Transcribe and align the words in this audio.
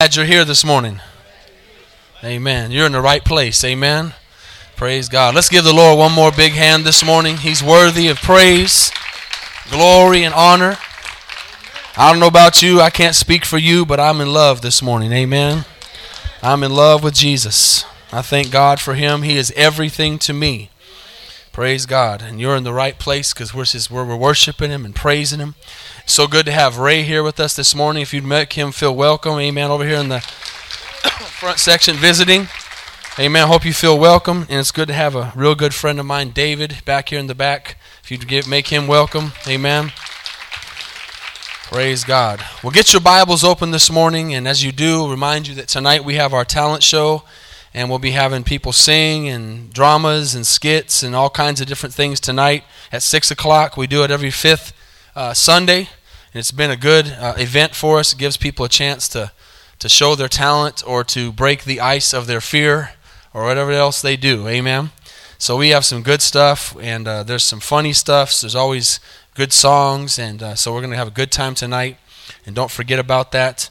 Glad 0.00 0.16
you're 0.16 0.24
here 0.24 0.46
this 0.46 0.64
morning. 0.64 0.98
Amen. 2.24 2.70
You're 2.70 2.86
in 2.86 2.92
the 2.92 3.02
right 3.02 3.22
place. 3.22 3.62
Amen. 3.62 4.14
Praise 4.74 5.10
God. 5.10 5.34
Let's 5.34 5.50
give 5.50 5.62
the 5.62 5.74
Lord 5.74 5.98
one 5.98 6.12
more 6.12 6.32
big 6.32 6.52
hand 6.52 6.86
this 6.86 7.04
morning. 7.04 7.36
He's 7.36 7.62
worthy 7.62 8.08
of 8.08 8.16
praise, 8.16 8.90
glory, 9.70 10.24
and 10.24 10.32
honor. 10.32 10.78
I 11.98 12.10
don't 12.10 12.18
know 12.18 12.28
about 12.28 12.62
you. 12.62 12.80
I 12.80 12.88
can't 12.88 13.14
speak 13.14 13.44
for 13.44 13.58
you, 13.58 13.84
but 13.84 14.00
I'm 14.00 14.22
in 14.22 14.32
love 14.32 14.62
this 14.62 14.80
morning. 14.80 15.12
Amen. 15.12 15.66
I'm 16.42 16.62
in 16.62 16.72
love 16.72 17.04
with 17.04 17.12
Jesus. 17.12 17.84
I 18.10 18.22
thank 18.22 18.50
God 18.50 18.80
for 18.80 18.94
him. 18.94 19.20
He 19.20 19.36
is 19.36 19.52
everything 19.54 20.18
to 20.20 20.32
me. 20.32 20.70
Praise 21.52 21.84
God. 21.84 22.22
And 22.22 22.40
you're 22.40 22.54
in 22.54 22.62
the 22.62 22.72
right 22.72 22.96
place 22.96 23.34
because 23.34 23.52
we're, 23.52 24.04
we're 24.04 24.16
worshiping 24.16 24.70
him 24.70 24.84
and 24.84 24.94
praising 24.94 25.40
him. 25.40 25.56
So 26.06 26.28
good 26.28 26.46
to 26.46 26.52
have 26.52 26.78
Ray 26.78 27.02
here 27.02 27.24
with 27.24 27.40
us 27.40 27.56
this 27.56 27.74
morning. 27.74 28.02
If 28.02 28.14
you'd 28.14 28.24
met 28.24 28.52
him, 28.52 28.70
feel 28.70 28.94
welcome. 28.94 29.38
Amen. 29.38 29.70
Over 29.70 29.84
here 29.84 29.98
in 29.98 30.10
the 30.10 30.20
front 31.40 31.58
section 31.58 31.96
visiting. 31.96 32.46
Amen. 33.18 33.48
Hope 33.48 33.64
you 33.64 33.72
feel 33.72 33.98
welcome. 33.98 34.46
And 34.48 34.60
it's 34.60 34.70
good 34.70 34.86
to 34.88 34.94
have 34.94 35.16
a 35.16 35.32
real 35.34 35.56
good 35.56 35.74
friend 35.74 35.98
of 35.98 36.06
mine, 36.06 36.30
David, 36.30 36.84
back 36.84 37.08
here 37.08 37.18
in 37.18 37.26
the 37.26 37.34
back. 37.34 37.76
If 38.02 38.12
you'd 38.12 38.48
make 38.48 38.68
him 38.68 38.86
welcome. 38.86 39.32
Amen. 39.48 39.90
Praise 41.64 42.04
God. 42.04 42.44
Well, 42.62 42.70
get 42.70 42.92
your 42.92 43.00
Bibles 43.00 43.42
open 43.42 43.72
this 43.72 43.90
morning. 43.90 44.34
And 44.34 44.46
as 44.46 44.62
you 44.62 44.70
do, 44.70 45.10
remind 45.10 45.48
you 45.48 45.56
that 45.56 45.66
tonight 45.66 46.04
we 46.04 46.14
have 46.14 46.32
our 46.32 46.44
talent 46.44 46.84
show. 46.84 47.24
And 47.72 47.88
we'll 47.88 48.00
be 48.00 48.10
having 48.10 48.42
people 48.42 48.72
sing 48.72 49.28
and 49.28 49.72
dramas 49.72 50.34
and 50.34 50.46
skits 50.46 51.02
and 51.02 51.14
all 51.14 51.30
kinds 51.30 51.60
of 51.60 51.66
different 51.66 51.94
things 51.94 52.18
tonight 52.18 52.64
at 52.90 53.02
6 53.02 53.30
o'clock. 53.30 53.76
We 53.76 53.86
do 53.86 54.02
it 54.02 54.10
every 54.10 54.30
fifth 54.30 54.72
uh, 55.14 55.34
Sunday. 55.34 55.88
And 56.32 56.40
it's 56.40 56.50
been 56.50 56.70
a 56.70 56.76
good 56.76 57.08
uh, 57.08 57.34
event 57.38 57.74
for 57.74 57.98
us. 57.98 58.12
It 58.12 58.18
gives 58.18 58.36
people 58.36 58.64
a 58.64 58.68
chance 58.68 59.08
to, 59.10 59.32
to 59.78 59.88
show 59.88 60.14
their 60.14 60.28
talent 60.28 60.82
or 60.86 61.04
to 61.04 61.32
break 61.32 61.64
the 61.64 61.80
ice 61.80 62.12
of 62.12 62.26
their 62.26 62.40
fear 62.40 62.90
or 63.32 63.44
whatever 63.44 63.72
else 63.72 64.02
they 64.02 64.16
do. 64.16 64.48
Amen. 64.48 64.90
So 65.38 65.56
we 65.56 65.70
have 65.70 65.86
some 65.86 66.02
good 66.02 66.20
stuff, 66.20 66.76
and 66.78 67.08
uh, 67.08 67.22
there's 67.22 67.44
some 67.44 67.60
funny 67.60 67.94
stuff. 67.94 68.30
So 68.30 68.46
there's 68.46 68.54
always 68.54 69.00
good 69.34 69.54
songs, 69.54 70.18
and 70.18 70.42
uh, 70.42 70.54
so 70.54 70.70
we're 70.70 70.80
going 70.80 70.90
to 70.90 70.98
have 70.98 71.08
a 71.08 71.12
good 71.12 71.32
time 71.32 71.54
tonight. 71.54 71.96
And 72.44 72.54
don't 72.54 72.70
forget 72.70 72.98
about 72.98 73.32
that. 73.32 73.70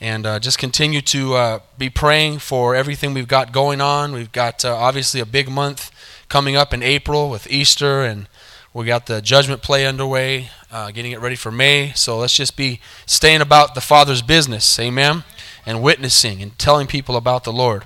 And 0.00 0.26
uh, 0.26 0.38
just 0.38 0.58
continue 0.58 1.00
to 1.02 1.34
uh, 1.34 1.58
be 1.76 1.90
praying 1.90 2.38
for 2.38 2.76
everything 2.76 3.14
we've 3.14 3.26
got 3.26 3.50
going 3.50 3.80
on. 3.80 4.12
We've 4.12 4.30
got 4.30 4.64
uh, 4.64 4.74
obviously 4.74 5.20
a 5.20 5.26
big 5.26 5.48
month 5.48 5.90
coming 6.28 6.54
up 6.54 6.72
in 6.72 6.84
April 6.84 7.30
with 7.30 7.50
Easter, 7.50 8.02
and 8.02 8.28
we 8.72 8.86
got 8.86 9.06
the 9.06 9.20
judgment 9.20 9.60
play 9.60 9.86
underway, 9.86 10.50
uh, 10.70 10.92
getting 10.92 11.10
it 11.10 11.20
ready 11.20 11.34
for 11.34 11.50
May. 11.50 11.92
So 11.96 12.18
let's 12.18 12.36
just 12.36 12.56
be 12.56 12.80
staying 13.06 13.40
about 13.40 13.74
the 13.74 13.80
Father's 13.80 14.22
business, 14.22 14.78
amen, 14.78 15.24
and 15.66 15.82
witnessing 15.82 16.42
and 16.42 16.56
telling 16.60 16.86
people 16.86 17.16
about 17.16 17.42
the 17.42 17.52
Lord. 17.52 17.84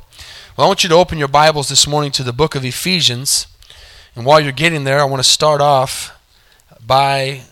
Well, 0.54 0.66
I 0.66 0.68
want 0.68 0.82
you 0.82 0.90
to 0.90 0.96
open 0.96 1.18
your 1.18 1.28
Bibles 1.28 1.70
this 1.70 1.86
morning 1.86 2.12
to 2.12 2.22
the 2.22 2.32
book 2.34 2.54
of 2.54 2.62
Ephesians. 2.62 3.46
And 4.14 4.26
while 4.26 4.38
you're 4.38 4.52
getting 4.52 4.84
there, 4.84 5.00
I 5.00 5.04
want 5.04 5.22
to 5.22 5.28
start 5.28 5.62
off 5.62 6.14
by 6.86 7.44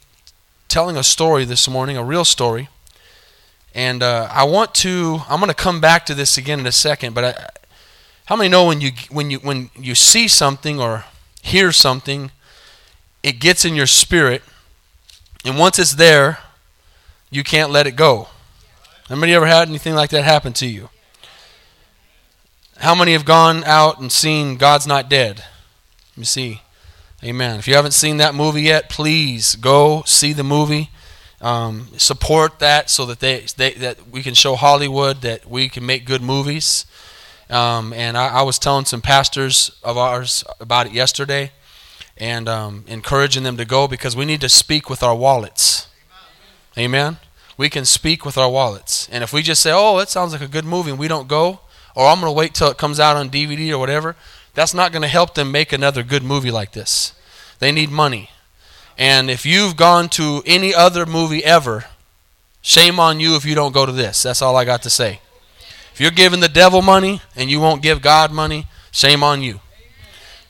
telling 0.69 0.99
a 0.99 1.03
story 1.03 1.47
this 1.47 1.67
morning, 1.67 1.97
a 1.97 2.05
real 2.05 2.27
story. 2.27 2.69
And 3.75 4.03
uh, 4.03 4.29
I 4.31 4.45
want 4.45 4.75
to, 4.77 5.21
I'm 5.29 5.39
going 5.39 5.49
to 5.49 5.55
come 5.55 5.81
back 5.81 6.07
to 6.07 6.15
this 6.15 6.37
again 6.37 6.61
in 6.61 6.67
a 6.67 6.73
second, 6.73 7.15
but 7.15 7.25
I, 7.25 7.51
how 8.27 8.37
many 8.37 8.49
know 8.49 8.67
when 8.67 8.81
you, 8.81 8.91
when, 9.11 9.31
you, 9.31 9.39
when 9.39 9.71
you 9.77 9.95
see 9.95 10.29
something 10.29 10.81
or 10.81 11.05
hear 11.43 11.73
something, 11.73 12.31
it 13.23 13.41
gets 13.41 13.65
in 13.65 13.75
your 13.75 13.87
spirit, 13.87 14.43
and 15.45 15.59
once 15.59 15.79
it's 15.79 15.95
there, 15.95 16.39
you 17.31 17.45
can't 17.45 17.71
let 17.71 17.87
it 17.87 17.97
go? 17.97 18.29
Anybody 19.09 19.35
ever 19.35 19.47
had 19.47 19.69
anything 19.69 19.95
like 19.95 20.11
that 20.11 20.25
happen 20.25 20.53
to 20.55 20.67
you? 20.67 20.91
How 22.79 22.95
many 22.95 23.13
have 23.13 23.25
gone 23.25 23.63
out 23.65 24.01
and 24.01 24.11
seen 24.11 24.57
God's 24.57 24.87
Not 24.87 25.09
Dead? 25.09 25.45
Let 26.13 26.19
me 26.19 26.25
see. 26.25 26.63
Amen. 27.23 27.59
If 27.59 27.69
you 27.69 27.75
haven't 27.75 27.93
seen 27.93 28.17
that 28.17 28.35
movie 28.35 28.63
yet, 28.63 28.89
please 28.89 29.55
go 29.57 30.03
see 30.07 30.33
the 30.33 30.45
movie. 30.45 30.91
Um, 31.41 31.89
support 31.97 32.59
that 32.59 32.91
so 32.91 33.07
that 33.07 33.21
they, 33.21 33.47
they 33.57 33.73
that 33.75 34.11
we 34.11 34.23
can 34.23 34.35
show 34.35 34.57
Hollywood 34.57 35.23
that 35.23 35.49
we 35.49 35.71
can 35.71 35.87
make 35.87 36.05
good 36.05 36.21
movies. 36.21 36.85
Um, 37.49 37.93
and 37.95 38.17
I, 38.17 38.29
I, 38.29 38.43
was 38.43 38.59
telling 38.59 38.85
some 38.85 39.01
pastors 39.01 39.71
of 39.83 39.97
ours 39.97 40.45
about 40.61 40.87
it 40.87 40.93
yesterday, 40.93 41.51
and 42.17 42.49
um, 42.49 42.85
encouraging 42.87 43.43
them 43.43 43.57
to 43.57 43.65
go 43.65 43.89
because 43.89 44.15
we 44.15 44.25
need 44.25 44.41
to 44.43 44.49
speak 44.49 44.89
with 44.89 45.03
our 45.03 45.17
wallets. 45.17 45.89
Amen. 46.79 47.17
We 47.57 47.69
can 47.69 47.85
speak 47.85 48.25
with 48.25 48.39
our 48.39 48.49
wallets, 48.49 49.09
and 49.11 49.25
if 49.25 49.33
we 49.33 49.43
just 49.43 49.63
say, 49.63 49.73
"Oh, 49.75 49.99
that 49.99 50.11
sounds 50.11 50.33
like 50.33 50.43
a 50.43 50.49
good 50.49 50.65
movie," 50.65 50.91
and 50.91 50.99
we 50.99 51.09
don't 51.09 51.27
go, 51.27 51.61
or 51.97 52.07
I'm 52.07 52.21
going 52.21 52.31
to 52.33 52.37
wait 52.37 52.55
till 52.55 52.69
it 52.69 52.79
comes 52.79 53.01
out 53.01 53.17
on 53.17 53.31
DVD 53.31 53.73
or 53.73 53.79
whatever, 53.79 54.15
that's 54.55 54.75
not 54.75 54.93
going 54.93 55.03
to 55.03 55.09
help 55.09 55.35
them 55.35 55.51
make 55.51 55.73
another 55.73 56.03
good 56.03 56.23
movie 56.23 56.51
like 56.51 56.73
this. 56.73 57.15
They 57.59 57.73
need 57.73 57.91
money. 57.91 58.31
And 59.01 59.31
if 59.31 59.47
you've 59.47 59.77
gone 59.77 60.11
to 60.11 60.43
any 60.45 60.75
other 60.75 61.07
movie 61.07 61.43
ever, 61.43 61.87
shame 62.61 63.01
on 63.01 63.19
you 63.19 63.35
if 63.35 63.47
you 63.47 63.55
don't 63.55 63.73
go 63.73 63.87
to 63.87 63.93
this. 63.93 64.23
That's 64.23 64.43
all 64.43 64.57
I 64.57 64.67
got 64.67 64.83
to 64.83 64.91
say. 64.91 65.21
If 65.95 66.03
you're 66.03 66.11
giving 66.11 66.41
the 66.41 66.51
devil 66.51 66.83
money 66.83 67.23
and 67.35 67.51
you 67.51 67.61
won't 67.61 67.83
give 67.83 68.03
God 68.03 68.31
money, 68.31 68.67
shame 68.93 69.23
on 69.23 69.41
you. 69.41 69.61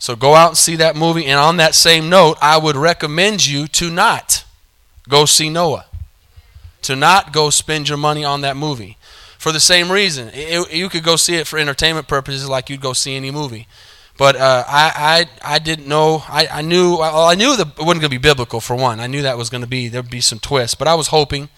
So 0.00 0.16
go 0.16 0.34
out 0.34 0.48
and 0.48 0.58
see 0.58 0.74
that 0.76 0.96
movie. 0.96 1.26
And 1.26 1.38
on 1.38 1.58
that 1.58 1.76
same 1.76 2.08
note, 2.08 2.38
I 2.42 2.58
would 2.58 2.74
recommend 2.74 3.46
you 3.46 3.68
to 3.68 3.88
not 3.88 4.44
go 5.08 5.26
see 5.26 5.48
Noah. 5.48 5.86
To 6.82 6.96
not 6.96 7.32
go 7.32 7.50
spend 7.50 7.88
your 7.88 7.98
money 7.98 8.24
on 8.24 8.40
that 8.40 8.56
movie 8.56 8.96
for 9.38 9.52
the 9.52 9.60
same 9.60 9.92
reason. 9.92 10.28
It, 10.34 10.72
you 10.72 10.88
could 10.88 11.04
go 11.04 11.14
see 11.14 11.36
it 11.36 11.46
for 11.46 11.56
entertainment 11.56 12.08
purposes, 12.08 12.48
like 12.48 12.68
you'd 12.68 12.80
go 12.80 12.94
see 12.94 13.14
any 13.14 13.30
movie. 13.30 13.68
But 14.20 14.36
uh, 14.36 14.64
I, 14.68 15.26
I, 15.42 15.54
I 15.54 15.58
didn't 15.58 15.88
know. 15.88 16.22
I, 16.28 16.46
I 16.46 16.60
knew. 16.60 16.98
Well, 16.98 17.24
I 17.24 17.34
knew 17.34 17.56
that 17.56 17.68
it 17.68 17.78
wasn't 17.78 18.02
going 18.02 18.02
to 18.02 18.08
be 18.10 18.18
biblical 18.18 18.60
for 18.60 18.76
one. 18.76 19.00
I 19.00 19.06
knew 19.06 19.22
that 19.22 19.38
was 19.38 19.48
going 19.48 19.62
to 19.62 19.66
be 19.66 19.88
there'd 19.88 20.10
be 20.10 20.20
some 20.20 20.38
twists. 20.38 20.74
But 20.74 20.88
I 20.88 20.94
was 20.94 21.06
hoping 21.06 21.48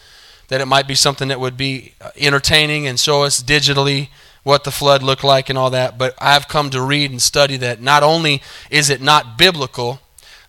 that 0.46 0.60
it 0.60 0.66
might 0.66 0.86
be 0.86 0.94
something 0.94 1.26
that 1.26 1.40
would 1.40 1.56
be 1.56 1.94
uh, 2.00 2.10
entertaining 2.16 2.86
and 2.86 3.00
show 3.00 3.24
us 3.24 3.42
digitally 3.42 4.10
what 4.44 4.62
the 4.62 4.70
flood 4.70 5.02
looked 5.02 5.24
like 5.24 5.48
and 5.48 5.58
all 5.58 5.70
that. 5.70 5.98
But 5.98 6.14
I've 6.20 6.46
come 6.46 6.70
to 6.70 6.80
read 6.80 7.10
and 7.10 7.20
study 7.20 7.56
that 7.56 7.82
not 7.82 8.04
only 8.04 8.40
is 8.70 8.90
it 8.90 9.02
not 9.02 9.36
biblical, 9.36 9.98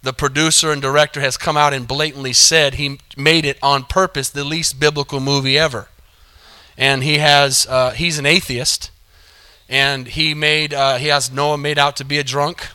the 0.03 0.13
producer 0.13 0.72
and 0.72 0.84
director 0.84 1.19
has 1.19 1.35
come 1.35 1.57
out 1.57 1.73
and 1.73 1.88
blatantly 1.88 2.34
said 2.34 2.75
he 2.75 3.00
made 3.18 3.44
it 3.44 3.57
on 3.63 3.85
purpose 3.85 4.29
the 4.29 4.44
least 4.44 4.79
biblical 4.79 5.19
movie 5.19 5.57
ever 5.57 5.88
and 6.78 7.03
he 7.03 7.18
has 7.18 7.66
uh, 7.68 7.91
he's 7.91 8.18
an 8.18 8.25
atheist, 8.25 8.91
and 9.69 10.07
he 10.07 10.34
made 10.34 10.74
uh, 10.74 10.97
he 10.97 11.07
has 11.07 11.31
Noah 11.31 11.57
made 11.57 11.78
out 11.78 11.96
to 11.97 12.06
be 12.06 12.18
a 12.18 12.24
drunk, 12.24 12.69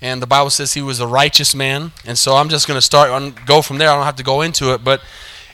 and 0.00 0.22
the 0.22 0.26
Bible 0.26 0.50
says 0.50 0.74
he 0.74 0.82
was 0.82 1.00
a 1.00 1.06
righteous 1.06 1.54
man, 1.54 1.92
and 2.04 2.18
so 2.18 2.36
I'm 2.36 2.48
just 2.48 2.66
going 2.66 2.78
to 2.78 2.82
start 2.82 3.10
on 3.10 3.34
go 3.46 3.62
from 3.62 3.78
there. 3.78 3.90
I 3.90 3.94
don't 3.96 4.04
have 4.04 4.16
to 4.16 4.22
go 4.22 4.42
into 4.42 4.72
it, 4.72 4.84
but 4.84 5.00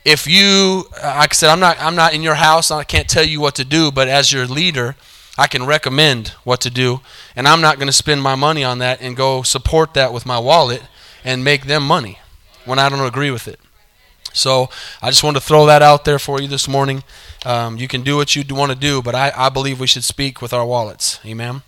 if 0.05 0.27
you, 0.27 0.85
uh, 1.03 1.15
like 1.19 1.33
I 1.33 1.35
said, 1.35 1.51
I'm 1.51 1.61
not 1.61 1.81
I'm 1.81 1.97
not 1.97 2.15
in 2.15 2.23
your 2.23 2.35
house. 2.35 2.71
I 2.71 2.85
can't 2.85 3.09
tell 3.09 3.25
you 3.25 3.41
what 3.41 3.55
to 3.57 3.65
do, 3.65 3.91
but 3.91 4.09
as 4.09 4.33
your 4.33 4.47
leader. 4.47 4.97
I 5.39 5.47
can 5.47 5.65
recommend 5.65 6.29
what 6.45 6.61
to 6.61 6.69
do, 6.69 7.01
and 7.35 7.49
I'm 7.49 7.63
not 7.63 7.77
going 7.77 7.87
to 7.87 7.93
spend 7.93 8.23
my 8.23 8.35
money 8.35 8.65
on 8.65 8.81
that 8.81 9.01
and 9.01 9.17
go 9.17 9.43
support 9.43 9.95
that 9.95 10.13
with 10.13 10.27
my 10.27 10.39
wallet 10.39 10.83
and 11.25 11.43
make 11.43 11.65
them 11.65 11.87
money 11.87 12.19
when 12.67 12.79
I 12.79 12.91
don't 12.91 13.01
agree 13.01 13.31
with 13.31 13.49
it. 13.49 13.59
So 14.33 14.71
I 15.01 15.11
just 15.11 15.23
wanted 15.23 15.41
to 15.41 15.47
throw 15.47 15.67
that 15.67 15.83
out 15.83 16.05
there 16.05 16.19
for 16.19 16.41
you 16.41 16.49
this 16.49 16.69
morning. 16.69 17.03
Um, 17.45 17.77
you 17.77 17.89
can 17.89 18.03
do 18.03 18.17
what 18.17 18.35
you 18.37 18.45
want 18.51 18.73
to 18.73 18.79
do, 18.79 19.03
but 19.03 19.15
I, 19.15 19.33
I 19.37 19.49
believe 19.49 19.81
we 19.81 19.87
should 19.87 20.05
speak 20.05 20.41
with 20.41 20.53
our 20.53 20.65
wallets. 20.65 21.21
Amen. 21.25 21.63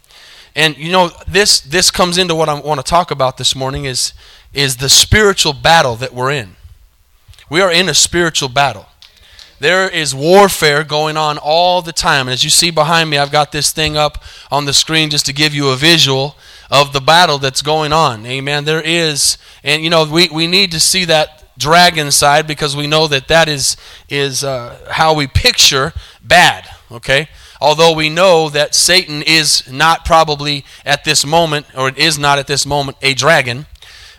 And 0.57 0.77
you 0.77 0.93
know 0.93 1.11
this 1.27 1.61
this 1.61 1.91
comes 1.91 2.17
into 2.17 2.35
what 2.35 2.49
I 2.49 2.59
want 2.61 2.79
to 2.79 2.89
talk 2.89 3.11
about 3.11 3.39
this 3.39 3.57
morning 3.57 3.87
is 3.87 4.13
is 4.53 4.77
the 4.77 4.89
spiritual 4.89 5.53
battle 5.53 5.97
that 5.97 6.15
we're 6.15 6.31
in. 6.31 6.57
We 7.51 7.61
are 7.61 7.73
in 7.73 7.89
a 7.89 7.95
spiritual 7.95 8.49
battle. 8.49 8.87
There 9.61 9.89
is 9.89 10.15
warfare 10.15 10.85
going 10.85 11.17
on 11.17 11.39
all 11.39 11.83
the 11.83 11.93
time. 11.93 12.29
And 12.29 12.35
as 12.35 12.45
you 12.45 12.51
see 12.51 12.71
behind 12.71 13.11
me, 13.11 13.19
I've 13.19 13.33
got 13.33 13.53
this 13.53 13.73
thing 13.73 13.97
up 13.97 14.23
on 14.51 14.65
the 14.65 14.73
screen 14.73 15.11
just 15.11 15.27
to 15.27 15.33
give 15.33 15.55
you 15.55 15.69
a 15.71 15.77
visual 15.77 16.37
of 16.71 16.93
the 16.93 17.01
battle 17.01 17.39
that's 17.39 17.63
going 17.63 17.93
on. 17.93 18.27
Amen. 18.27 18.65
There 18.65 18.83
is, 18.83 19.39
and 19.63 19.83
you 19.83 19.91
know, 19.91 20.05
we, 20.05 20.29
we 20.29 20.47
need 20.47 20.73
to 20.73 20.81
see 20.81 21.05
that 21.07 21.44
dragon 21.59 22.11
side 22.11 22.47
because 22.47 22.77
we 22.77 22.87
know 22.87 23.07
that 23.07 23.29
that 23.29 23.49
is 23.49 23.77
is 24.09 24.45
uh, 24.45 24.79
how 24.91 25.15
we 25.15 25.27
picture 25.27 25.93
bad. 26.23 26.69
Okay, 26.91 27.29
although 27.61 27.93
we 27.93 28.09
know 28.09 28.49
that 28.49 28.75
Satan 28.75 29.23
is 29.23 29.71
not 29.71 30.05
probably 30.05 30.65
at 30.85 31.05
this 31.05 31.25
moment, 31.25 31.67
or 31.77 31.91
is 31.91 32.19
not 32.19 32.39
at 32.39 32.47
this 32.47 32.67
moment, 32.67 32.97
a 33.03 33.15
dragon. 33.15 33.67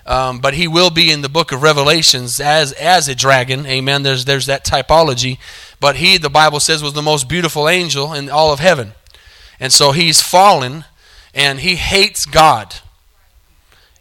Um, 0.07 0.37
but 0.37 0.53
he 0.53 0.67
will 0.67 0.91
be 0.91 1.11
in 1.11 1.21
the 1.21 1.29
book 1.29 1.51
of 1.51 1.63
Revelations 1.63 2.39
as 2.39 2.71
as 2.73 3.07
a 3.07 3.15
dragon. 3.15 3.65
Amen. 3.65 4.03
There's 4.03 4.25
there's 4.25 4.45
that 4.45 4.63
typology. 4.63 5.39
But 5.79 5.97
he, 5.97 6.17
the 6.17 6.29
Bible 6.29 6.59
says, 6.59 6.81
was 6.81 6.93
the 6.93 7.01
most 7.01 7.27
beautiful 7.27 7.67
angel 7.67 8.13
in 8.13 8.29
all 8.29 8.53
of 8.53 8.59
heaven, 8.59 8.93
and 9.59 9.73
so 9.73 9.91
he's 9.91 10.21
fallen, 10.21 10.85
and 11.33 11.59
he 11.59 11.75
hates 11.75 12.25
God. 12.25 12.75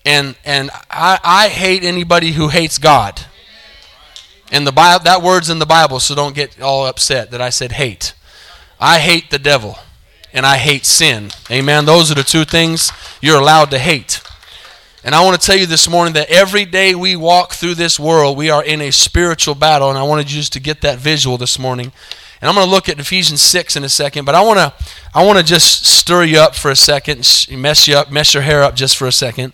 And, 0.05 0.37
and 0.45 0.71
I, 0.91 1.19
I 1.23 1.49
hate 1.49 1.83
anybody 1.83 2.33
who 2.33 2.49
hates 2.49 2.79
God. 2.79 3.23
And 4.53 4.67
the 4.67 4.73
Bible, 4.73 5.05
that 5.05 5.23
word's 5.23 5.51
in 5.51 5.59
the 5.59 5.67
Bible, 5.67 5.99
so 6.01 6.15
don't 6.15 6.35
get 6.35 6.61
all 6.61 6.87
upset 6.87 7.31
that 7.31 7.41
I 7.41 7.51
said 7.51 7.73
hate. 7.73 8.15
I 8.79 8.99
hate 8.99 9.31
the 9.31 9.39
devil 9.39 9.79
and 10.33 10.45
I 10.45 10.59
hate 10.59 10.85
sin. 10.85 11.31
Amen. 11.51 11.87
Those 11.87 12.11
are 12.11 12.15
the 12.15 12.23
two 12.23 12.45
things 12.45 12.93
you're 13.23 13.41
allowed 13.41 13.71
to 13.71 13.79
hate. 13.79 14.21
And 15.05 15.15
I 15.15 15.25
want 15.25 15.41
to 15.41 15.47
tell 15.47 15.56
you 15.56 15.67
this 15.67 15.89
morning 15.89 16.15
that 16.15 16.31
every 16.31 16.65
day 16.65 16.95
we 16.95 17.15
walk 17.15 17.53
through 17.53 17.75
this 17.75 18.00
world, 18.00 18.37
we 18.37 18.50
are 18.50 18.65
in 18.65 18.81
a 18.81 18.91
spiritual 18.91 19.55
battle. 19.55 19.91
And 19.91 19.99
I 19.99 20.03
wanted 20.03 20.31
you 20.31 20.39
just 20.39 20.53
to 20.55 20.61
get 20.61 20.81
that 20.81 20.99
visual 20.99 21.37
this 21.37 21.59
morning. 21.59 21.93
And 22.41 22.49
I'm 22.49 22.55
going 22.55 22.67
to 22.67 22.71
look 22.71 22.89
at 22.89 22.99
Ephesians 22.99 23.41
6 23.41 23.77
in 23.77 23.85
a 23.85 23.89
second, 23.89 24.25
but 24.25 24.35
I 24.35 24.43
want 24.43 24.59
to 24.59 24.73
I 25.15 25.25
want 25.25 25.39
to 25.39 25.45
just 25.45 25.87
stir 25.87 26.25
you 26.25 26.39
up 26.39 26.55
for 26.55 26.71
a 26.71 26.77
second, 26.77 27.47
mess 27.50 27.89
you 27.89 27.97
up, 27.97 28.11
mess 28.11 28.35
your 28.35 28.43
hair 28.43 28.62
up 28.62 28.75
just 28.75 28.97
for 28.97 29.07
a 29.07 29.12
second, 29.12 29.53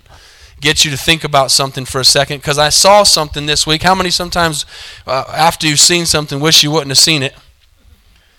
get 0.60 0.84
you 0.84 0.90
to 0.90 0.96
think 0.96 1.24
about 1.24 1.50
something 1.50 1.84
for 1.84 2.00
a 2.00 2.04
second 2.04 2.38
because 2.38 2.58
I 2.58 2.68
saw 2.68 3.02
something 3.02 3.46
this 3.46 3.66
week. 3.66 3.82
How 3.82 3.94
many 3.94 4.10
sometimes 4.10 4.66
uh, 5.06 5.24
after 5.28 5.66
you've 5.66 5.80
seen 5.80 6.06
something 6.06 6.40
wish 6.40 6.62
you 6.62 6.70
wouldn't 6.70 6.90
have 6.90 6.98
seen 6.98 7.22
it? 7.22 7.34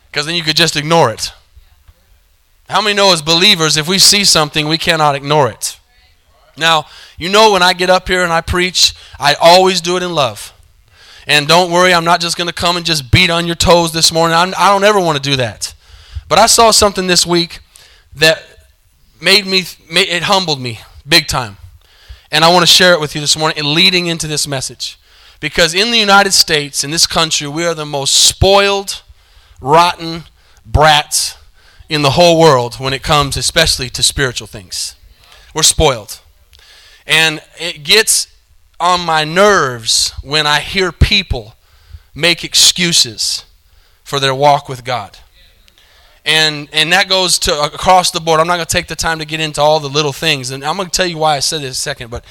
Because 0.10 0.26
then 0.26 0.36
you 0.36 0.44
could 0.44 0.56
just 0.56 0.76
ignore 0.76 1.10
it. 1.12 1.32
How 2.70 2.82
many 2.82 2.96
know 2.96 3.12
as 3.12 3.22
believers 3.22 3.76
if 3.76 3.88
we 3.88 4.00
see 4.00 4.24
something 4.24 4.68
we 4.68 4.78
cannot 4.78 5.16
ignore 5.16 5.50
it? 5.50 5.80
Now, 6.58 6.86
you 7.18 7.30
know 7.30 7.52
when 7.52 7.64
I 7.64 7.74
get 7.74 7.90
up 7.90 8.08
here 8.08 8.24
and 8.24 8.32
I 8.32 8.42
preach, 8.42 8.94
I 9.20 9.36
always 9.36 9.82
do 9.82 9.98
it 9.98 10.04
in 10.04 10.14
love. 10.14 10.54
And 11.28 11.48
don't 11.48 11.72
worry, 11.72 11.94
I'm 11.94 12.06
not 12.06 12.20
just 12.20 12.38
going 12.38 12.48
to 12.48 12.54
come 12.54 12.78
and 12.78 12.86
just 12.86 13.12
beat 13.12 13.30
on 13.30 13.46
your 13.46 13.56
toes 13.56 13.94
this 13.94 14.12
morning. 14.12 14.36
I'm, 14.36 14.54
I 14.58 14.74
do 14.74 14.82
not 14.82 14.84
ever 14.84 15.00
want 15.00 15.22
to 15.22 15.30
do 15.30 15.36
that. 15.38 15.74
But 16.28 16.40
I 16.40 16.46
saw 16.46 16.72
something 16.72 17.08
this 17.08 17.26
week 17.26 17.60
that 18.16 18.44
made 19.22 19.46
me, 19.46 19.64
it 19.90 20.24
humbled 20.24 20.60
me 20.60 20.80
big 21.08 21.28
time. 21.28 21.58
And 22.32 22.46
I 22.46 22.52
want 22.52 22.64
to 22.64 22.74
share 22.74 22.94
it 22.94 23.02
with 23.02 23.14
you 23.14 23.22
this 23.22 23.38
morning, 23.38 23.58
leading 23.64 24.08
into 24.08 24.28
this 24.28 24.48
message. 24.48 24.98
Because 25.42 25.74
in 25.74 25.92
the 25.92 25.98
United 25.98 26.32
States, 26.32 26.84
in 26.84 26.92
this 26.92 27.08
country, 27.08 27.48
we 27.48 27.66
are 27.66 27.74
the 27.74 27.86
most 27.86 28.14
spoiled, 28.14 29.02
rotten 29.60 30.24
brats 30.66 31.36
in 31.90 32.04
the 32.04 32.12
whole 32.12 32.40
world 32.40 32.76
when 32.76 32.94
it 32.94 33.04
comes, 33.04 33.36
especially 33.36 33.90
to 33.90 34.02
spiritual 34.02 34.48
things. 34.48 34.96
We're 35.54 35.64
spoiled. 35.64 36.22
And 37.06 37.42
it 37.60 37.84
gets 37.84 38.28
on 38.80 39.02
my 39.02 39.26
nerves 39.26 40.14
when 40.24 40.48
I 40.48 40.60
hear 40.60 40.92
people 40.92 41.56
make 42.16 42.44
excuses 42.44 43.44
for 44.04 44.20
their 44.20 44.36
walk 44.36 44.70
with 44.70 44.86
God. 44.86 45.18
And, 46.26 46.70
and 46.72 46.92
that 46.94 47.10
goes 47.10 47.40
to 47.40 47.62
across 47.62 48.12
the 48.12 48.20
board. 48.20 48.40
I'm 48.40 48.48
not 48.48 48.58
going 48.58 48.66
to 48.66 48.72
take 48.72 48.88
the 48.88 48.96
time 48.96 49.20
to 49.20 49.26
get 49.26 49.40
into 49.40 49.62
all 49.62 49.80
the 49.80 49.90
little 49.90 50.14
things. 50.14 50.52
And 50.52 50.64
I'm 50.64 50.78
going 50.78 50.90
to 50.90 50.96
tell 50.96 51.08
you 51.08 51.18
why 51.18 51.36
I 51.36 51.40
said 51.40 51.62
this 51.62 51.80
second. 51.80 52.12
But 52.12 52.24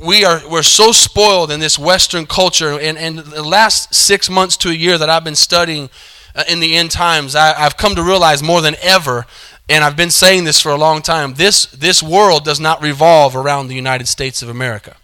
we 0.00 0.24
are 0.24 0.40
we're 0.48 0.62
so 0.62 0.92
spoiled 0.92 1.50
in 1.50 1.60
this 1.60 1.78
Western 1.78 2.26
culture. 2.26 2.78
And, 2.78 2.96
and 2.96 3.18
the 3.18 3.42
last 3.42 3.94
six 3.94 4.30
months 4.30 4.56
to 4.58 4.68
a 4.68 4.74
year 4.74 4.98
that 4.98 5.10
I've 5.10 5.24
been 5.24 5.34
studying 5.34 5.90
uh, 6.34 6.44
in 6.48 6.60
the 6.60 6.76
end 6.76 6.92
times, 6.92 7.34
I, 7.34 7.52
I've 7.52 7.76
come 7.76 7.96
to 7.96 8.02
realize 8.02 8.42
more 8.42 8.60
than 8.60 8.76
ever 8.80 9.26
and 9.68 9.84
I've 9.84 9.96
been 9.96 10.10
saying 10.10 10.44
this 10.44 10.60
for 10.60 10.70
a 10.70 10.76
long 10.76 11.02
time 11.02 11.34
this, 11.34 11.66
this 11.66 12.02
world 12.02 12.44
does 12.44 12.60
not 12.60 12.82
revolve 12.82 13.36
around 13.36 13.68
the 13.68 13.74
United 13.74 14.08
States 14.08 14.42
of 14.42 14.48
America. 14.48 14.96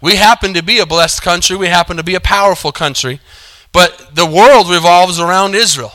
We 0.00 0.16
happen 0.16 0.54
to 0.54 0.62
be 0.62 0.78
a 0.78 0.86
blessed 0.86 1.22
country, 1.22 1.56
we 1.56 1.66
happen 1.66 1.96
to 1.96 2.02
be 2.02 2.14
a 2.14 2.20
powerful 2.20 2.72
country, 2.72 3.20
but 3.72 4.14
the 4.14 4.26
world 4.26 4.70
revolves 4.70 5.18
around 5.20 5.54
Israel. 5.54 5.92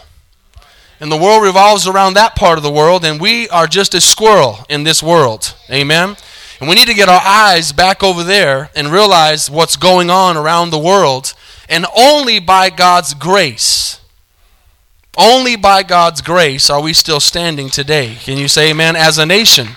And 1.06 1.12
the 1.12 1.18
world 1.18 1.44
revolves 1.44 1.86
around 1.86 2.16
that 2.16 2.36
part 2.36 2.58
of 2.58 2.64
the 2.64 2.72
world, 2.72 3.06
and 3.06 3.22
we 3.22 3.48
are 3.50 3.68
just 3.68 3.94
a 3.94 4.02
squirrel 4.02 4.66
in 4.68 4.86
this 4.86 5.04
world. 5.04 5.54
Amen? 5.70 6.16
And 6.60 6.68
we 6.68 6.74
need 6.74 6.88
to 6.88 6.96
get 6.96 7.10
our 7.10 7.22
eyes 7.24 7.72
back 7.72 8.02
over 8.02 8.24
there 8.24 8.72
and 8.76 8.88
realize 8.88 9.48
what's 9.48 9.78
going 9.78 10.10
on 10.10 10.36
around 10.36 10.72
the 10.72 10.80
world. 10.80 11.36
And 11.70 11.86
only 11.96 12.40
by 12.40 12.72
God's 12.72 13.14
grace 13.14 13.86
only 15.18 15.56
by 15.56 15.84
God's 15.84 16.22
grace 16.22 16.70
are 16.70 16.82
we 16.82 16.94
still 16.94 17.20
standing 17.20 17.70
today. 17.70 18.16
Can 18.16 18.38
you 18.38 18.48
say 18.48 18.72
amen? 18.72 18.96
As 18.96 19.18
a 19.18 19.26
nation. 19.26 19.68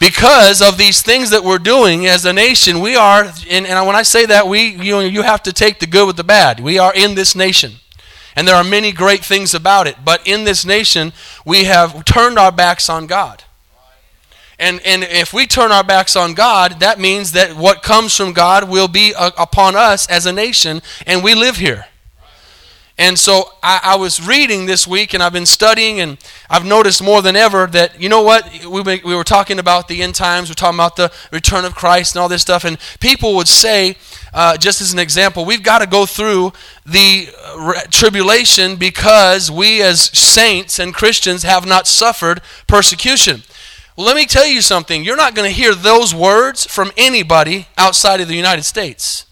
Because 0.00 0.62
of 0.62 0.78
these 0.78 1.02
things 1.02 1.30
that 1.30 1.42
we're 1.42 1.58
doing 1.58 2.06
as 2.06 2.24
a 2.24 2.32
nation, 2.32 2.80
we 2.80 2.94
are, 2.94 3.24
and, 3.50 3.66
and 3.66 3.86
when 3.86 3.96
I 3.96 4.02
say 4.04 4.26
that, 4.26 4.46
we, 4.46 4.68
you, 4.68 5.00
you 5.00 5.22
have 5.22 5.42
to 5.42 5.52
take 5.52 5.80
the 5.80 5.86
good 5.86 6.06
with 6.06 6.16
the 6.16 6.24
bad. 6.24 6.60
We 6.60 6.78
are 6.78 6.94
in 6.94 7.14
this 7.14 7.34
nation. 7.34 7.72
And 8.38 8.46
there 8.46 8.54
are 8.54 8.62
many 8.62 8.92
great 8.92 9.24
things 9.24 9.52
about 9.52 9.88
it. 9.88 9.96
But 10.04 10.24
in 10.24 10.44
this 10.44 10.64
nation, 10.64 11.12
we 11.44 11.64
have 11.64 12.04
turned 12.04 12.38
our 12.38 12.52
backs 12.52 12.88
on 12.88 13.08
God. 13.08 13.42
And, 14.60 14.80
and 14.86 15.02
if 15.02 15.34
we 15.34 15.44
turn 15.44 15.72
our 15.72 15.82
backs 15.82 16.14
on 16.14 16.34
God, 16.34 16.78
that 16.78 17.00
means 17.00 17.32
that 17.32 17.56
what 17.56 17.82
comes 17.82 18.14
from 18.16 18.32
God 18.32 18.68
will 18.68 18.86
be 18.86 19.12
uh, 19.12 19.32
upon 19.36 19.74
us 19.74 20.08
as 20.08 20.24
a 20.24 20.32
nation, 20.32 20.82
and 21.04 21.24
we 21.24 21.34
live 21.34 21.56
here. 21.56 21.86
And 22.98 23.16
so 23.16 23.52
I, 23.62 23.80
I, 23.84 23.96
was 23.96 24.26
reading 24.26 24.66
this 24.66 24.84
week 24.84 25.14
and 25.14 25.22
I've 25.22 25.32
been 25.32 25.46
studying, 25.46 26.00
and 26.00 26.18
I've 26.50 26.64
noticed 26.64 27.00
more 27.00 27.22
than 27.22 27.36
ever 27.36 27.68
that, 27.68 28.00
you 28.00 28.08
know 28.08 28.22
what? 28.22 28.64
We, 28.64 28.82
we 28.82 29.14
were 29.14 29.22
talking 29.22 29.60
about 29.60 29.86
the 29.86 30.02
end 30.02 30.16
times, 30.16 30.50
we're 30.50 30.54
talking 30.54 30.76
about 30.76 30.96
the 30.96 31.12
return 31.30 31.64
of 31.64 31.76
Christ 31.76 32.16
and 32.16 32.22
all 32.22 32.28
this 32.28 32.42
stuff, 32.42 32.64
and 32.64 32.76
people 32.98 33.36
would 33.36 33.46
say, 33.46 33.96
uh, 34.34 34.56
just 34.56 34.80
as 34.80 34.92
an 34.92 34.98
example, 34.98 35.44
we've 35.44 35.62
got 35.62 35.78
to 35.78 35.86
go 35.86 36.06
through 36.06 36.52
the 36.84 37.28
uh, 37.44 37.82
tribulation 37.88 38.74
because 38.74 39.48
we 39.48 39.80
as 39.80 40.00
saints 40.18 40.80
and 40.80 40.92
Christians 40.92 41.44
have 41.44 41.64
not 41.64 41.86
suffered 41.86 42.42
persecution. 42.66 43.42
Well, 43.96 44.06
let 44.06 44.16
me 44.16 44.26
tell 44.26 44.46
you 44.46 44.60
something. 44.60 45.04
You're 45.04 45.16
not 45.16 45.36
going 45.36 45.48
to 45.48 45.54
hear 45.54 45.74
those 45.74 46.12
words 46.12 46.66
from 46.66 46.90
anybody 46.96 47.68
outside 47.76 48.20
of 48.20 48.26
the 48.26 48.34
United 48.34 48.64
States. 48.64 49.27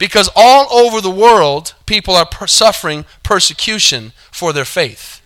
Because 0.00 0.30
all 0.34 0.72
over 0.72 1.02
the 1.02 1.10
world, 1.10 1.74
people 1.84 2.16
are 2.16 2.24
per- 2.24 2.46
suffering 2.46 3.04
persecution 3.22 4.12
for 4.32 4.54
their 4.54 4.64
faith. 4.64 5.20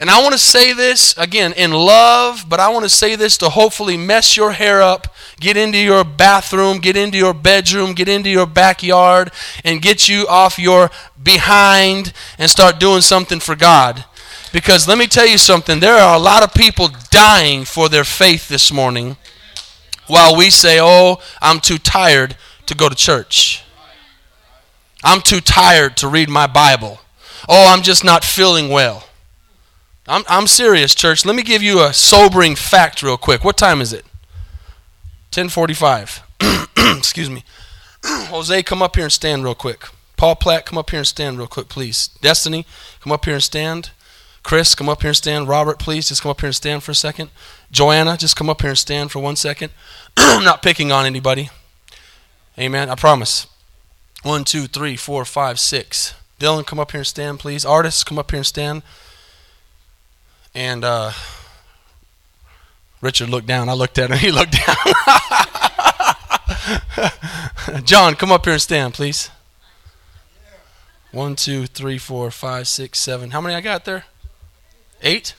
And 0.00 0.08
I 0.08 0.22
want 0.22 0.32
to 0.32 0.38
say 0.38 0.72
this 0.72 1.14
again 1.18 1.52
in 1.52 1.72
love, 1.72 2.46
but 2.48 2.60
I 2.60 2.70
want 2.70 2.84
to 2.84 2.88
say 2.88 3.14
this 3.14 3.36
to 3.38 3.50
hopefully 3.50 3.98
mess 3.98 4.38
your 4.38 4.52
hair 4.52 4.80
up, 4.80 5.14
get 5.38 5.58
into 5.58 5.76
your 5.76 6.02
bathroom, 6.02 6.78
get 6.78 6.96
into 6.96 7.18
your 7.18 7.34
bedroom, 7.34 7.92
get 7.92 8.08
into 8.08 8.30
your 8.30 8.46
backyard, 8.46 9.32
and 9.64 9.82
get 9.82 10.08
you 10.08 10.26
off 10.28 10.58
your 10.58 10.90
behind 11.22 12.14
and 12.38 12.50
start 12.50 12.80
doing 12.80 13.02
something 13.02 13.38
for 13.38 13.54
God. 13.54 14.02
Because 14.50 14.88
let 14.88 14.96
me 14.96 15.06
tell 15.06 15.26
you 15.26 15.36
something, 15.36 15.78
there 15.80 15.96
are 15.96 16.16
a 16.16 16.20
lot 16.20 16.42
of 16.42 16.54
people 16.54 16.88
dying 17.10 17.66
for 17.66 17.90
their 17.90 18.04
faith 18.04 18.48
this 18.48 18.72
morning 18.72 19.18
while 20.06 20.34
we 20.34 20.48
say, 20.48 20.78
Oh, 20.80 21.20
I'm 21.42 21.60
too 21.60 21.76
tired 21.76 22.34
to 22.68 22.74
go 22.74 22.88
to 22.88 22.94
church. 22.94 23.64
I'm 25.02 25.20
too 25.20 25.40
tired 25.40 25.96
to 25.98 26.08
read 26.08 26.28
my 26.28 26.46
Bible. 26.46 27.00
Oh, 27.48 27.72
I'm 27.72 27.82
just 27.82 28.04
not 28.04 28.24
feeling 28.24 28.68
well. 28.68 29.04
I'm, 30.06 30.22
I'm 30.28 30.46
serious, 30.46 30.94
church. 30.94 31.24
Let 31.24 31.36
me 31.36 31.42
give 31.42 31.62
you 31.62 31.82
a 31.82 31.92
sobering 31.92 32.56
fact 32.56 33.02
real 33.02 33.16
quick. 33.16 33.44
What 33.44 33.56
time 33.56 33.80
is 33.80 33.92
it? 33.92 34.04
1045. 35.34 36.22
Excuse 36.98 37.30
me. 37.30 37.44
Jose, 38.04 38.62
come 38.62 38.82
up 38.82 38.96
here 38.96 39.04
and 39.04 39.12
stand 39.12 39.44
real 39.44 39.54
quick. 39.54 39.84
Paul 40.16 40.36
Platt, 40.36 40.66
come 40.66 40.78
up 40.78 40.90
here 40.90 41.00
and 41.00 41.06
stand 41.06 41.38
real 41.38 41.46
quick, 41.46 41.68
please. 41.68 42.08
Destiny, 42.20 42.66
come 43.00 43.12
up 43.12 43.24
here 43.24 43.34
and 43.34 43.42
stand. 43.42 43.90
Chris, 44.42 44.74
come 44.74 44.88
up 44.88 45.02
here 45.02 45.10
and 45.10 45.16
stand. 45.16 45.48
Robert, 45.48 45.78
please, 45.78 46.08
just 46.08 46.22
come 46.22 46.30
up 46.30 46.40
here 46.40 46.48
and 46.48 46.56
stand 46.56 46.82
for 46.82 46.92
a 46.92 46.94
second. 46.94 47.30
Joanna, 47.70 48.16
just 48.16 48.34
come 48.34 48.48
up 48.50 48.60
here 48.62 48.70
and 48.70 48.78
stand 48.78 49.10
for 49.10 49.20
one 49.20 49.36
second. 49.36 49.72
I'm 50.16 50.44
not 50.44 50.62
picking 50.62 50.90
on 50.90 51.06
anybody. 51.06 51.50
Amen. 52.58 52.90
I 52.90 52.96
promise. 52.96 53.46
One, 54.24 54.42
two, 54.44 54.66
three, 54.66 54.96
four, 54.96 55.24
five, 55.24 55.60
six. 55.60 56.14
Dylan, 56.40 56.66
come 56.66 56.80
up 56.80 56.90
here 56.90 57.00
and 57.00 57.06
stand, 57.06 57.38
please. 57.38 57.64
Artists, 57.64 58.02
come 58.02 58.18
up 58.18 58.30
here 58.32 58.38
and 58.38 58.46
stand. 58.46 58.82
And 60.54 60.84
uh, 60.84 61.12
Richard 63.00 63.28
looked 63.28 63.46
down. 63.46 63.68
I 63.68 63.74
looked 63.74 63.98
at 63.98 64.10
him. 64.10 64.18
He 64.28 64.32
looked 64.32 64.56
down. 64.66 64.76
John, 67.84 68.16
come 68.16 68.32
up 68.32 68.44
here 68.44 68.54
and 68.54 68.62
stand, 68.62 68.94
please. 68.94 69.30
One, 71.12 71.36
two, 71.36 71.66
three, 71.66 71.98
four, 71.98 72.30
five, 72.32 72.66
six, 72.66 72.98
seven. 72.98 73.30
How 73.30 73.40
many 73.40 73.54
I 73.54 73.60
got 73.60 73.84
there? 73.84 74.04
Eight? 75.00 75.34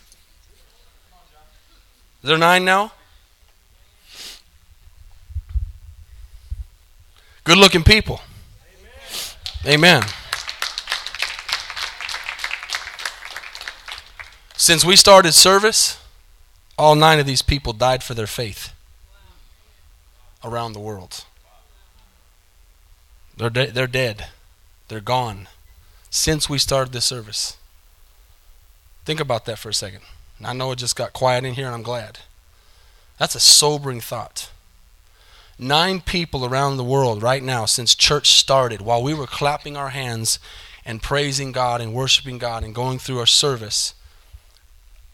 Is 2.23 2.29
there 2.29 2.37
nine 2.37 2.63
now? 2.63 2.93
Good 7.49 7.57
looking 7.57 7.83
people. 7.83 8.21
Amen. 9.65 10.03
Since 14.55 14.85
we 14.85 14.95
started 14.95 15.31
service, 15.31 15.97
all 16.77 16.93
nine 16.93 17.17
of 17.17 17.25
these 17.25 17.41
people 17.41 17.73
died 17.73 18.03
for 18.03 18.13
their 18.13 18.27
faith 18.27 18.71
around 20.43 20.73
the 20.73 20.79
world. 20.79 21.25
They're, 23.35 23.49
de- 23.49 23.71
they're 23.71 23.87
dead. 23.87 24.27
They're 24.87 24.99
gone 24.99 25.47
since 26.11 26.51
we 26.51 26.59
started 26.59 26.93
this 26.93 27.05
service. 27.05 27.57
Think 29.05 29.19
about 29.19 29.45
that 29.45 29.57
for 29.57 29.69
a 29.69 29.73
second. 29.73 30.01
I 30.45 30.53
know 30.53 30.71
it 30.71 30.75
just 30.75 30.95
got 30.95 31.13
quiet 31.13 31.43
in 31.43 31.55
here, 31.55 31.65
and 31.65 31.73
I'm 31.73 31.81
glad. 31.81 32.19
That's 33.17 33.33
a 33.33 33.39
sobering 33.39 34.01
thought. 34.01 34.51
Nine 35.61 35.99
people 35.99 36.45
around 36.45 36.77
the 36.77 36.85
world 36.85 37.21
right 37.21 37.43
now 37.43 37.65
since 37.65 37.93
church 37.93 38.31
started, 38.31 38.79
while 38.79 39.03
we 39.03 39.13
were 39.13 39.27
clapping 39.27 39.75
our 39.75 39.89
hands 39.89 40.39
and 40.85 41.01
praising 41.01 41.51
God 41.51 41.81
and 41.81 41.93
worshiping 41.93 42.37
God 42.37 42.63
and 42.63 42.73
going 42.73 42.97
through 42.97 43.19
our 43.19 43.25
service 43.25 43.93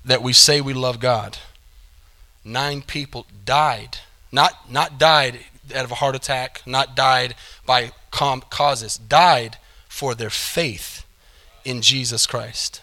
that 0.05 0.21
we 0.21 0.33
say 0.33 0.61
we 0.61 0.73
love 0.73 0.99
God. 0.99 1.39
Nine 2.43 2.83
people 2.83 3.25
died. 3.43 3.97
Not, 4.31 4.71
not 4.71 4.99
died 4.99 5.39
out 5.73 5.83
of 5.83 5.91
a 5.91 5.95
heart 5.95 6.15
attack, 6.15 6.61
not 6.67 6.95
died 6.95 7.33
by 7.65 7.91
causes, 8.11 8.97
died 8.97 9.57
for 9.89 10.13
their 10.13 10.29
faith 10.29 11.05
in 11.63 11.81
Jesus 11.81 12.27
Christ. 12.27 12.81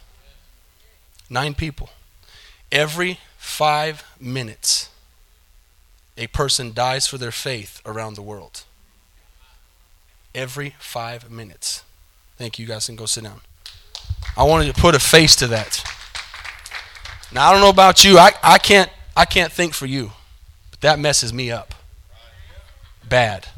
Nine 1.30 1.54
people. 1.54 1.90
Every 2.72 3.20
five 3.38 4.04
minutes, 4.18 4.88
a 6.16 6.26
person 6.28 6.72
dies 6.72 7.06
for 7.06 7.18
their 7.18 7.30
faith 7.30 7.80
around 7.86 8.14
the 8.14 8.22
world. 8.22 8.64
Every 10.34 10.74
five 10.78 11.30
minutes. 11.30 11.82
Thank 12.36 12.58
you, 12.58 12.66
guys, 12.66 12.88
and 12.88 12.96
go 12.96 13.06
sit 13.06 13.24
down. 13.24 13.40
I 14.36 14.44
wanted 14.44 14.74
to 14.74 14.80
put 14.80 14.94
a 14.94 14.98
face 14.98 15.36
to 15.36 15.46
that. 15.48 15.82
Now 17.32 17.48
I 17.48 17.52
don't 17.52 17.60
know 17.60 17.70
about 17.70 18.04
you. 18.04 18.18
I, 18.18 18.32
I 18.42 18.58
can't 18.58 18.90
I 19.16 19.24
can't 19.24 19.52
think 19.52 19.74
for 19.74 19.86
you, 19.86 20.12
but 20.70 20.80
that 20.80 20.98
messes 20.98 21.32
me 21.32 21.50
up. 21.50 21.74
Bad. 23.06 23.48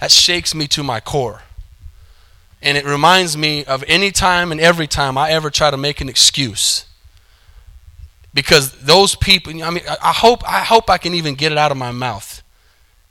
That 0.00 0.10
shakes 0.10 0.54
me 0.54 0.66
to 0.68 0.82
my 0.82 1.00
core. 1.00 1.42
And 2.62 2.78
it 2.78 2.84
reminds 2.84 3.36
me 3.36 3.64
of 3.64 3.84
any 3.86 4.10
time 4.10 4.52
and 4.52 4.60
every 4.60 4.86
time 4.86 5.18
I 5.18 5.30
ever 5.30 5.50
try 5.50 5.70
to 5.70 5.76
make 5.76 6.00
an 6.00 6.08
excuse. 6.08 6.86
Because 8.34 8.72
those 8.72 9.14
people, 9.14 9.52
I 9.62 9.70
mean, 9.70 9.84
I 9.86 10.12
hope, 10.12 10.42
I 10.50 10.60
hope 10.60 10.88
I 10.88 10.98
can 10.98 11.14
even 11.14 11.34
get 11.34 11.52
it 11.52 11.58
out 11.58 11.70
of 11.70 11.76
my 11.76 11.90
mouth 11.92 12.42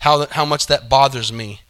how, 0.02 0.26
how 0.32 0.46
much 0.46 0.68
that 0.68 0.90
bothers 0.90 1.32
me. 1.32 1.62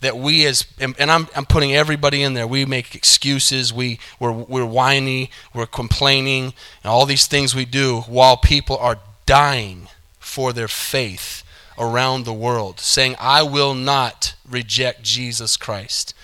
That 0.00 0.16
we 0.16 0.46
as, 0.46 0.64
and 0.78 0.96
I'm, 0.98 1.28
I'm 1.36 1.44
putting 1.44 1.74
everybody 1.74 2.22
in 2.22 2.32
there, 2.32 2.46
we 2.46 2.64
make 2.64 2.94
excuses, 2.94 3.70
we, 3.70 3.98
we're, 4.18 4.32
we're 4.32 4.64
whiny, 4.64 5.30
we're 5.52 5.66
complaining, 5.66 6.54
and 6.82 6.90
all 6.90 7.04
these 7.04 7.26
things 7.26 7.54
we 7.54 7.66
do 7.66 8.00
while 8.08 8.38
people 8.38 8.78
are 8.78 8.98
dying 9.26 9.88
for 10.18 10.54
their 10.54 10.68
faith 10.68 11.44
around 11.78 12.24
the 12.24 12.32
world, 12.32 12.80
saying, 12.80 13.14
I 13.20 13.42
will 13.42 13.74
not 13.74 14.34
reject 14.48 15.02
Jesus 15.02 15.58
Christ. 15.58 16.14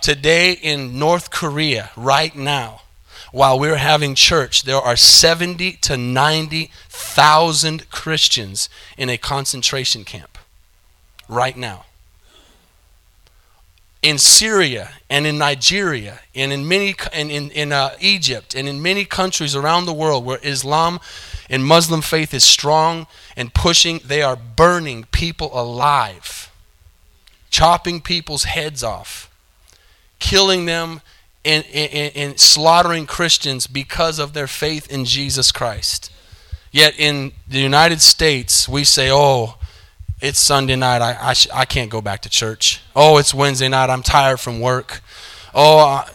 Today 0.00 0.52
in 0.52 0.96
North 0.96 1.32
Korea, 1.32 1.90
right 1.96 2.36
now, 2.36 2.82
while 3.34 3.58
we're 3.58 3.74
having 3.74 4.14
church, 4.14 4.62
there 4.62 4.76
are 4.76 4.94
70 4.94 5.72
to 5.72 5.96
90,000 5.96 7.90
Christians 7.90 8.68
in 8.96 9.08
a 9.10 9.18
concentration 9.18 10.04
camp 10.04 10.38
right 11.28 11.56
now. 11.56 11.84
In 14.02 14.18
Syria 14.18 14.90
and 15.10 15.26
in 15.26 15.36
Nigeria 15.36 16.20
and 16.32 16.52
in 16.52 16.68
many 16.68 16.94
and 17.12 17.28
in, 17.28 17.50
in 17.50 17.72
uh, 17.72 17.96
Egypt 17.98 18.54
and 18.54 18.68
in 18.68 18.80
many 18.80 19.04
countries 19.04 19.56
around 19.56 19.86
the 19.86 19.92
world 19.92 20.24
where 20.24 20.38
Islam 20.44 21.00
and 21.50 21.64
Muslim 21.64 22.02
faith 22.02 22.32
is 22.32 22.44
strong 22.44 23.08
and 23.36 23.52
pushing, 23.52 24.00
they 24.04 24.22
are 24.22 24.36
burning 24.36 25.06
people 25.10 25.50
alive, 25.52 26.52
chopping 27.50 28.00
people's 28.00 28.44
heads 28.44 28.84
off 28.84 29.28
killing 30.24 30.64
them 30.64 31.02
and, 31.44 32.40
slaughtering 32.40 33.06
Christians 33.06 33.66
because 33.66 34.18
of 34.18 34.32
their 34.32 34.46
faith 34.46 34.90
in 34.90 35.04
Jesus 35.04 35.52
Christ. 35.52 36.10
Yet 36.72 36.98
in 36.98 37.32
the 37.46 37.60
United 37.60 38.00
States, 38.00 38.68
we 38.68 38.84
say, 38.84 39.08
oh, 39.10 39.58
it's 40.20 40.38
Sunday 40.38 40.76
night. 40.76 41.02
I, 41.02 41.16
I, 41.20 41.32
sh- 41.34 41.48
I 41.52 41.64
can't 41.64 41.90
go 41.90 42.00
back 42.00 42.22
to 42.22 42.30
church. 42.30 42.80
Oh, 42.96 43.18
it's 43.18 43.34
Wednesday 43.34 43.68
night. 43.68 43.90
I'm 43.90 44.02
tired 44.02 44.40
from 44.40 44.60
work. 44.60 45.02
Oh, 45.54 45.78
I, 45.78 46.10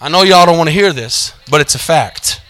I 0.00 0.08
know 0.08 0.22
y'all 0.22 0.46
don't 0.46 0.58
want 0.58 0.68
to 0.68 0.74
hear 0.74 0.92
this, 0.92 1.32
but 1.50 1.60
it's 1.60 1.74
a 1.74 1.78
fact. 1.78 2.40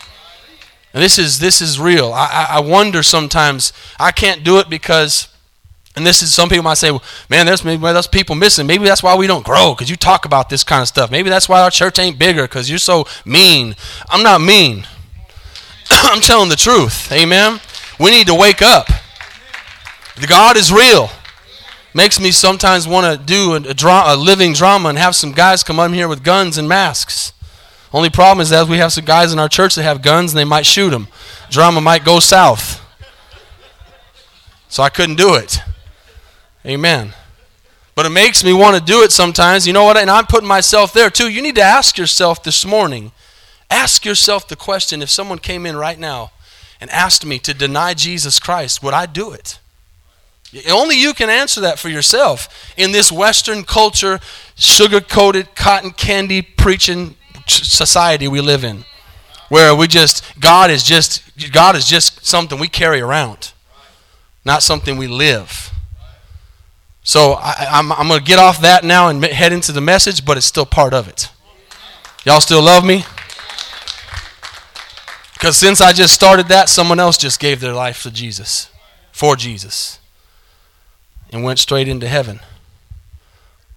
And 0.95 1.03
this 1.03 1.19
is, 1.19 1.39
this 1.39 1.61
is 1.61 1.81
real. 1.81 2.13
I, 2.13 2.47
I 2.51 2.61
wonder 2.61 3.03
sometimes, 3.03 3.73
I 3.99 4.13
can't 4.13 4.45
do 4.45 4.59
it 4.59 4.71
because 4.71 5.29
and 5.95 6.07
this 6.07 6.23
is 6.23 6.33
some 6.33 6.49
people 6.49 6.63
might 6.63 6.79
say, 6.79 6.91
well, 6.91 7.03
man, 7.29 7.45
there's 7.45 7.65
maybe 7.65 7.83
there's 7.83 8.07
people 8.07 8.35
missing. 8.35 8.67
Maybe 8.67 8.85
that's 8.85 9.03
why 9.03 9.15
we 9.15 9.27
don't 9.27 9.45
grow 9.45 9.75
because 9.75 9.91
you 9.91 9.97
talk 9.97 10.25
about 10.25 10.49
this 10.49 10.65
kind 10.65 10.81
of 10.81 10.89
stuff. 10.89 11.11
Maybe 11.11 11.29
that's 11.29 11.49
why 11.49 11.61
our 11.61 11.71
church 11.71 11.99
ain't 11.99 12.19
bigger 12.19 12.43
because 12.43 12.71
you're 12.71 12.79
so 12.79 13.07
mean. 13.27 13.77
I'm 14.09 14.23
not 14.23 14.41
mean. 14.41 14.87
I'm 15.91 16.23
telling 16.23 16.49
the 16.49 16.57
truth. 16.57 17.13
Amen. 17.13 17.61
We 18.01 18.11
need 18.11 18.27
to 18.29 18.35
wake 18.35 18.63
up. 18.63 18.87
The 20.19 20.27
God 20.27 20.57
is 20.57 20.73
real. 20.73 21.11
Makes 21.95 22.19
me 22.19 22.31
sometimes 22.33 22.89
want 22.89 23.05
to 23.05 23.23
do 23.23 23.53
a, 23.53 23.57
a, 23.57 23.75
dra- 23.75 24.05
a 24.07 24.17
living 24.17 24.55
drama 24.55 24.89
and 24.89 24.99
have 24.99 25.15
some 25.15 25.33
guys 25.33 25.63
come 25.63 25.79
up 25.79 25.93
here 25.93 26.09
with 26.09 26.25
guns 26.25 26.57
and 26.57 26.67
masks. 26.67 27.35
Only 27.93 28.09
problem 28.09 28.41
is 28.41 28.49
that 28.49 28.67
we 28.67 28.79
have 28.79 28.95
some 28.95 29.05
guys 29.05 29.31
in 29.35 29.39
our 29.39 29.49
church 29.49 29.75
that 29.75 29.83
have 29.83 30.01
guns 30.01 30.33
and 30.33 30.39
they 30.39 30.45
might 30.45 30.65
shoot 30.65 30.89
them. 30.89 31.09
Drama 31.51 31.83
might 31.83 32.03
go 32.03 32.19
south. 32.19 32.81
So 34.71 34.83
I 34.83 34.89
couldn't 34.89 35.17
do 35.17 35.35
it. 35.35 35.61
Amen. 36.65 37.15
But 37.95 38.07
it 38.07 38.11
makes 38.11 38.43
me 38.43 38.53
want 38.53 38.77
to 38.77 38.83
do 38.83 39.03
it 39.03 39.13
sometimes. 39.13 39.67
You 39.67 39.73
know 39.73 39.85
what? 39.85 39.97
And 39.97 40.11
I'm 40.11 40.27
putting 40.27 40.49
myself 40.49 40.93
there 40.93 41.11
too. 41.11 41.31
You 41.31 41.43
need 41.43 41.57
to 41.57 41.63
ask 41.63 41.99
yourself 41.99 42.43
this 42.43 42.65
morning 42.65 43.13
ask 43.73 44.05
yourself 44.05 44.47
the 44.47 44.57
question 44.57 45.03
if 45.03 45.11
someone 45.11 45.39
came 45.39 45.65
in 45.65 45.77
right 45.77 45.99
now 45.99 46.31
and 46.81 46.91
asked 46.91 47.25
me 47.25 47.39
to 47.39 47.55
deny 47.55 47.95
Jesus 47.95 48.39
Christ, 48.39 48.83
would 48.83 48.95
I 48.95 49.07
do 49.07 49.33
it? 49.33 49.59
Only 50.71 51.01
you 51.01 51.15
can 51.15 51.31
answer 51.31 51.63
that 51.63 51.79
for 51.79 51.89
yourself 51.89 52.75
in 52.77 52.93
this 52.93 53.11
Western 53.11 53.65
culture, 53.65 54.21
sugar 54.55 55.01
coated, 55.01 55.55
cotton 55.55 55.93
candy 55.93 56.43
preaching 56.43 57.17
society 57.47 58.29
we 58.29 58.43
live 58.43 58.63
in, 58.63 58.85
where 59.49 59.75
we 59.75 59.87
just, 59.87 60.39
God 60.39 60.71
is 60.71 60.83
just, 60.83 61.23
God 61.53 61.75
is 61.75 61.87
just 61.87 62.27
something 62.27 62.59
we 62.59 62.69
carry 62.69 63.01
around, 63.01 63.53
not 64.45 64.63
something 64.63 64.99
we 64.99 65.09
live. 65.09 65.72
So 67.05 67.33
I, 67.33 67.67
am 67.69 67.93
I'm, 67.93 68.01
I'm 68.01 68.09
going 68.09 68.21
to 68.21 68.25
get 68.25 68.39
off 68.39 68.61
that 68.61 68.85
now 68.85 69.09
and 69.09 69.25
head 69.25 69.53
into 69.53 69.73
the 69.73 69.81
message, 69.81 70.25
but 70.25 70.37
it's 70.37 70.47
still 70.47 70.67
part 70.67 70.95
of 70.95 71.09
it. 71.09 71.31
Y'all 72.25 72.41
still 72.41 72.63
love 72.63 72.85
me? 72.85 73.05
Because 75.35 75.57
since 75.57 75.81
I 75.81 75.93
just 75.93 76.15
started 76.15 76.47
that, 76.49 76.69
someone 76.69 77.01
else 77.01 77.19
just 77.19 77.41
gave 77.41 77.61
their 77.61 77.73
life 77.73 78.05
to 78.05 78.13
Jesus, 78.13 78.71
for 79.11 79.35
Jesus, 79.35 79.99
and 81.33 81.43
went 81.43 81.59
straight 81.59 81.89
into 81.89 82.07
heaven. 82.07 82.39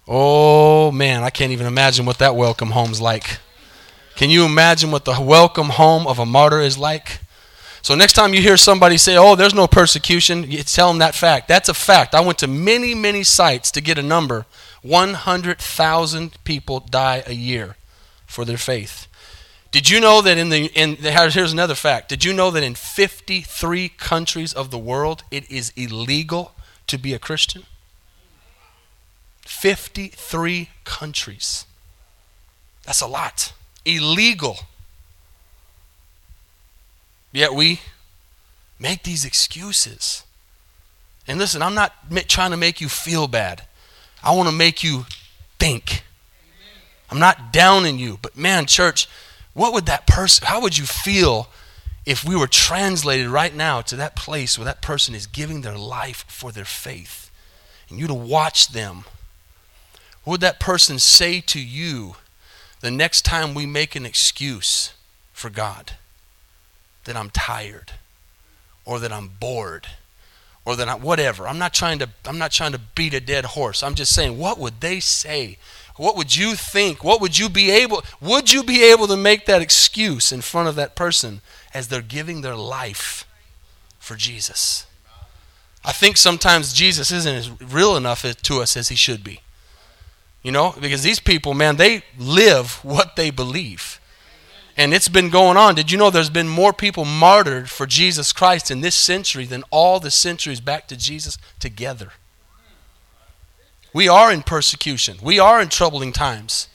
Oh 0.06 0.92
man, 0.92 1.24
I 1.24 1.30
can't 1.30 1.50
even 1.50 1.66
imagine 1.66 2.06
what 2.06 2.18
that 2.18 2.36
welcome 2.36 2.70
home's 2.70 3.00
like. 3.00 3.38
Can 4.14 4.30
you 4.30 4.44
imagine 4.44 4.92
what 4.92 5.04
the 5.04 5.20
welcome 5.20 5.70
home 5.70 6.06
of 6.06 6.20
a 6.20 6.26
martyr 6.26 6.60
is 6.60 6.78
like? 6.78 7.18
So 7.86 7.94
next 7.94 8.14
time 8.14 8.34
you 8.34 8.42
hear 8.42 8.56
somebody 8.56 8.98
say, 8.98 9.16
"Oh, 9.16 9.36
there's 9.36 9.54
no 9.54 9.68
persecution," 9.68 10.50
tell 10.64 10.88
them 10.88 10.98
that 10.98 11.14
fact. 11.14 11.46
That's 11.46 11.68
a 11.68 11.72
fact. 11.72 12.16
I 12.16 12.20
went 12.20 12.38
to 12.38 12.48
many, 12.48 12.96
many 12.96 13.22
sites 13.22 13.70
to 13.70 13.80
get 13.80 13.96
a 13.96 14.02
number. 14.02 14.44
100,000 14.82 16.32
people 16.42 16.80
die 16.80 17.22
a 17.28 17.32
year 17.32 17.76
for 18.26 18.44
their 18.44 18.58
faith. 18.58 19.06
Did 19.70 19.88
you 19.88 20.00
know 20.00 20.20
that 20.20 20.36
in 20.36 20.48
the 20.48 20.66
in 20.74 20.96
here's 20.96 21.52
another 21.52 21.76
fact. 21.76 22.08
Did 22.08 22.24
you 22.24 22.32
know 22.32 22.50
that 22.50 22.64
in 22.64 22.74
53 22.74 23.90
countries 23.90 24.52
of 24.52 24.72
the 24.72 24.78
world 24.90 25.22
it 25.30 25.48
is 25.48 25.72
illegal 25.76 26.56
to 26.88 26.98
be 26.98 27.14
a 27.14 27.20
Christian? 27.20 27.66
53 29.42 30.70
countries. 30.82 31.66
That's 32.82 33.00
a 33.00 33.06
lot. 33.06 33.52
Illegal 33.84 34.66
Yet 37.36 37.52
we 37.52 37.80
make 38.78 39.02
these 39.02 39.26
excuses. 39.26 40.22
And 41.28 41.38
listen, 41.38 41.60
I'm 41.60 41.74
not 41.74 41.92
trying 42.28 42.52
to 42.52 42.56
make 42.56 42.80
you 42.80 42.88
feel 42.88 43.28
bad. 43.28 43.66
I 44.22 44.34
want 44.34 44.48
to 44.48 44.54
make 44.54 44.82
you 44.82 45.04
think. 45.58 46.02
I'm 47.10 47.18
not 47.18 47.52
downing 47.52 47.98
you, 47.98 48.18
but 48.22 48.38
man, 48.38 48.64
church, 48.64 49.06
what 49.52 49.74
would 49.74 49.84
that 49.84 50.06
person, 50.06 50.46
how 50.46 50.62
would 50.62 50.78
you 50.78 50.86
feel 50.86 51.48
if 52.06 52.24
we 52.24 52.34
were 52.34 52.46
translated 52.46 53.26
right 53.26 53.54
now 53.54 53.82
to 53.82 53.96
that 53.96 54.16
place 54.16 54.56
where 54.56 54.64
that 54.64 54.80
person 54.80 55.14
is 55.14 55.26
giving 55.26 55.60
their 55.60 55.76
life 55.76 56.24
for 56.28 56.52
their 56.52 56.64
faith 56.64 57.30
and 57.90 57.98
you 57.98 58.06
to 58.06 58.14
watch 58.14 58.68
them? 58.68 59.04
What 60.24 60.32
would 60.32 60.40
that 60.40 60.58
person 60.58 60.98
say 60.98 61.42
to 61.42 61.60
you 61.60 62.16
the 62.80 62.90
next 62.90 63.26
time 63.26 63.52
we 63.52 63.66
make 63.66 63.94
an 63.94 64.06
excuse 64.06 64.94
for 65.34 65.50
God? 65.50 65.92
That 67.06 67.16
I'm 67.16 67.30
tired 67.30 67.92
or 68.84 69.00
that 69.00 69.12
I'm 69.12 69.28
bored 69.40 69.88
or 70.64 70.76
that 70.76 70.88
I, 70.88 70.94
whatever. 70.94 71.48
I'm 71.48 71.58
not 71.58 71.72
trying 71.72 71.98
to 72.00 72.08
I'm 72.24 72.38
not 72.38 72.52
trying 72.52 72.72
to 72.72 72.80
beat 72.94 73.14
a 73.14 73.20
dead 73.20 73.44
horse. 73.44 73.82
I'm 73.82 73.94
just 73.94 74.14
saying 74.14 74.38
what 74.38 74.58
would 74.58 74.80
they 74.80 75.00
say? 75.00 75.58
What 75.96 76.16
would 76.16 76.36
you 76.36 76.54
think? 76.54 77.02
What 77.02 77.20
would 77.22 77.38
you 77.38 77.48
be 77.48 77.70
able 77.70 78.04
would 78.20 78.52
you 78.52 78.62
be 78.62 78.84
able 78.84 79.06
to 79.06 79.16
make 79.16 79.46
that 79.46 79.62
excuse 79.62 80.30
in 80.30 80.42
front 80.42 80.68
of 80.68 80.74
that 80.76 80.94
person 80.94 81.40
as 81.72 81.88
they're 81.88 82.02
giving 82.02 82.42
their 82.42 82.56
life 82.56 83.26
for 83.98 84.14
Jesus? 84.14 84.86
I 85.84 85.92
think 85.92 86.16
sometimes 86.16 86.72
Jesus 86.72 87.12
isn't 87.12 87.34
as 87.34 87.60
real 87.60 87.96
enough 87.96 88.22
to 88.22 88.60
us 88.60 88.76
as 88.76 88.88
he 88.88 88.96
should 88.96 89.22
be. 89.22 89.40
You 90.42 90.52
know, 90.52 90.74
because 90.80 91.02
these 91.02 91.20
people, 91.20 91.54
man, 91.54 91.76
they 91.76 92.02
live 92.18 92.84
what 92.84 93.16
they 93.16 93.30
believe. 93.30 94.00
And 94.76 94.92
it's 94.92 95.08
been 95.08 95.30
going 95.30 95.56
on. 95.56 95.74
Did 95.74 95.90
you 95.90 95.96
know 95.96 96.10
there's 96.10 96.30
been 96.30 96.48
more 96.48 96.72
people 96.72 97.04
martyred 97.04 97.70
for 97.70 97.86
Jesus 97.86 98.32
Christ 98.32 98.70
in 98.70 98.82
this 98.82 98.94
century 98.94 99.46
than 99.46 99.64
all 99.70 100.00
the 100.00 100.10
centuries 100.10 100.60
back 100.60 100.86
to 100.88 100.96
Jesus 100.96 101.38
together? 101.58 102.12
We 103.94 104.08
are 104.08 104.30
in 104.30 104.42
persecution. 104.42 105.16
We 105.22 105.38
are 105.38 105.60
in 105.62 105.70
troubling 105.70 106.12
times. 106.12 106.68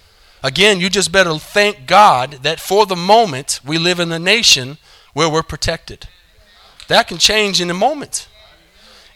Again, 0.43 0.79
you 0.79 0.89
just 0.89 1.11
better 1.11 1.37
thank 1.37 1.85
God 1.85 2.39
that 2.41 2.59
for 2.59 2.87
the 2.87 2.95
moment 2.95 3.59
we 3.63 3.77
live 3.77 3.99
in 3.99 4.11
a 4.11 4.17
nation 4.17 4.79
where 5.13 5.29
we're 5.29 5.43
protected. 5.43 6.07
That 6.87 7.07
can 7.07 7.19
change 7.19 7.61
in 7.61 7.69
a 7.69 7.75
moment. 7.75 8.27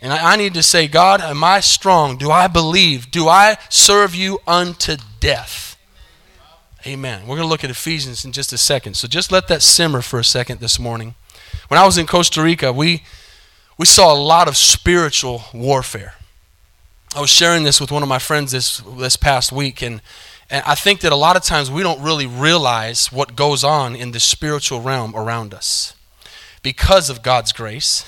And 0.02 0.14
I, 0.14 0.36
need 0.36 0.54
to 0.54 0.62
say, 0.62 0.88
God, 0.88 1.20
am 1.20 1.44
I 1.44 1.62
strong? 1.62 2.18
Do 2.18 2.30
I 2.30 2.48
believe? 2.48 3.10
Do 3.10 3.28
I 3.28 3.58
serve 3.70 4.14
you 4.14 4.40
unto 4.46 4.98
death? 5.20 5.75
Amen. 6.88 7.22
We're 7.22 7.36
going 7.36 7.48
to 7.48 7.50
look 7.50 7.64
at 7.64 7.72
Ephesians 7.72 8.26
in 8.26 8.32
just 8.32 8.54
a 8.54 8.60
second. 8.60 8.94
So 8.94 9.08
just 9.08 9.32
let 9.32 9.48
that 9.48 9.64
simmer 9.64 10.04
for 10.04 10.20
a 10.20 10.24
second 10.24 10.60
this 10.60 10.78
morning. 10.78 11.16
When 11.68 11.80
I 11.80 11.86
was 11.86 11.98
in 11.98 12.06
Costa 12.06 12.44
Rica, 12.44 12.72
we, 12.72 13.02
we 13.76 13.88
saw 13.88 14.14
a 14.14 14.20
lot 14.20 14.48
of 14.48 14.56
spiritual 14.56 15.46
warfare. 15.52 16.14
I 17.16 17.22
was 17.22 17.32
sharing 17.32 17.64
this 17.64 17.82
with 17.82 17.92
one 17.92 18.04
of 18.04 18.10
my 18.10 18.20
friends 18.20 18.52
this, 18.52 18.84
this 18.98 19.16
past 19.16 19.52
week, 19.52 19.82
and, 19.82 20.00
and 20.48 20.64
I 20.68 20.76
think 20.76 21.00
that 21.00 21.12
a 21.12 21.16
lot 21.16 21.36
of 21.36 21.42
times 21.42 21.72
we 21.72 21.82
don't 21.82 22.04
really 22.04 22.28
realize 22.28 23.12
what 23.12 23.36
goes 23.36 23.64
on 23.64 23.96
in 23.96 24.12
the 24.12 24.20
spiritual 24.20 24.80
realm 24.80 25.16
around 25.16 25.56
us 25.56 25.96
because 26.62 27.10
of 27.10 27.24
God's 27.24 27.52
grace 27.52 28.06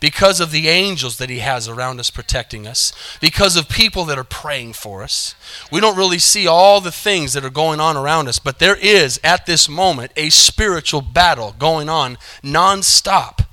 because 0.00 0.40
of 0.40 0.50
the 0.50 0.68
angels 0.68 1.18
that 1.18 1.30
He 1.30 1.38
has 1.38 1.68
around 1.68 2.00
us 2.00 2.10
protecting 2.10 2.66
us, 2.66 2.92
because 3.20 3.56
of 3.56 3.68
people 3.68 4.04
that 4.06 4.18
are 4.18 4.24
praying 4.24 4.72
for 4.72 5.02
us. 5.02 5.34
We 5.70 5.80
don't 5.80 5.96
really 5.96 6.18
see 6.18 6.46
all 6.46 6.80
the 6.80 6.90
things 6.90 7.34
that 7.34 7.44
are 7.44 7.50
going 7.50 7.78
on 7.80 7.96
around 7.96 8.26
us, 8.28 8.38
but 8.38 8.58
there 8.58 8.76
is, 8.76 9.20
at 9.22 9.46
this 9.46 9.68
moment, 9.68 10.12
a 10.16 10.30
spiritual 10.30 11.02
battle 11.02 11.54
going 11.58 11.88
on 11.88 12.18
nonstop. 12.42 13.44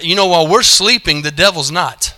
You 0.00 0.16
know, 0.16 0.26
while 0.26 0.48
we're 0.48 0.62
sleeping, 0.62 1.22
the 1.22 1.30
devil's 1.30 1.70
not. 1.70 2.14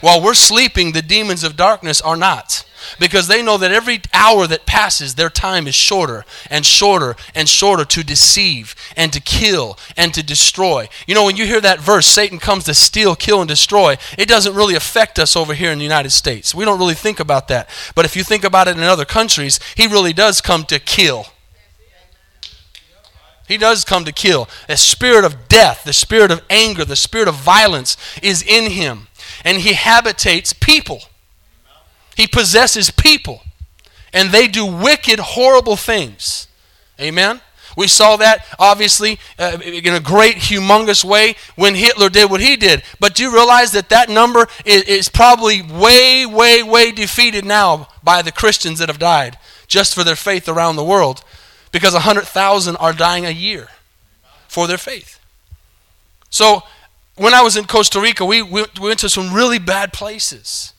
While 0.00 0.22
we're 0.22 0.34
sleeping, 0.34 0.92
the 0.92 1.00
demons 1.00 1.44
of 1.44 1.56
darkness 1.56 2.00
are 2.00 2.16
not 2.16 2.65
because 2.98 3.28
they 3.28 3.42
know 3.42 3.58
that 3.58 3.72
every 3.72 4.00
hour 4.12 4.46
that 4.46 4.66
passes, 4.66 5.14
their 5.14 5.30
time 5.30 5.66
is 5.66 5.74
shorter 5.74 6.24
and 6.50 6.64
shorter 6.64 7.16
and 7.34 7.48
shorter 7.48 7.84
to 7.84 8.02
deceive 8.02 8.74
and 8.96 9.12
to 9.12 9.20
kill 9.20 9.78
and 9.96 10.12
to 10.14 10.22
destroy. 10.22 10.88
You 11.06 11.14
know, 11.14 11.24
when 11.24 11.36
you 11.36 11.46
hear 11.46 11.60
that 11.60 11.80
verse, 11.80 12.06
Satan 12.06 12.38
comes 12.38 12.64
to 12.64 12.74
steal, 12.74 13.16
kill, 13.16 13.40
and 13.40 13.48
destroy, 13.48 13.96
it 14.18 14.28
doesn't 14.28 14.54
really 14.54 14.74
affect 14.74 15.18
us 15.18 15.36
over 15.36 15.54
here 15.54 15.70
in 15.70 15.78
the 15.78 15.84
United 15.84 16.10
States. 16.10 16.54
We 16.54 16.64
don't 16.64 16.78
really 16.78 16.94
think 16.94 17.20
about 17.20 17.48
that. 17.48 17.68
But 17.94 18.04
if 18.04 18.16
you 18.16 18.24
think 18.24 18.44
about 18.44 18.68
it 18.68 18.76
in 18.76 18.82
other 18.82 19.04
countries, 19.04 19.60
he 19.76 19.86
really 19.86 20.12
does 20.12 20.40
come 20.40 20.64
to 20.64 20.78
kill. 20.78 21.26
He 23.46 23.58
does 23.58 23.84
come 23.84 24.04
to 24.04 24.12
kill. 24.12 24.48
The 24.66 24.76
spirit 24.76 25.24
of 25.24 25.48
death, 25.48 25.84
the 25.84 25.92
spirit 25.92 26.30
of 26.30 26.42
anger, 26.50 26.84
the 26.84 26.96
spirit 26.96 27.28
of 27.28 27.36
violence 27.36 27.96
is 28.22 28.42
in 28.42 28.72
him. 28.72 29.08
And 29.44 29.58
he 29.58 29.74
habitates 29.74 30.52
people. 30.52 31.02
He 32.16 32.26
possesses 32.26 32.90
people, 32.90 33.42
and 34.12 34.30
they 34.30 34.48
do 34.48 34.64
wicked, 34.64 35.18
horrible 35.18 35.76
things. 35.76 36.48
Amen? 36.98 37.42
We 37.76 37.88
saw 37.88 38.16
that, 38.16 38.46
obviously, 38.58 39.20
uh, 39.38 39.58
in 39.62 39.92
a 39.92 40.00
great, 40.00 40.36
humongous 40.36 41.04
way 41.04 41.36
when 41.56 41.74
Hitler 41.74 42.08
did 42.08 42.30
what 42.30 42.40
he 42.40 42.56
did. 42.56 42.82
But 42.98 43.14
do 43.14 43.22
you 43.22 43.32
realize 43.32 43.72
that 43.72 43.90
that 43.90 44.08
number 44.08 44.46
is, 44.64 44.84
is 44.84 45.08
probably 45.10 45.60
way, 45.60 46.24
way, 46.24 46.62
way 46.62 46.90
defeated 46.90 47.44
now 47.44 47.88
by 48.02 48.22
the 48.22 48.32
Christians 48.32 48.78
that 48.78 48.88
have 48.88 48.98
died 48.98 49.36
just 49.68 49.94
for 49.94 50.04
their 50.04 50.16
faith 50.16 50.48
around 50.48 50.76
the 50.76 50.84
world? 50.84 51.22
Because 51.70 51.92
100,000 51.92 52.76
are 52.76 52.94
dying 52.94 53.26
a 53.26 53.30
year 53.30 53.68
for 54.48 54.66
their 54.66 54.78
faith. 54.78 55.20
So, 56.30 56.62
when 57.16 57.34
I 57.34 57.42
was 57.42 57.58
in 57.58 57.66
Costa 57.66 58.00
Rica, 58.00 58.24
we, 58.24 58.40
we 58.40 58.64
went 58.80 58.98
to 59.00 59.08
some 59.10 59.34
really 59.34 59.58
bad 59.58 59.92
places 59.92 60.72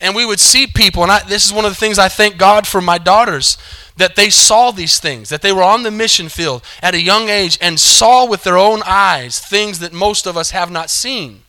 and 0.00 0.14
we 0.14 0.24
would 0.24 0.40
see 0.40 0.66
people 0.66 1.02
and 1.02 1.12
I, 1.12 1.22
this 1.22 1.46
is 1.46 1.52
one 1.52 1.64
of 1.64 1.70
the 1.70 1.76
things 1.76 1.98
i 1.98 2.08
thank 2.08 2.36
god 2.36 2.66
for 2.66 2.80
my 2.80 2.98
daughters 2.98 3.56
that 4.00 4.16
they 4.16 4.30
saw 4.30 4.70
these 4.70 4.98
things 4.98 5.28
that 5.28 5.42
they 5.42 5.52
were 5.52 5.62
on 5.62 5.82
the 5.82 5.90
mission 5.90 6.28
field 6.28 6.62
at 6.82 6.94
a 6.94 7.00
young 7.00 7.28
age 7.28 7.58
and 7.60 7.78
saw 7.78 8.26
with 8.26 8.42
their 8.42 8.58
own 8.58 8.82
eyes 8.84 9.38
things 9.38 9.78
that 9.78 9.92
most 9.92 10.26
of 10.26 10.36
us 10.36 10.50
have 10.50 10.70
not 10.70 10.90
seen. 10.90 11.42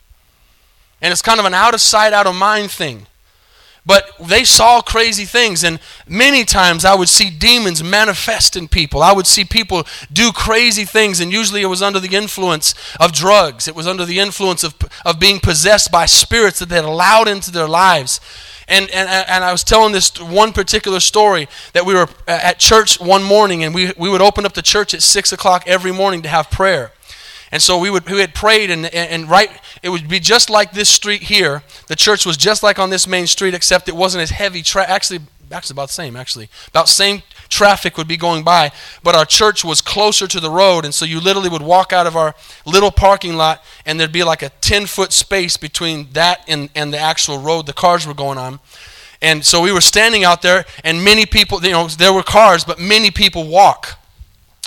And 1.02 1.12
it's 1.12 1.22
kind 1.22 1.40
of 1.40 1.46
an 1.46 1.54
out 1.54 1.74
of 1.74 1.82
sight 1.82 2.14
out 2.14 2.28
of 2.28 2.36
mind 2.36 2.70
thing 2.70 3.08
but 3.86 4.12
they 4.20 4.44
saw 4.44 4.82
crazy 4.82 5.26
things, 5.26 5.64
and 5.64 5.80
many 6.08 6.46
times 6.46 6.86
I 6.86 6.94
would 6.94 7.10
see 7.10 7.32
demons 7.32 7.84
manifest 7.84 8.56
in 8.56 8.68
people. 8.68 9.02
I 9.02 9.12
would 9.12 9.26
see 9.26 9.44
people 9.44 9.88
do 10.14 10.32
crazy 10.32 10.86
things, 10.86 11.20
and 11.20 11.32
usually 11.32 11.62
it 11.62 11.68
was 11.68 11.82
under 11.82 12.00
the 12.00 12.16
influence 12.16 12.76
of 13.00 13.12
drugs. 13.12 13.68
It 13.68 13.76
was 13.76 13.88
under 13.88 14.06
the 14.06 14.20
influence 14.20 14.64
of, 14.64 14.76
of 15.04 15.20
being 15.20 15.40
possessed 15.40 15.92
by 15.92 16.06
spirits 16.06 16.60
that 16.60 16.70
they 16.70 16.76
had 16.76 16.86
allowed 16.86 17.28
into 17.28 17.50
their 17.50 17.68
lives. 17.68 18.20
And, 18.68 18.90
and, 18.92 19.10
and 19.10 19.44
I 19.44 19.52
was 19.52 19.64
telling 19.64 19.94
this 19.94 20.20
one 20.22 20.54
particular 20.54 21.00
story 21.00 21.48
that 21.74 21.86
we 21.86 21.96
were 21.96 22.08
uh, 22.28 22.40
at 22.44 22.60
church 22.60 23.00
one 23.02 23.24
morning, 23.24 23.64
and 23.64 23.74
we, 23.74 23.92
we 23.98 24.10
would 24.10 24.22
open 24.22 24.46
up 24.46 24.54
the 24.54 24.62
church 24.62 24.94
at 24.94 25.02
6 25.02 25.34
o'clock 25.34 25.64
every 25.66 25.92
morning 25.92 26.22
to 26.22 26.30
have 26.30 26.52
prayer. 26.52 26.92
And 27.52 27.62
so 27.62 27.78
we 27.78 27.90
would 27.90 28.10
we 28.10 28.20
had 28.20 28.34
prayed, 28.34 28.70
and, 28.70 28.86
and 28.86 29.30
right 29.30 29.52
it 29.84 29.90
would 29.90 30.08
be 30.08 30.20
just 30.20 30.50
like 30.50 30.72
this 30.72 30.90
street 30.90 31.24
here. 31.24 31.64
The 31.88 31.96
church 31.96 32.26
was 32.26 32.38
just 32.38 32.64
like 32.64 32.80
on 32.80 32.90
this 32.90 33.08
main 33.08 33.28
street, 33.28 33.54
except 33.54 33.90
it 33.90 33.96
wasn't 33.96 34.22
as 34.22 34.30
heavy. 34.30 34.62
Tra- 34.62 34.88
actually, 34.88 35.20
actually 35.52 35.76
about 35.76 35.88
the 35.88 35.94
same. 35.94 36.16
Actually, 36.16 36.50
about 36.70 36.88
same 36.88 37.24
traffic 37.50 37.98
would 37.98 38.08
be 38.08 38.16
going 38.16 38.44
by, 38.44 38.72
but 39.04 39.16
our 39.16 39.26
church 39.26 39.66
was 39.66 39.82
closer 39.82 40.28
to 40.28 40.40
the 40.40 40.50
road, 40.50 40.86
and 40.86 40.94
so 40.94 41.04
you 41.04 41.20
literally 41.20 41.50
would 41.50 41.62
walk 41.62 41.92
out 41.92 42.08
of 42.08 42.16
our 42.16 42.34
little 42.66 42.92
parking 42.92 43.36
lot, 43.36 43.62
and 43.86 44.00
there'd 44.00 44.14
be 44.14 44.24
like 44.24 44.42
a 44.42 44.50
ten 44.62 44.86
foot 44.86 45.12
space 45.12 45.58
between 45.58 46.08
that 46.14 46.46
and 46.48 46.70
and 46.74 46.94
the 46.94 47.00
actual 47.00 47.38
road 47.38 47.66
the 47.66 47.74
cars 47.74 48.08
were 48.08 48.14
going 48.14 48.38
on. 48.38 48.60
And 49.24 49.46
so 49.46 49.62
we 49.62 49.72
were 49.72 49.82
standing 49.82 50.24
out 50.24 50.42
there, 50.42 50.66
and 50.84 51.04
many 51.04 51.26
people, 51.26 51.64
you 51.64 51.72
know, 51.72 51.88
there 51.88 52.14
were 52.14 52.24
cars, 52.24 52.64
but 52.64 52.80
many 52.80 53.12
people 53.12 53.48
walk 53.48 54.00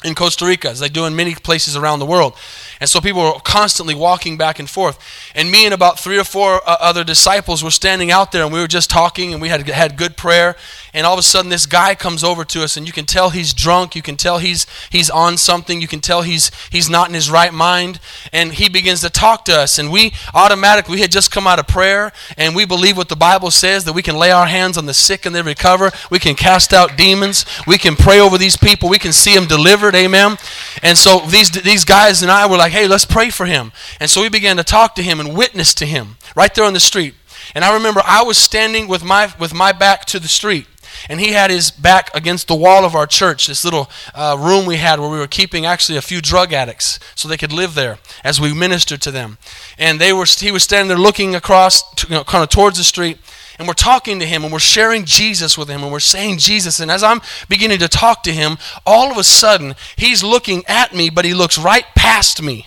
in 0.05 0.14
Costa 0.14 0.45
Rica, 0.45 0.69
as 0.69 0.81
they 0.81 0.88
do 0.88 1.07
in 1.07 1.17
many 1.17 1.35
places 1.35 1.77
around 1.77 1.99
the 1.99 2.07
world. 2.07 2.37
And 2.81 2.88
so 2.90 3.01
people 3.01 3.23
were 3.23 3.40
constantly 3.40 3.95
walking 3.95 4.37
back 4.37 4.59
and 4.59 4.69
forth. 4.69 4.99
And 5.35 5.51
me 5.51 5.64
and 5.64 5.73
about 5.73 5.99
three 5.99 6.19
or 6.19 6.25
four 6.25 6.57
uh, 6.69 6.77
other 6.79 7.03
disciples 7.03 7.64
were 7.64 7.71
standing 7.71 8.11
out 8.11 8.31
there 8.31 8.45
and 8.45 8.53
we 8.53 8.61
were 8.61 8.69
just 8.69 8.90
talking 8.90 9.33
and 9.33 9.40
we 9.40 9.49
had 9.49 9.67
had 9.69 9.97
good 9.97 10.17
prayer. 10.17 10.57
And 10.95 11.05
all 11.05 11.13
of 11.15 11.19
a 11.19 11.23
sudden 11.23 11.51
this 11.51 11.67
guy 11.67 11.97
comes 11.97 12.23
over 12.23 12.45
to 12.45 12.63
us 12.63 12.77
and 12.77 12.87
you 12.87 12.93
can 12.93 13.05
tell 13.05 13.31
he's 13.31 13.53
drunk, 13.53 13.97
you 13.97 14.03
can 14.03 14.17
tell 14.17 14.39
he's 14.39 14.67
he's 14.91 15.11
on 15.11 15.37
something, 15.37 15.81
you 15.81 15.89
can 15.89 16.01
tell 16.01 16.23
he's 16.23 16.53
he's 16.71 16.89
not 16.89 17.09
in 17.09 17.15
his 17.15 17.29
right 17.29 17.53
mind 17.53 17.99
and 18.33 18.53
he 18.53 18.69
begins 18.69 19.01
to 19.01 19.11
talk 19.11 19.45
to 19.47 19.53
us 19.53 19.79
and 19.79 19.91
we 19.91 20.13
automatically 20.33 20.95
we 20.95 21.01
had 21.01 21.11
just 21.11 21.33
come 21.33 21.49
out 21.49 21.59
of 21.59 21.67
prayer 21.67 22.13
and 22.39 22.55
we 22.55 22.65
believe 22.65 22.97
what 22.97 23.09
the 23.09 23.17
Bible 23.17 23.51
says 23.51 23.85
that 23.85 23.93
we 23.93 24.03
can 24.03 24.17
lay 24.17 24.31
our 24.31 24.47
hands 24.47 24.79
on 24.79 24.87
the 24.87 24.95
sick 24.95 25.27
and 25.27 25.35
they 25.35 25.43
recover. 25.43 25.91
We 26.11 26.21
can 26.21 26.37
cast 26.37 26.73
out 26.73 26.97
demons. 26.97 27.45
We 27.67 27.77
can 27.77 27.97
pray 27.97 28.21
over 28.21 28.39
these 28.39 28.57
people. 28.57 28.89
We 28.89 29.01
can 29.01 29.13
see 29.13 29.35
them 29.35 29.47
delivered. 29.47 29.97
Amen. 29.97 30.37
And 30.81 30.97
so 30.97 31.19
these 31.27 31.51
these 31.51 31.85
guys 31.85 32.23
and 32.23 32.31
I 32.31 32.47
were 32.47 32.57
like 32.57 32.73
hey, 32.73 32.87
let's 32.87 33.05
pray 33.05 33.31
for 33.31 33.47
him. 33.47 33.73
And 33.99 34.09
so 34.09 34.23
we 34.23 34.29
began 34.29 34.57
to 34.59 34.65
talk 34.65 34.95
to 34.95 35.03
him 35.03 35.19
and 35.19 35.37
witness 35.37 35.75
to 35.75 35.87
him 35.87 36.17
right 36.37 36.55
there 36.55 36.65
on 36.65 36.73
the 36.73 36.81
street. 36.81 37.15
And 37.55 37.65
I 37.65 37.75
remember 37.75 38.01
I 38.05 38.23
was 38.23 38.39
standing 38.39 38.89
with 38.89 39.05
my, 39.05 39.33
with 39.39 39.53
my 39.53 39.73
back 39.73 40.05
to 40.07 40.19
the 40.19 40.29
street. 40.29 40.67
And 41.09 41.21
he 41.21 41.33
had 41.33 41.51
his 41.51 41.71
back 41.71 42.11
against 42.15 42.49
the 42.49 42.55
wall 42.55 42.85
of 42.85 42.95
our 42.95 43.07
church, 43.07 43.47
this 43.47 43.65
little 43.65 43.91
uh, 44.15 44.37
room 44.39 44.67
we 44.67 44.77
had 44.77 45.01
where 45.01 45.11
we 45.11 45.19
were 45.19 45.27
keeping 45.27 45.67
actually 45.67 45.99
a 45.99 46.03
few 46.03 46.21
drug 46.21 46.53
addicts 46.53 46.99
so 47.15 47.29
they 47.29 47.37
could 47.37 47.53
live 47.53 47.75
there 47.75 47.99
as 48.23 48.41
we 48.41 48.55
ministered 48.55 49.03
to 49.03 49.11
them. 49.11 49.39
And 49.79 50.01
they 50.01 50.13
were, 50.13 50.25
he 50.27 50.51
was 50.51 50.63
standing 50.63 50.89
there 50.89 50.99
looking 50.99 51.35
across, 51.35 51.83
to, 51.95 52.09
you 52.09 52.15
know, 52.15 52.25
kind 52.25 52.43
of 52.43 52.51
towards 52.51 52.79
the 52.79 52.85
street 52.85 53.19
and 53.59 53.69
we're 53.69 53.75
talking 53.75 54.19
to 54.19 54.27
him 54.27 54.43
and 54.43 54.53
we're 54.53 54.59
sharing 54.59 55.05
Jesus 55.05 55.57
with 55.57 55.69
him 55.69 55.83
and 55.83 55.93
we're 55.93 56.01
saying 56.01 56.39
Jesus. 56.39 56.81
And 56.81 56.91
as 56.91 57.03
I'm 57.03 57.21
beginning 57.49 57.79
to 57.79 57.89
talk 57.89 58.23
to 58.25 58.33
him, 58.33 58.59
all 58.85 59.11
of 59.11 59.19
a 59.19 59.25
sudden 59.25 59.75
he's 59.97 60.25
looking 60.25 60.65
at 60.67 60.95
me, 60.95 61.11
but 61.11 61.25
he 61.25 61.35
looks 61.35 61.59
right 61.59 61.85
past 61.95 62.43
me. 62.43 62.67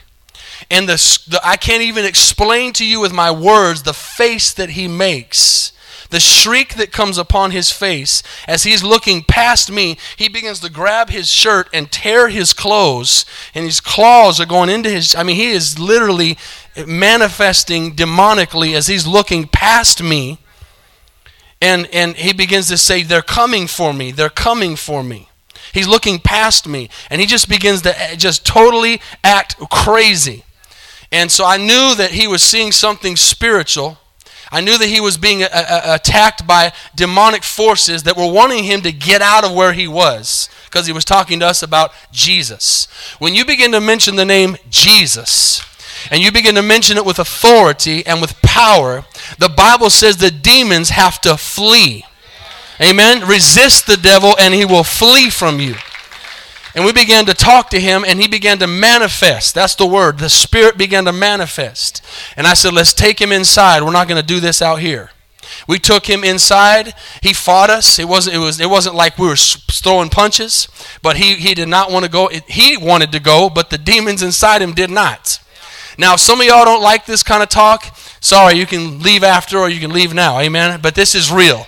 And 0.71 0.87
the, 0.87 0.95
the, 1.27 1.39
I 1.43 1.57
can't 1.57 1.83
even 1.83 2.05
explain 2.05 2.73
to 2.73 2.85
you 2.85 2.99
with 2.99 3.13
my 3.13 3.31
words 3.31 3.83
the 3.83 3.93
face 3.93 4.53
that 4.53 4.71
he 4.71 4.87
makes. 4.87 5.71
The 6.09 6.19
shriek 6.19 6.75
that 6.75 6.91
comes 6.91 7.17
upon 7.17 7.51
his 7.51 7.71
face 7.71 8.23
as 8.47 8.63
he's 8.63 8.83
looking 8.83 9.23
past 9.23 9.71
me, 9.71 9.97
he 10.15 10.29
begins 10.29 10.59
to 10.61 10.71
grab 10.71 11.09
his 11.09 11.29
shirt 11.29 11.67
and 11.73 11.91
tear 11.91 12.29
his 12.29 12.53
clothes, 12.53 13.25
and 13.53 13.65
his 13.65 13.81
claws 13.81 14.39
are 14.39 14.45
going 14.45 14.69
into 14.69 14.89
his. 14.89 15.15
I 15.15 15.23
mean, 15.23 15.35
he 15.35 15.51
is 15.51 15.77
literally 15.77 16.37
manifesting 16.85 17.95
demonically 17.95 18.73
as 18.73 18.87
he's 18.87 19.07
looking 19.07 19.47
past 19.47 20.01
me 20.01 20.39
and, 21.61 21.87
and 21.91 22.15
he 22.15 22.33
begins 22.33 22.67
to 22.67 22.77
say, 22.77 23.03
They're 23.03 23.21
coming 23.21 23.67
for 23.67 23.93
me. 23.93 24.11
They're 24.11 24.29
coming 24.29 24.75
for 24.75 25.03
me. 25.03 25.29
He's 25.73 25.87
looking 25.87 26.19
past 26.19 26.67
me. 26.67 26.89
And 27.09 27.19
he 27.19 27.27
just 27.27 27.49
begins 27.49 27.81
to 27.83 27.99
eh, 27.99 28.15
just 28.15 28.45
totally 28.45 29.01
act 29.23 29.57
crazy. 29.69 30.43
And 31.11 31.31
so 31.31 31.45
I 31.45 31.57
knew 31.57 31.95
that 31.95 32.11
he 32.11 32.27
was 32.27 32.41
seeing 32.41 32.71
something 32.71 33.15
spiritual. 33.15 33.97
I 34.51 34.61
knew 34.61 34.77
that 34.77 34.87
he 34.87 35.01
was 35.01 35.17
being 35.17 35.43
a, 35.43 35.49
a, 35.51 35.95
attacked 35.95 36.47
by 36.47 36.71
demonic 36.95 37.43
forces 37.43 38.03
that 38.03 38.17
were 38.17 38.31
wanting 38.31 38.63
him 38.63 38.81
to 38.81 38.91
get 38.91 39.21
out 39.21 39.43
of 39.43 39.53
where 39.53 39.73
he 39.73 39.87
was 39.87 40.49
because 40.65 40.87
he 40.87 40.93
was 40.93 41.05
talking 41.05 41.39
to 41.41 41.47
us 41.47 41.63
about 41.63 41.91
Jesus. 42.11 42.87
When 43.19 43.35
you 43.35 43.45
begin 43.45 43.71
to 43.73 43.81
mention 43.81 44.15
the 44.15 44.25
name 44.25 44.57
Jesus, 44.69 45.61
and 46.11 46.21
you 46.21 46.31
begin 46.31 46.55
to 46.55 46.61
mention 46.61 46.97
it 46.97 47.05
with 47.05 47.19
authority 47.19 48.05
and 48.05 48.21
with 48.21 48.41
power, 48.41 49.03
the 49.39 49.49
Bible 49.49 49.89
says 49.89 50.17
the 50.17 50.31
demons 50.31 50.89
have 50.89 51.19
to 51.21 51.37
flee. 51.37 52.05
Amen. 52.79 53.27
Resist 53.27 53.87
the 53.87 53.97
devil 53.97 54.35
and 54.39 54.53
he 54.53 54.63
will 54.63 54.83
flee 54.83 55.29
from 55.29 55.59
you. 55.59 55.75
And 56.77 56.85
we 56.85 56.93
began 56.93 57.25
to 57.25 57.33
talk 57.33 57.71
to 57.71 57.79
him 57.79 58.05
and 58.05 58.21
he 58.21 58.27
began 58.27 58.59
to 58.59 58.67
manifest. 58.67 59.55
That's 59.55 59.73
the 59.73 59.87
word. 59.87 60.19
The 60.19 60.29
Spirit 60.29 60.77
began 60.77 61.05
to 61.05 61.11
manifest. 61.11 62.05
And 62.37 62.45
I 62.45 62.53
said, 62.53 62.71
let's 62.71 62.93
take 62.93 63.19
him 63.19 63.31
inside. 63.31 63.81
We're 63.81 63.91
not 63.91 64.07
going 64.07 64.21
to 64.21 64.27
do 64.27 64.39
this 64.39 64.61
out 64.61 64.79
here. 64.79 65.09
We 65.67 65.79
took 65.79 66.05
him 66.05 66.23
inside. 66.23 66.93
He 67.23 67.33
fought 67.33 67.71
us. 67.71 67.97
It 67.97 68.07
wasn't, 68.07 68.35
it 68.35 68.39
was, 68.39 68.59
it 68.59 68.69
wasn't 68.69 68.93
like 68.93 69.17
we 69.17 69.25
were 69.25 69.35
throwing 69.35 70.09
punches, 70.09 70.67
but 71.01 71.17
he, 71.17 71.33
he 71.33 71.55
did 71.55 71.67
not 71.67 71.91
want 71.91 72.05
to 72.05 72.11
go. 72.11 72.29
He 72.47 72.77
wanted 72.77 73.11
to 73.13 73.19
go, 73.19 73.49
but 73.49 73.71
the 73.71 73.79
demons 73.79 74.21
inside 74.21 74.61
him 74.61 74.73
did 74.73 74.91
not. 74.91 75.39
Now, 75.97 76.15
some 76.15 76.41
of 76.41 76.45
y'all 76.45 76.63
don't 76.63 76.83
like 76.83 77.07
this 77.07 77.23
kind 77.23 77.41
of 77.41 77.49
talk. 77.49 77.85
Sorry, 78.19 78.53
you 78.53 78.67
can 78.67 78.99
leave 78.99 79.23
after 79.23 79.57
or 79.57 79.67
you 79.67 79.79
can 79.79 79.93
leave 79.93 80.13
now. 80.13 80.39
Amen. 80.39 80.79
But 80.83 80.93
this 80.93 81.15
is 81.15 81.31
real. 81.31 81.65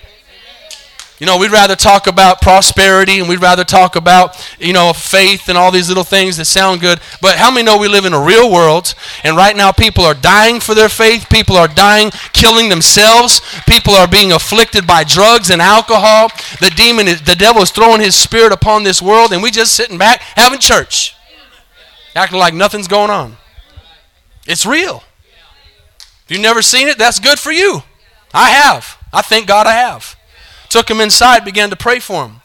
You 1.19 1.25
know, 1.25 1.37
we'd 1.37 1.51
rather 1.51 1.75
talk 1.75 2.07
about 2.07 2.41
prosperity 2.41 3.19
and 3.19 3.27
we'd 3.27 3.41
rather 3.41 3.65
talk 3.65 3.97
about, 3.97 4.37
you 4.57 4.71
know, 4.71 4.93
faith 4.93 5.49
and 5.49 5.57
all 5.57 5.69
these 5.69 5.89
little 5.89 6.05
things 6.05 6.37
that 6.37 6.45
sound 6.45 6.79
good. 6.79 7.01
But 7.21 7.37
how 7.37 7.51
many 7.51 7.65
know 7.65 7.77
we 7.77 7.89
live 7.89 8.05
in 8.05 8.13
a 8.13 8.23
real 8.23 8.49
world 8.49 8.95
and 9.25 9.35
right 9.35 9.55
now 9.55 9.73
people 9.73 10.05
are 10.05 10.13
dying 10.13 10.61
for 10.61 10.73
their 10.73 10.87
faith? 10.87 11.27
People 11.29 11.57
are 11.57 11.67
dying, 11.67 12.11
killing 12.31 12.69
themselves. 12.69 13.41
People 13.67 13.95
are 13.95 14.07
being 14.07 14.31
afflicted 14.31 14.87
by 14.87 15.03
drugs 15.03 15.49
and 15.49 15.61
alcohol. 15.61 16.29
The 16.61 16.71
demon 16.73 17.09
is, 17.09 17.21
the 17.21 17.35
devil 17.35 17.61
is 17.61 17.71
throwing 17.71 17.99
his 17.99 18.15
spirit 18.15 18.53
upon 18.53 18.83
this 18.83 19.01
world 19.01 19.33
and 19.33 19.43
we 19.43 19.51
just 19.51 19.75
sitting 19.75 19.97
back 19.97 20.21
having 20.21 20.59
church. 20.59 21.15
Acting 22.15 22.39
like 22.39 22.53
nothing's 22.53 22.87
going 22.87 23.09
on. 23.09 23.35
It's 24.47 24.65
real. 24.65 25.03
If 26.23 26.31
you've 26.31 26.41
never 26.41 26.61
seen 26.61 26.87
it, 26.87 26.97
that's 26.97 27.19
good 27.19 27.39
for 27.39 27.51
you. 27.51 27.83
I 28.33 28.51
have. 28.51 28.97
I 29.11 29.21
thank 29.21 29.47
God 29.47 29.67
I 29.67 29.73
have. 29.73 30.15
Took 30.69 30.89
him 30.89 31.01
inside, 31.01 31.43
began 31.43 31.69
to 31.71 31.75
pray 31.75 31.99
for 31.99 32.25
him. 32.25 32.41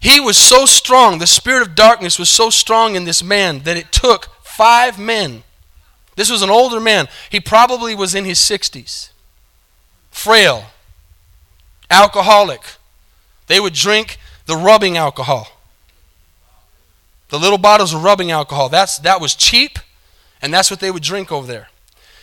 He 0.00 0.20
was 0.20 0.36
so 0.36 0.66
strong, 0.66 1.18
the 1.18 1.26
spirit 1.26 1.66
of 1.66 1.74
darkness 1.74 2.18
was 2.18 2.28
so 2.28 2.50
strong 2.50 2.96
in 2.96 3.04
this 3.04 3.22
man 3.22 3.60
that 3.60 3.76
it 3.76 3.92
took 3.92 4.28
five 4.44 4.98
men. 4.98 5.42
This 6.16 6.30
was 6.30 6.42
an 6.42 6.50
older 6.50 6.80
man. 6.80 7.08
He 7.30 7.40
probably 7.40 7.94
was 7.94 8.14
in 8.14 8.24
his 8.24 8.38
60s. 8.38 9.10
Frail, 10.10 10.64
alcoholic. 11.90 12.62
They 13.48 13.60
would 13.60 13.74
drink 13.74 14.18
the 14.46 14.56
rubbing 14.56 14.96
alcohol. 14.96 15.48
The 17.28 17.38
little 17.38 17.58
bottles 17.58 17.92
of 17.92 18.02
rubbing 18.02 18.30
alcohol. 18.30 18.68
That's, 18.68 18.98
that 19.00 19.20
was 19.20 19.34
cheap, 19.34 19.78
and 20.40 20.54
that's 20.54 20.70
what 20.70 20.80
they 20.80 20.90
would 20.90 21.02
drink 21.02 21.30
over 21.30 21.46
there. 21.46 21.68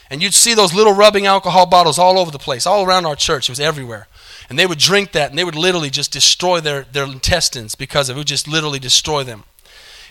And 0.10 0.22
you'd 0.24 0.34
see 0.34 0.54
those 0.54 0.74
little 0.74 0.94
rubbing 0.94 1.26
alcohol 1.26 1.66
bottles 1.66 2.00
all 2.00 2.18
over 2.18 2.32
the 2.32 2.40
place, 2.40 2.66
all 2.66 2.86
around 2.86 3.06
our 3.06 3.16
church. 3.16 3.50
It 3.50 3.52
was 3.52 3.60
everywhere. 3.60 4.08
And 4.50 4.60
they 4.60 4.66
would 4.66 4.80
drink 4.80 5.12
that, 5.14 5.30
and 5.30 5.38
they 5.38 5.44
would 5.44 5.56
literally 5.56 5.90
just 5.90 6.12
destroy 6.12 6.60
their, 6.60 6.84
their 6.92 7.06
intestines 7.06 7.76
because 7.76 8.10
it 8.10 8.16
would 8.16 8.28
just 8.28 8.48
literally 8.48 8.80
destroy 8.80 9.24
them. 9.24 9.44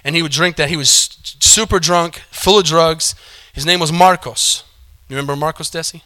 And 0.05 0.17
he 0.17 0.23
would 0.23 0.33
drink 0.33 0.57
that. 0.57 0.69
He 0.69 0.77
was 0.77 0.89
super 1.41 1.79
drunk, 1.79 2.23
full 2.31 2.59
of 2.59 2.65
drugs. 2.65 3.15
His 3.53 3.67
name 3.67 3.81
was 3.81 3.93
Marcos. 3.93 4.65
You 5.09 5.17
remember 5.17 5.37
Marcos 5.37 5.71
Desi? 5.71 6.03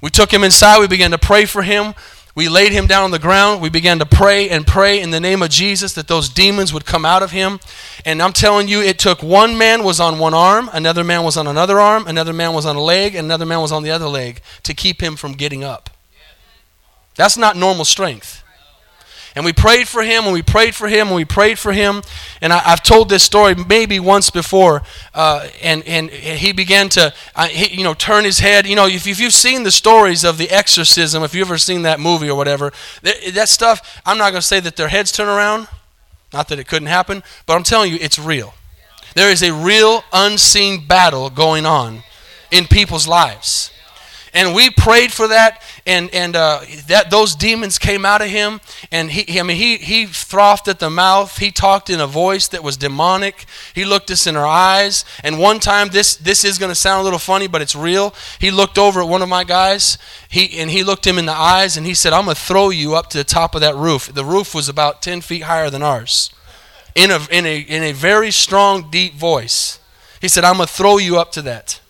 We 0.00 0.10
took 0.10 0.32
him 0.32 0.44
inside. 0.44 0.80
We 0.80 0.88
began 0.88 1.10
to 1.10 1.18
pray 1.18 1.44
for 1.44 1.62
him. 1.62 1.94
We 2.36 2.50
laid 2.50 2.72
him 2.72 2.86
down 2.86 3.04
on 3.04 3.12
the 3.12 3.18
ground. 3.18 3.62
We 3.62 3.70
began 3.70 3.98
to 3.98 4.04
pray 4.04 4.50
and 4.50 4.66
pray 4.66 5.00
in 5.00 5.10
the 5.10 5.20
name 5.20 5.42
of 5.42 5.48
Jesus 5.48 5.94
that 5.94 6.06
those 6.06 6.28
demons 6.28 6.70
would 6.70 6.84
come 6.84 7.06
out 7.06 7.22
of 7.22 7.30
him. 7.30 7.60
And 8.04 8.22
I'm 8.22 8.34
telling 8.34 8.68
you, 8.68 8.82
it 8.82 8.98
took 8.98 9.22
one 9.22 9.56
man 9.56 9.82
was 9.82 10.00
on 10.00 10.18
one 10.18 10.34
arm, 10.34 10.68
another 10.74 11.02
man 11.02 11.24
was 11.24 11.38
on 11.38 11.46
another 11.46 11.80
arm, 11.80 12.06
another 12.06 12.34
man 12.34 12.52
was 12.52 12.66
on 12.66 12.76
a 12.76 12.82
leg, 12.82 13.14
another 13.14 13.46
man 13.46 13.62
was 13.62 13.72
on 13.72 13.84
the 13.84 13.90
other 13.90 14.06
leg 14.06 14.42
to 14.64 14.74
keep 14.74 15.02
him 15.02 15.16
from 15.16 15.32
getting 15.32 15.64
up. 15.64 15.88
That's 17.16 17.36
not 17.36 17.56
normal 17.56 17.84
strength. 17.84 18.42
And 19.36 19.44
we 19.44 19.52
prayed 19.52 19.86
for 19.86 20.02
him, 20.02 20.24
and 20.24 20.32
we 20.32 20.40
prayed 20.40 20.74
for 20.74 20.88
him, 20.88 21.08
and 21.08 21.16
we 21.16 21.26
prayed 21.26 21.58
for 21.58 21.70
him. 21.70 22.00
And 22.40 22.54
I, 22.54 22.58
have 22.60 22.82
told 22.82 23.10
this 23.10 23.22
story 23.22 23.54
maybe 23.54 24.00
once 24.00 24.30
before. 24.30 24.82
Uh, 25.12 25.46
and, 25.62 25.86
and 25.86 26.08
he 26.08 26.52
began 26.52 26.88
to, 26.90 27.12
uh, 27.34 27.46
he, 27.48 27.76
you 27.76 27.84
know, 27.84 27.92
turn 27.92 28.24
his 28.24 28.38
head. 28.38 28.66
You 28.66 28.76
know, 28.76 28.86
if, 28.86 29.06
if, 29.06 29.20
you've 29.20 29.34
seen 29.34 29.62
the 29.62 29.70
stories 29.70 30.24
of 30.24 30.38
the 30.38 30.48
exorcism, 30.48 31.22
if 31.22 31.34
you've 31.34 31.48
ever 31.48 31.58
seen 31.58 31.82
that 31.82 32.00
movie 32.00 32.30
or 32.30 32.34
whatever, 32.34 32.72
that, 33.02 33.16
that 33.34 33.50
stuff, 33.50 34.00
I'm 34.06 34.16
not 34.16 34.30
going 34.30 34.40
to 34.40 34.46
say 34.46 34.60
that 34.60 34.76
their 34.76 34.88
heads 34.88 35.12
turn 35.12 35.28
around. 35.28 35.68
Not 36.32 36.48
that 36.48 36.58
it 36.58 36.66
couldn't 36.66 36.88
happen, 36.88 37.22
but 37.44 37.56
I'm 37.56 37.62
telling 37.62 37.92
you, 37.92 37.98
it's 38.00 38.18
real. 38.18 38.54
There 39.14 39.30
is 39.30 39.42
a 39.42 39.52
real 39.52 40.02
unseen 40.14 40.86
battle 40.86 41.28
going 41.28 41.66
on 41.66 42.04
in 42.50 42.64
people's 42.64 43.06
lives 43.06 43.70
and 44.36 44.54
we 44.54 44.68
prayed 44.68 45.12
for 45.12 45.28
that 45.28 45.62
and 45.86 46.12
and 46.12 46.34
uh, 46.34 46.60
that 46.88 47.10
those 47.10 47.34
demons 47.34 47.78
came 47.78 48.04
out 48.04 48.20
of 48.20 48.28
him 48.28 48.60
and 48.90 49.10
he 49.10 49.38
i 49.38 49.42
mean 49.42 49.56
he 49.56 49.76
he 49.76 50.06
frothed 50.06 50.68
at 50.68 50.80
the 50.80 50.90
mouth. 50.90 51.38
He 51.38 51.50
talked 51.50 51.88
in 51.88 52.00
a 52.00 52.06
voice 52.06 52.48
that 52.48 52.62
was 52.62 52.76
demonic. 52.76 53.46
He 53.74 53.84
looked 53.84 54.10
us 54.10 54.26
in 54.26 54.36
our 54.36 54.46
eyes. 54.46 55.04
And 55.22 55.38
one 55.38 55.60
time 55.60 55.88
this 55.88 56.16
this 56.16 56.44
is 56.44 56.58
going 56.58 56.70
to 56.70 56.74
sound 56.74 57.00
a 57.00 57.04
little 57.04 57.18
funny 57.18 57.46
but 57.46 57.62
it's 57.62 57.76
real. 57.76 58.14
He 58.40 58.50
looked 58.50 58.78
over 58.78 59.00
at 59.00 59.08
one 59.08 59.22
of 59.22 59.28
my 59.28 59.44
guys. 59.44 59.96
He 60.28 60.58
and 60.58 60.70
he 60.70 60.82
looked 60.82 61.06
him 61.06 61.18
in 61.18 61.26
the 61.26 61.32
eyes 61.32 61.76
and 61.76 61.86
he 61.86 61.94
said 61.94 62.12
i'm 62.12 62.24
going 62.24 62.34
to 62.34 62.40
throw 62.40 62.70
you 62.70 62.94
up 62.96 63.08
to 63.10 63.18
the 63.18 63.24
top 63.24 63.54
of 63.54 63.60
that 63.60 63.76
roof. 63.76 64.12
The 64.12 64.24
roof 64.24 64.54
was 64.54 64.68
about 64.68 65.02
10 65.02 65.20
feet 65.20 65.44
higher 65.44 65.70
than 65.70 65.82
ours. 65.82 66.30
In 66.94 67.10
a 67.10 67.20
in 67.30 67.46
a 67.46 67.58
in 67.60 67.82
a 67.84 67.92
very 67.92 68.30
strong 68.30 68.90
deep 68.90 69.14
voice. 69.14 69.78
He 70.20 70.28
said 70.28 70.44
i'm 70.44 70.56
going 70.56 70.66
to 70.66 70.72
throw 70.72 70.98
you 70.98 71.18
up 71.18 71.30
to 71.32 71.42
that 71.42 71.80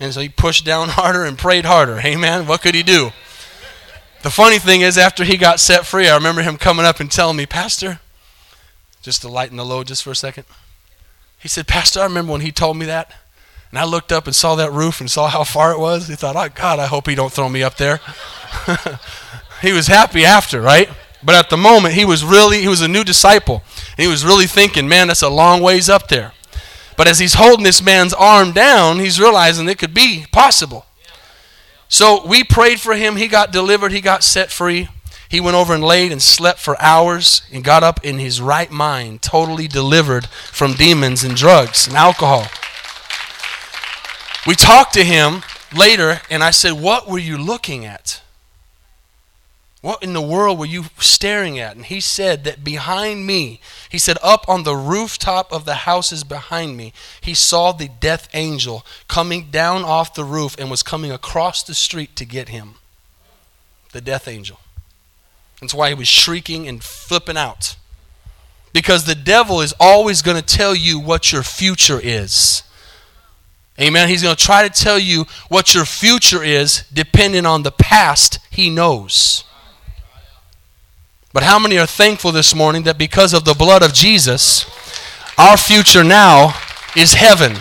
and 0.00 0.12
so 0.12 0.20
he 0.20 0.28
pushed 0.28 0.64
down 0.64 0.88
harder 0.90 1.24
and 1.24 1.38
prayed 1.38 1.64
harder. 1.64 2.00
Amen. 2.00 2.46
What 2.46 2.62
could 2.62 2.74
he 2.74 2.82
do? 2.82 3.10
The 4.22 4.30
funny 4.30 4.58
thing 4.58 4.80
is, 4.80 4.96
after 4.96 5.22
he 5.22 5.36
got 5.36 5.60
set 5.60 5.84
free, 5.84 6.08
I 6.08 6.14
remember 6.14 6.42
him 6.42 6.56
coming 6.56 6.86
up 6.86 6.98
and 6.98 7.10
telling 7.10 7.36
me, 7.36 7.44
Pastor, 7.44 8.00
just 9.02 9.20
to 9.20 9.28
lighten 9.28 9.58
the 9.58 9.64
load 9.66 9.86
just 9.86 10.02
for 10.02 10.12
a 10.12 10.16
second. 10.16 10.44
He 11.38 11.48
said, 11.48 11.66
Pastor, 11.66 12.00
I 12.00 12.04
remember 12.04 12.32
when 12.32 12.40
he 12.40 12.50
told 12.50 12.78
me 12.78 12.86
that. 12.86 13.12
And 13.70 13.78
I 13.78 13.84
looked 13.84 14.12
up 14.12 14.26
and 14.26 14.34
saw 14.34 14.54
that 14.54 14.72
roof 14.72 15.00
and 15.00 15.10
saw 15.10 15.28
how 15.28 15.44
far 15.44 15.72
it 15.72 15.78
was. 15.78 16.08
He 16.08 16.14
thought, 16.14 16.36
oh, 16.36 16.48
God, 16.54 16.78
I 16.78 16.86
hope 16.86 17.06
he 17.06 17.14
don't 17.14 17.32
throw 17.32 17.48
me 17.48 17.62
up 17.62 17.76
there. 17.76 18.00
he 19.62 19.72
was 19.72 19.88
happy 19.88 20.24
after, 20.24 20.60
right? 20.60 20.88
But 21.22 21.34
at 21.34 21.50
the 21.50 21.56
moment, 21.56 21.94
he 21.94 22.04
was 22.04 22.24
really, 22.24 22.62
he 22.62 22.68
was 22.68 22.80
a 22.80 22.88
new 22.88 23.04
disciple. 23.04 23.62
And 23.96 24.04
he 24.04 24.06
was 24.06 24.24
really 24.24 24.46
thinking, 24.46 24.88
man, 24.88 25.08
that's 25.08 25.22
a 25.22 25.28
long 25.28 25.60
ways 25.60 25.90
up 25.90 26.08
there. 26.08 26.32
But 26.96 27.08
as 27.08 27.18
he's 27.18 27.34
holding 27.34 27.64
this 27.64 27.82
man's 27.82 28.14
arm 28.14 28.52
down, 28.52 28.98
he's 28.98 29.20
realizing 29.20 29.68
it 29.68 29.78
could 29.78 29.94
be 29.94 30.26
possible. 30.32 30.86
So 31.88 32.26
we 32.26 32.44
prayed 32.44 32.80
for 32.80 32.94
him. 32.94 33.16
He 33.16 33.28
got 33.28 33.52
delivered. 33.52 33.92
He 33.92 34.00
got 34.00 34.22
set 34.24 34.50
free. 34.50 34.88
He 35.28 35.40
went 35.40 35.56
over 35.56 35.74
and 35.74 35.82
laid 35.82 36.12
and 36.12 36.22
slept 36.22 36.60
for 36.60 36.80
hours 36.80 37.42
and 37.52 37.64
got 37.64 37.82
up 37.82 38.04
in 38.04 38.18
his 38.18 38.40
right 38.40 38.70
mind, 38.70 39.22
totally 39.22 39.66
delivered 39.66 40.26
from 40.26 40.74
demons 40.74 41.24
and 41.24 41.34
drugs 41.34 41.86
and 41.86 41.96
alcohol. 41.96 42.46
We 44.46 44.54
talked 44.54 44.92
to 44.94 45.04
him 45.04 45.42
later, 45.74 46.20
and 46.30 46.44
I 46.44 46.50
said, 46.50 46.72
What 46.72 47.08
were 47.08 47.18
you 47.18 47.38
looking 47.38 47.84
at? 47.84 48.22
What 49.84 50.02
in 50.02 50.14
the 50.14 50.22
world 50.22 50.58
were 50.58 50.64
you 50.64 50.84
staring 50.98 51.58
at? 51.58 51.76
And 51.76 51.84
he 51.84 52.00
said 52.00 52.44
that 52.44 52.64
behind 52.64 53.26
me, 53.26 53.60
he 53.90 53.98
said, 53.98 54.16
up 54.22 54.48
on 54.48 54.62
the 54.62 54.74
rooftop 54.74 55.52
of 55.52 55.66
the 55.66 55.74
houses 55.74 56.24
behind 56.24 56.74
me, 56.74 56.94
he 57.20 57.34
saw 57.34 57.70
the 57.70 57.90
death 58.00 58.26
angel 58.32 58.86
coming 59.08 59.50
down 59.50 59.84
off 59.84 60.14
the 60.14 60.24
roof 60.24 60.56
and 60.58 60.70
was 60.70 60.82
coming 60.82 61.12
across 61.12 61.62
the 61.62 61.74
street 61.74 62.16
to 62.16 62.24
get 62.24 62.48
him. 62.48 62.76
The 63.92 64.00
death 64.00 64.26
angel. 64.26 64.58
That's 65.60 65.74
why 65.74 65.90
he 65.90 65.94
was 65.94 66.08
shrieking 66.08 66.66
and 66.66 66.82
flipping 66.82 67.36
out. 67.36 67.76
Because 68.72 69.04
the 69.04 69.14
devil 69.14 69.60
is 69.60 69.74
always 69.78 70.22
going 70.22 70.42
to 70.42 70.56
tell 70.56 70.74
you 70.74 70.98
what 70.98 71.30
your 71.30 71.42
future 71.42 72.00
is. 72.02 72.62
Amen. 73.78 74.08
He's 74.08 74.22
going 74.22 74.34
to 74.34 74.42
try 74.42 74.66
to 74.66 74.82
tell 74.82 74.98
you 74.98 75.26
what 75.50 75.74
your 75.74 75.84
future 75.84 76.42
is 76.42 76.84
depending 76.90 77.44
on 77.44 77.64
the 77.64 77.72
past 77.72 78.38
he 78.50 78.70
knows. 78.70 79.44
But 81.34 81.42
how 81.42 81.58
many 81.58 81.76
are 81.78 81.86
thankful 81.86 82.30
this 82.30 82.54
morning 82.54 82.84
that 82.84 82.96
because 82.96 83.34
of 83.34 83.44
the 83.44 83.54
blood 83.54 83.82
of 83.82 83.92
Jesus, 83.92 84.64
our 85.36 85.56
future 85.56 86.04
now 86.04 86.54
is 86.96 87.14
heaven? 87.14 87.56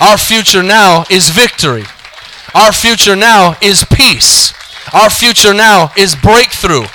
Our 0.00 0.16
future 0.16 0.62
now 0.62 1.04
is 1.10 1.28
victory. 1.28 1.82
Our 2.54 2.72
future 2.72 3.16
now 3.16 3.56
is 3.60 3.84
peace. 3.84 4.52
Our 4.94 5.10
future 5.10 5.52
now 5.52 5.90
is 5.98 6.14
breakthrough. 6.14 6.86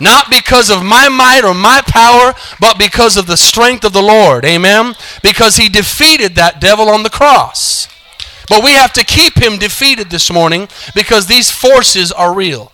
Not 0.00 0.30
because 0.30 0.70
of 0.70 0.84
my 0.84 1.08
might 1.08 1.42
or 1.42 1.52
my 1.52 1.82
power, 1.84 2.32
but 2.60 2.78
because 2.78 3.16
of 3.16 3.26
the 3.26 3.36
strength 3.36 3.84
of 3.84 3.92
the 3.92 4.00
Lord. 4.00 4.44
Amen? 4.44 4.94
Because 5.20 5.56
he 5.56 5.68
defeated 5.68 6.36
that 6.36 6.60
devil 6.60 6.88
on 6.90 7.02
the 7.02 7.10
cross. 7.10 7.88
But 8.48 8.62
we 8.62 8.70
have 8.70 8.92
to 8.92 9.04
keep 9.04 9.34
him 9.34 9.58
defeated 9.58 10.10
this 10.10 10.30
morning 10.30 10.68
because 10.94 11.26
these 11.26 11.50
forces 11.50 12.12
are 12.12 12.32
real. 12.32 12.70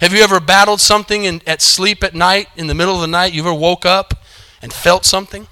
Have 0.00 0.12
you 0.12 0.22
ever 0.22 0.38
battled 0.38 0.80
something 0.80 1.24
in, 1.24 1.42
at 1.46 1.60
sleep 1.60 2.04
at 2.04 2.14
night, 2.14 2.48
in 2.56 2.68
the 2.68 2.74
middle 2.74 2.94
of 2.94 3.00
the 3.00 3.06
night? 3.08 3.32
You 3.32 3.42
ever 3.42 3.54
woke 3.54 3.84
up 3.84 4.22
and 4.62 4.72
felt 4.72 5.04
something? 5.04 5.48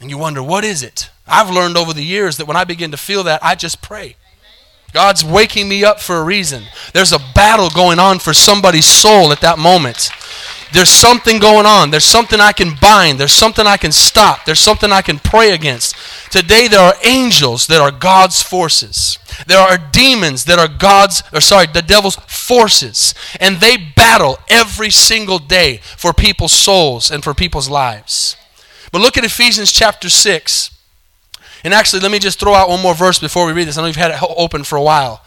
And 0.00 0.10
you 0.10 0.18
wonder, 0.18 0.42
what 0.42 0.64
is 0.64 0.82
it? 0.82 1.10
I've 1.26 1.50
learned 1.50 1.76
over 1.76 1.92
the 1.92 2.02
years 2.02 2.36
that 2.38 2.46
when 2.46 2.56
I 2.56 2.64
begin 2.64 2.90
to 2.90 2.96
feel 2.96 3.22
that, 3.24 3.42
I 3.44 3.54
just 3.54 3.80
pray. 3.80 4.16
God's 4.92 5.24
waking 5.24 5.68
me 5.68 5.84
up 5.84 6.00
for 6.00 6.16
a 6.16 6.24
reason. 6.24 6.64
There's 6.92 7.12
a 7.12 7.20
battle 7.34 7.70
going 7.70 7.98
on 7.98 8.18
for 8.18 8.34
somebody's 8.34 8.86
soul 8.86 9.32
at 9.32 9.40
that 9.40 9.58
moment. 9.58 10.10
There's 10.72 10.90
something 10.90 11.38
going 11.38 11.66
on. 11.66 11.90
There's 11.90 12.04
something 12.04 12.40
I 12.40 12.52
can 12.52 12.74
bind. 12.80 13.18
There's 13.18 13.32
something 13.32 13.66
I 13.66 13.76
can 13.76 13.92
stop. 13.92 14.44
There's 14.44 14.60
something 14.60 14.90
I 14.90 15.02
can 15.02 15.18
pray 15.18 15.50
against. 15.52 15.94
Today 16.30 16.66
there 16.66 16.80
are 16.80 16.94
angels 17.04 17.66
that 17.66 17.80
are 17.80 17.90
God's 17.90 18.42
forces. 18.42 19.18
There 19.46 19.60
are 19.60 19.76
demons 19.76 20.46
that 20.46 20.58
are 20.58 20.68
God's 20.68 21.22
or 21.32 21.40
sorry, 21.40 21.66
the 21.66 21.82
devil's 21.82 22.16
forces. 22.26 23.14
And 23.38 23.56
they 23.60 23.76
battle 23.76 24.38
every 24.48 24.90
single 24.90 25.38
day 25.38 25.78
for 25.96 26.12
people's 26.12 26.52
souls 26.52 27.10
and 27.10 27.22
for 27.22 27.34
people's 27.34 27.68
lives. 27.68 28.36
But 28.90 29.02
look 29.02 29.16
at 29.18 29.24
Ephesians 29.24 29.72
chapter 29.72 30.08
6. 30.08 30.70
And 31.64 31.72
actually, 31.72 32.00
let 32.00 32.10
me 32.10 32.18
just 32.18 32.40
throw 32.40 32.54
out 32.54 32.68
one 32.68 32.82
more 32.82 32.94
verse 32.94 33.18
before 33.18 33.46
we 33.46 33.52
read 33.52 33.68
this. 33.68 33.78
I 33.78 33.82
know 33.82 33.86
you've 33.86 33.96
had 33.96 34.10
it 34.10 34.22
open 34.36 34.64
for 34.64 34.76
a 34.76 34.82
while. 34.82 35.22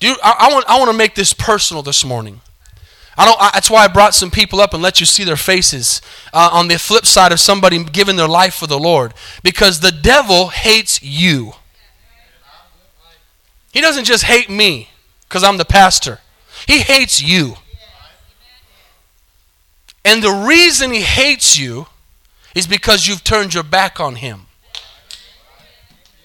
You, 0.00 0.16
I, 0.22 0.48
I, 0.48 0.52
want, 0.52 0.64
I 0.68 0.78
want 0.78 0.90
to 0.90 0.96
make 0.96 1.14
this 1.14 1.32
personal 1.32 1.82
this 1.82 2.04
morning. 2.04 2.40
I 3.18 3.24
don't, 3.24 3.36
I, 3.40 3.50
that's 3.52 3.68
why 3.68 3.84
I 3.84 3.88
brought 3.88 4.14
some 4.14 4.30
people 4.30 4.60
up 4.60 4.72
and 4.72 4.82
let 4.82 5.00
you 5.00 5.06
see 5.06 5.24
their 5.24 5.36
faces 5.36 6.00
uh, 6.32 6.50
on 6.52 6.68
the 6.68 6.78
flip 6.78 7.04
side 7.04 7.32
of 7.32 7.40
somebody 7.40 7.82
giving 7.82 8.14
their 8.14 8.28
life 8.28 8.54
for 8.54 8.68
the 8.68 8.78
Lord. 8.78 9.12
Because 9.42 9.80
the 9.80 9.90
devil 9.90 10.48
hates 10.48 11.02
you. 11.02 11.54
He 13.72 13.80
doesn't 13.80 14.04
just 14.04 14.22
hate 14.22 14.48
me 14.48 14.90
because 15.28 15.42
I'm 15.42 15.56
the 15.56 15.64
pastor, 15.64 16.20
he 16.66 16.78
hates 16.78 17.20
you. 17.20 17.56
And 20.04 20.22
the 20.22 20.30
reason 20.30 20.92
he 20.92 21.02
hates 21.02 21.58
you 21.58 21.86
is 22.54 22.66
because 22.66 23.06
you've 23.06 23.24
turned 23.24 23.52
your 23.52 23.64
back 23.64 24.00
on 24.00 24.14
him. 24.14 24.46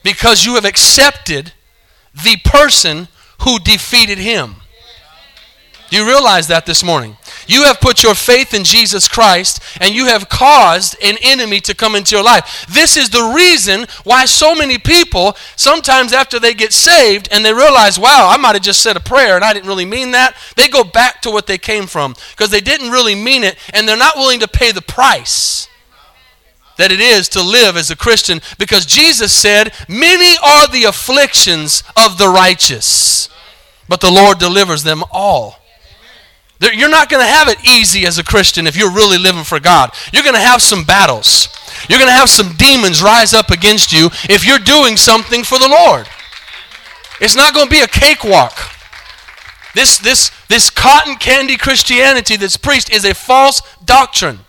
Because 0.03 0.45
you 0.45 0.55
have 0.55 0.63
accepted 0.63 1.53
the 2.13 2.37
person 2.45 3.07
who 3.41 3.59
defeated 3.59 4.19
him. 4.19 4.55
Do 5.93 5.99
you 5.99 6.07
realize 6.07 6.47
that 6.47 6.65
this 6.65 6.83
morning? 6.83 7.17
You 7.45 7.65
have 7.65 7.79
put 7.79 8.01
your 8.01 8.15
faith 8.15 8.55
in 8.55 8.63
Jesus 8.63 9.07
Christ 9.07 9.61
and 9.79 9.93
you 9.93 10.07
have 10.07 10.27
caused 10.27 10.97
an 11.03 11.17
enemy 11.21 11.59
to 11.59 11.75
come 11.75 11.95
into 11.95 12.15
your 12.15 12.23
life. 12.23 12.65
This 12.67 12.97
is 12.97 13.11
the 13.11 13.31
reason 13.35 13.85
why 14.03 14.25
so 14.25 14.55
many 14.55 14.79
people, 14.79 15.37
sometimes 15.55 16.11
after 16.11 16.39
they 16.39 16.55
get 16.55 16.73
saved 16.73 17.29
and 17.31 17.45
they 17.45 17.53
realize, 17.53 17.99
wow, 17.99 18.27
I 18.27 18.37
might 18.37 18.55
have 18.55 18.63
just 18.63 18.81
said 18.81 18.97
a 18.97 18.99
prayer 18.99 19.35
and 19.35 19.45
I 19.45 19.53
didn't 19.53 19.69
really 19.69 19.85
mean 19.85 20.09
that, 20.13 20.35
they 20.55 20.67
go 20.67 20.83
back 20.83 21.21
to 21.21 21.29
what 21.29 21.45
they 21.45 21.59
came 21.59 21.85
from 21.85 22.15
because 22.31 22.49
they 22.49 22.59
didn't 22.59 22.89
really 22.89 23.13
mean 23.13 23.43
it 23.43 23.55
and 23.71 23.87
they're 23.87 23.95
not 23.95 24.15
willing 24.15 24.39
to 24.39 24.47
pay 24.47 24.71
the 24.71 24.81
price 24.81 25.67
that 26.79 26.91
it 26.91 27.01
is 27.01 27.29
to 27.29 27.43
live 27.43 27.77
as 27.77 27.91
a 27.91 27.95
Christian 27.95 28.41
because 28.57 28.87
Jesus 28.87 29.31
said, 29.31 29.71
Many 29.87 30.37
are 30.43 30.67
the 30.67 30.85
afflictions 30.85 31.83
of 31.95 32.17
the 32.17 32.29
righteous, 32.29 33.29
but 33.87 34.01
the 34.01 34.09
Lord 34.09 34.39
delivers 34.39 34.81
them 34.81 35.03
all. 35.11 35.59
You're 36.71 36.89
not 36.89 37.09
going 37.09 37.23
to 37.23 37.31
have 37.31 37.47
it 37.47 37.67
easy 37.67 38.05
as 38.05 38.17
a 38.17 38.23
Christian 38.23 38.67
if 38.67 38.77
you're 38.77 38.91
really 38.91 39.17
living 39.17 39.43
for 39.43 39.59
God. 39.59 39.91
You're 40.13 40.23
going 40.23 40.35
to 40.35 40.41
have 40.41 40.61
some 40.61 40.83
battles. 40.83 41.47
You're 41.89 41.99
going 41.99 42.09
to 42.09 42.15
have 42.15 42.29
some 42.29 42.53
demons 42.55 43.01
rise 43.01 43.33
up 43.33 43.49
against 43.49 43.91
you 43.91 44.09
if 44.29 44.45
you're 44.45 44.59
doing 44.59 44.95
something 44.95 45.43
for 45.43 45.59
the 45.59 45.67
Lord. 45.67 46.07
It's 47.19 47.35
not 47.35 47.53
going 47.53 47.67
to 47.67 47.71
be 47.71 47.81
a 47.81 47.87
cakewalk. 47.87 48.53
This, 49.75 49.97
this, 49.97 50.31
this 50.49 50.69
cotton 50.69 51.15
candy 51.15 51.57
Christianity 51.57 52.37
that's 52.37 52.57
preached 52.57 52.93
is 52.93 53.05
a 53.05 53.13
false 53.13 53.61
doctrine. 53.83 54.39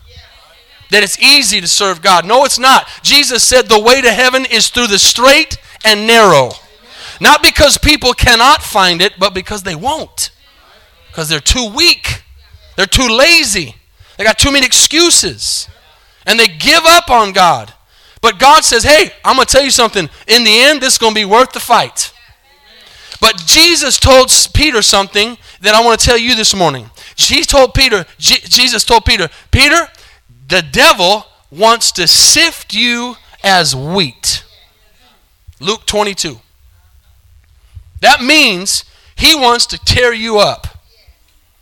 That 0.91 1.03
it's 1.03 1.19
easy 1.19 1.61
to 1.61 1.67
serve 1.67 2.03
God. 2.03 2.27
No, 2.27 2.45
it's 2.45 2.59
not. 2.59 2.89
Jesus 3.03 3.43
said 3.43 3.69
the 3.69 3.81
way 3.81 4.03
to 4.03 4.13
heaven 4.13 4.45
is 4.45 4.69
through 4.69 4.89
the 4.89 4.99
straight 4.99 5.57
and 5.85 6.07
narrow. 6.07 6.51
Not 7.21 7.43
because 7.43 7.79
people 7.79 8.13
cannot 8.13 8.63
find 8.63 9.01
it, 9.01 9.15
but 9.19 9.35
because 9.35 9.63
they 9.63 9.75
won't. 9.75 10.31
Because 11.15 11.29
they're 11.29 11.39
too 11.39 11.71
weak, 11.77 12.25
they're 12.75 12.87
too 12.87 13.07
lazy, 13.07 13.77
they 14.19 14.25
got 14.25 14.37
too 14.37 14.51
many 14.51 14.67
excuses, 14.67 15.69
and 16.27 16.41
they 16.41 16.49
give 16.49 16.83
up 16.85 17.09
on 17.09 17.31
God. 17.31 17.73
But 18.21 18.41
God 18.41 18.65
says, 18.65 18.83
hey, 18.83 19.13
I'm 19.25 19.37
going 19.37 19.47
to 19.47 19.53
tell 19.53 19.63
you 19.63 19.71
something. 19.71 20.11
In 20.27 20.43
the 20.43 20.59
end, 20.63 20.81
this 20.81 20.95
is 20.95 20.99
going 20.99 21.15
to 21.15 21.21
be 21.21 21.25
worth 21.25 21.53
the 21.53 21.61
fight. 21.61 22.13
But 23.21 23.37
Jesus 23.47 24.01
told 24.01 24.29
Peter 24.55 24.83
something 24.83 25.39
that 25.61 25.77
I 25.77 25.85
want 25.85 26.01
to 26.01 26.05
tell 26.05 26.19
you 26.19 26.35
this 26.35 26.53
morning. 26.53 26.91
He 27.15 27.45
told 27.45 27.75
Peter, 27.75 28.07
Jesus 28.19 28.85
told 28.85 29.05
Peter, 29.05 29.29
Peter, 29.53 29.87
the 30.49 30.63
devil 30.63 31.27
wants 31.49 31.93
to 31.93 32.09
sift 32.09 32.75
you 32.75 33.15
as 33.45 33.77
wheat. 33.77 34.43
Luke 35.61 35.87
22. 35.87 36.41
That 38.01 38.21
means 38.21 38.85
he 39.15 39.37
wants 39.37 39.67
to 39.67 39.79
tear 39.79 40.13
you 40.13 40.39
up. 40.39 40.74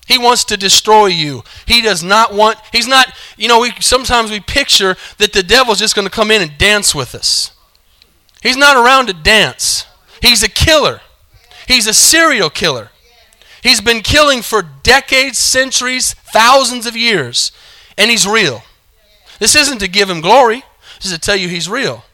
He 0.07 0.19
wants 0.19 0.45
to 0.45 0.57
destroy 0.57 1.07
you. 1.07 1.45
He 1.67 1.81
does 1.81 2.03
not 2.03 2.35
want, 2.35 2.59
he's 2.73 2.89
not, 2.89 3.13
you 3.37 3.49
know, 3.49 3.61
we, 3.61 3.73
sometimes 3.81 4.31
we 4.31 4.41
picture 4.41 4.97
that 5.19 5.33
the 5.33 5.43
devil's 5.43 5.79
just 5.79 5.95
going 5.95 6.07
to 6.07 6.11
come 6.11 6.31
in 6.31 6.43
and 6.43 6.59
dance 6.59 6.95
with 6.95 7.15
us. 7.15 7.53
He's 8.43 8.57
not 8.57 8.77
around 8.77 9.07
to 9.07 9.13
dance. 9.13 9.87
He's 10.21 10.43
a 10.43 10.49
killer. 10.49 11.01
He's 11.69 11.87
a 11.87 11.95
serial 11.95 12.51
killer. 12.51 12.91
He's 13.63 13.81
been 13.81 14.03
killing 14.03 14.43
for 14.43 14.63
decades, 14.63 15.39
centuries, 15.39 16.15
thousands 16.15 16.85
of 16.85 16.97
years, 16.97 17.53
and 17.97 18.11
he's 18.11 18.27
real. 18.27 18.63
This 19.39 19.55
isn't 19.55 19.79
to 19.79 19.89
give 19.89 20.11
him 20.11 20.21
glory, 20.21 20.65
this 20.97 21.07
is 21.07 21.13
to 21.13 21.19
tell 21.21 21.37
you 21.37 21.49
he's 21.49 21.69
real. 21.69 22.05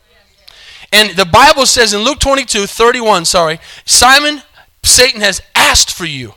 And 0.92 1.16
the 1.16 1.24
Bible 1.24 1.66
says 1.66 1.94
in 1.94 2.00
Luke 2.00 2.18
22, 2.18 2.66
31, 2.66 3.24
sorry, 3.24 3.60
Simon, 3.86 4.42
Satan 4.82 5.20
has 5.22 5.40
asked 5.54 5.90
for 5.90 6.04
you 6.04 6.34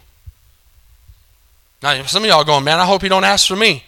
now, 1.82 2.04
some 2.04 2.24
of 2.24 2.30
y'all 2.30 2.44
going, 2.44 2.64
man, 2.64 2.80
I 2.80 2.86
hope 2.86 3.02
he 3.02 3.10
don't 3.10 3.24
ask 3.24 3.48
for 3.48 3.56
me. 3.56 3.84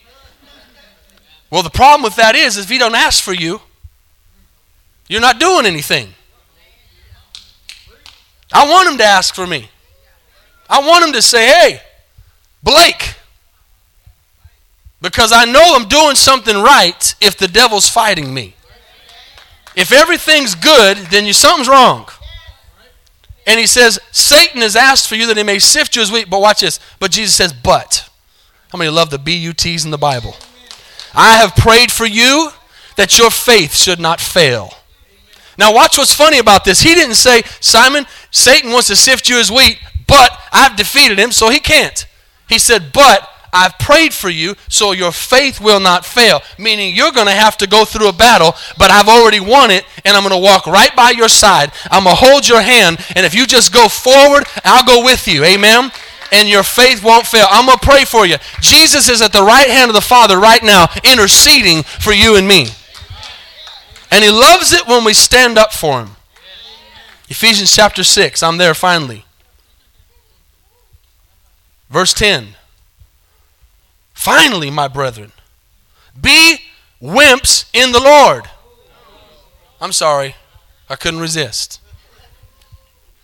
Well, 1.51 1.61
the 1.61 1.69
problem 1.69 2.01
with 2.01 2.15
that 2.15 2.35
is, 2.35 2.57
if 2.57 2.69
he 2.69 2.79
don't 2.79 2.95
ask 2.95 3.23
for 3.23 3.33
you, 3.33 3.61
you're 5.07 5.21
not 5.21 5.39
doing 5.39 5.65
anything. 5.65 6.13
I 8.51 8.67
want 8.67 8.89
him 8.89 8.97
to 8.97 9.03
ask 9.03 9.35
for 9.35 9.45
me. 9.45 9.69
I 10.69 10.79
want 10.79 11.05
him 11.05 11.13
to 11.13 11.21
say, 11.21 11.45
hey, 11.45 11.81
Blake, 12.63 13.15
because 15.01 15.31
I 15.31 15.45
know 15.45 15.75
I'm 15.75 15.87
doing 15.87 16.15
something 16.15 16.55
right 16.55 17.15
if 17.21 17.37
the 17.37 17.47
devil's 17.47 17.89
fighting 17.89 18.33
me. 18.33 18.55
If 19.75 19.91
everything's 19.91 20.55
good, 20.55 20.97
then 20.97 21.25
you, 21.25 21.33
something's 21.33 21.67
wrong. 21.67 22.07
And 23.45 23.59
he 23.59 23.67
says, 23.67 23.99
Satan 24.11 24.61
has 24.61 24.75
asked 24.75 25.07
for 25.07 25.15
you 25.15 25.27
that 25.27 25.37
he 25.37 25.43
may 25.43 25.59
sift 25.59 25.95
you 25.95 26.01
as 26.01 26.11
wheat. 26.11 26.29
But 26.29 26.41
watch 26.41 26.61
this. 26.61 26.79
But 26.99 27.11
Jesus 27.11 27.35
says, 27.35 27.53
but. 27.53 28.09
How 28.71 28.77
many 28.77 28.89
love 28.89 29.09
the 29.09 29.19
B-U-T's 29.19 29.85
in 29.85 29.91
the 29.91 29.97
Bible? 29.97 30.35
I 31.13 31.33
have 31.33 31.55
prayed 31.55 31.91
for 31.91 32.05
you 32.05 32.49
that 32.95 33.17
your 33.17 33.29
faith 33.29 33.75
should 33.75 33.99
not 33.99 34.19
fail. 34.19 34.73
Now 35.57 35.73
watch 35.73 35.97
what's 35.97 36.13
funny 36.13 36.39
about 36.39 36.63
this. 36.63 36.81
He 36.81 36.95
didn't 36.95 37.15
say, 37.15 37.43
Simon, 37.59 38.05
Satan 38.31 38.71
wants 38.71 38.87
to 38.87 38.95
sift 38.95 39.29
you 39.29 39.39
as 39.39 39.51
wheat, 39.51 39.79
but 40.07 40.31
I've 40.51 40.75
defeated 40.75 41.19
him, 41.19 41.31
so 41.31 41.49
he 41.49 41.59
can't. 41.59 42.07
He 42.49 42.57
said, 42.57 42.91
but 42.93 43.29
I've 43.53 43.77
prayed 43.77 44.13
for 44.13 44.29
you 44.29 44.55
so 44.67 44.91
your 44.91 45.11
faith 45.11 45.61
will 45.61 45.79
not 45.79 46.05
fail. 46.05 46.41
Meaning 46.57 46.95
you're 46.95 47.11
going 47.11 47.27
to 47.27 47.33
have 47.33 47.55
to 47.57 47.67
go 47.67 47.85
through 47.85 48.09
a 48.09 48.13
battle, 48.13 48.53
but 48.77 48.89
I've 48.91 49.07
already 49.07 49.39
won 49.39 49.69
it, 49.71 49.85
and 50.03 50.17
I'm 50.17 50.27
going 50.27 50.33
to 50.33 50.43
walk 50.43 50.65
right 50.65 50.93
by 50.95 51.11
your 51.11 51.29
side. 51.29 51.71
I'm 51.91 52.03
going 52.03 52.15
to 52.15 52.25
hold 52.25 52.47
your 52.47 52.61
hand, 52.61 52.97
and 53.15 53.25
if 53.25 53.35
you 53.35 53.45
just 53.45 53.73
go 53.73 53.87
forward, 53.87 54.45
I'll 54.65 54.85
go 54.85 55.03
with 55.03 55.27
you. 55.27 55.43
Amen? 55.43 55.91
And 56.31 56.49
your 56.49 56.63
faith 56.63 57.03
won't 57.03 57.27
fail. 57.27 57.45
I'm 57.49 57.67
going 57.67 57.77
to 57.77 57.85
pray 57.85 58.05
for 58.05 58.25
you. 58.25 58.37
Jesus 58.59 59.07
is 59.07 59.21
at 59.21 59.31
the 59.31 59.43
right 59.43 59.69
hand 59.69 59.89
of 59.89 59.95
the 59.95 60.01
Father 60.01 60.39
right 60.39 60.63
now, 60.63 60.87
interceding 61.03 61.83
for 61.83 62.11
you 62.11 62.35
and 62.35 62.47
me. 62.47 62.67
And 64.09 64.23
he 64.23 64.31
loves 64.31 64.73
it 64.73 64.87
when 64.87 65.05
we 65.05 65.13
stand 65.13 65.59
up 65.59 65.73
for 65.73 66.01
him. 66.01 66.09
Ephesians 67.29 67.75
chapter 67.75 68.03
6. 68.03 68.43
I'm 68.43 68.57
there 68.57 68.73
finally. 68.73 69.25
Verse 71.89 72.13
10. 72.13 72.55
Finally, 74.13 74.69
my 74.69 74.87
brethren, 74.87 75.31
be 76.19 76.57
wimps 77.01 77.69
in 77.73 77.91
the 77.91 77.99
Lord. 77.99 78.45
I'm 79.81 79.91
sorry, 79.91 80.35
I 80.89 80.95
couldn't 80.95 81.19
resist. 81.19 81.81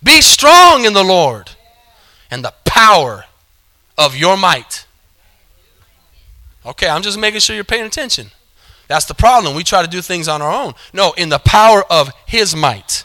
Be 0.02 0.20
strong 0.20 0.84
in 0.84 0.92
the 0.92 1.04
Lord 1.04 1.50
and 2.30 2.44
the 2.44 2.54
power 2.64 3.24
of 3.96 4.16
your 4.16 4.36
might. 4.36 4.86
Okay, 6.64 6.88
I'm 6.88 7.02
just 7.02 7.18
making 7.18 7.40
sure 7.40 7.54
you're 7.54 7.64
paying 7.64 7.86
attention. 7.86 8.30
That's 8.88 9.06
the 9.06 9.14
problem. 9.14 9.54
We 9.54 9.64
try 9.64 9.82
to 9.82 9.88
do 9.88 10.02
things 10.02 10.28
on 10.28 10.42
our 10.42 10.52
own. 10.52 10.74
No, 10.92 11.12
in 11.12 11.28
the 11.28 11.38
power 11.38 11.84
of 11.90 12.10
His 12.26 12.54
might. 12.54 13.04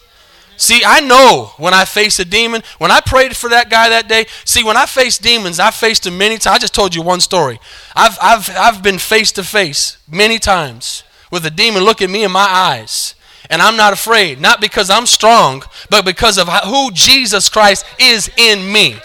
See, 0.58 0.84
I 0.86 1.02
know 1.02 1.52
when 1.58 1.74
I 1.74 1.86
face 1.86 2.20
a 2.20 2.26
demon. 2.26 2.64
When 2.78 2.92
I 2.92 3.02
prayed 3.02 3.36
for 3.36 3.50
that 3.50 3.70
guy 3.70 3.90
that 3.90 4.08
day, 4.08 4.26
see, 4.46 4.64
when 4.64 4.78
I 4.78 4.86
face 4.86 5.18
demons, 5.18 5.60
I 5.60 5.72
faced 5.72 6.04
them 6.04 6.18
many 6.18 6.38
times. 6.38 6.56
I 6.56 6.60
just 6.60 6.74
told 6.74 6.96
you 6.96 7.02
one 7.02 7.20
story. 7.20 7.60
I've, 7.96 8.18
I've, 8.22 8.50
I've 8.56 8.84
been 8.84 8.98
face 8.98 9.32
to 9.34 9.44
face 9.44 9.98
many 10.10 10.40
times 10.40 11.04
with 11.32 11.46
a 11.46 11.52
demon 11.52 11.84
look 11.84 12.02
at 12.02 12.10
me 12.10 12.24
in 12.24 12.32
my 12.32 12.48
eyes. 12.48 13.16
And 13.50 13.62
I'm 13.62 13.78
not 13.78 13.94
afraid, 13.94 14.42
not 14.42 14.60
because 14.60 14.90
I'm 14.90 15.06
strong, 15.06 15.64
but 15.90 16.04
because 16.04 16.38
of 16.38 16.48
who 16.48 16.92
Jesus 16.92 17.50
Christ 17.50 17.86
is 18.00 18.32
in 18.38 18.72
me. 18.72 18.96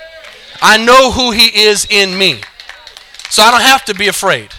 I 0.62 0.78
know 0.78 1.10
who 1.10 1.32
he 1.32 1.46
is 1.64 1.86
in 1.90 2.16
me. 2.16 2.40
So 3.28 3.42
I 3.42 3.50
don't 3.50 3.62
have 3.62 3.84
to 3.86 3.94
be 3.94 4.08
afraid. 4.08 4.50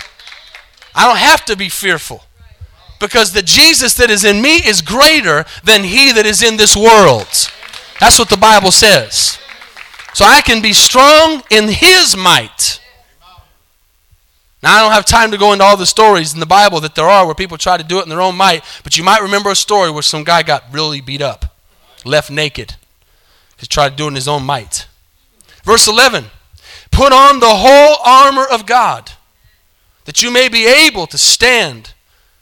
I 0.93 1.07
don't 1.07 1.17
have 1.17 1.45
to 1.45 1.55
be 1.55 1.69
fearful 1.69 2.23
because 3.01 3.33
the 3.33 3.41
Jesus 3.41 3.95
that 3.95 4.09
is 4.09 4.23
in 4.23 4.41
me 4.41 4.57
is 4.57 4.81
greater 4.81 5.43
than 5.63 5.83
he 5.83 6.13
that 6.13 6.25
is 6.25 6.41
in 6.41 6.55
this 6.55 6.75
world. 6.75 7.27
That's 7.99 8.17
what 8.17 8.29
the 8.29 8.37
Bible 8.37 8.71
says. 8.71 9.39
So 10.13 10.23
I 10.23 10.41
can 10.41 10.61
be 10.61 10.71
strong 10.71 11.43
in 11.49 11.67
his 11.67 12.15
might. 12.15 12.79
Now, 14.63 14.77
I 14.77 14.81
don't 14.81 14.91
have 14.91 15.05
time 15.05 15.31
to 15.31 15.37
go 15.37 15.53
into 15.53 15.65
all 15.65 15.75
the 15.75 15.87
stories 15.87 16.33
in 16.33 16.39
the 16.39 16.45
Bible 16.45 16.79
that 16.81 16.93
there 16.93 17.09
are 17.09 17.25
where 17.25 17.33
people 17.33 17.57
try 17.57 17.77
to 17.77 17.83
do 17.83 17.99
it 17.99 18.03
in 18.03 18.09
their 18.09 18.21
own 18.21 18.35
might, 18.35 18.63
but 18.83 18.95
you 18.97 19.03
might 19.03 19.21
remember 19.21 19.49
a 19.49 19.55
story 19.55 19.89
where 19.89 20.03
some 20.03 20.23
guy 20.23 20.43
got 20.43 20.63
really 20.71 21.01
beat 21.01 21.21
up, 21.21 21.57
left 22.05 22.29
naked, 22.29 22.75
he 23.57 23.65
tried 23.65 23.89
to 23.89 23.95
do 23.95 24.05
it 24.05 24.09
in 24.09 24.15
his 24.15 24.27
own 24.27 24.43
might. 24.43 24.87
Verse 25.63 25.87
11 25.87 26.25
Put 26.91 27.13
on 27.13 27.39
the 27.39 27.49
whole 27.49 27.97
armor 28.05 28.45
of 28.45 28.67
God, 28.67 29.11
that 30.05 30.21
you 30.21 30.31
may 30.31 30.47
be 30.47 30.67
able 30.67 31.07
to 31.07 31.17
stand 31.17 31.93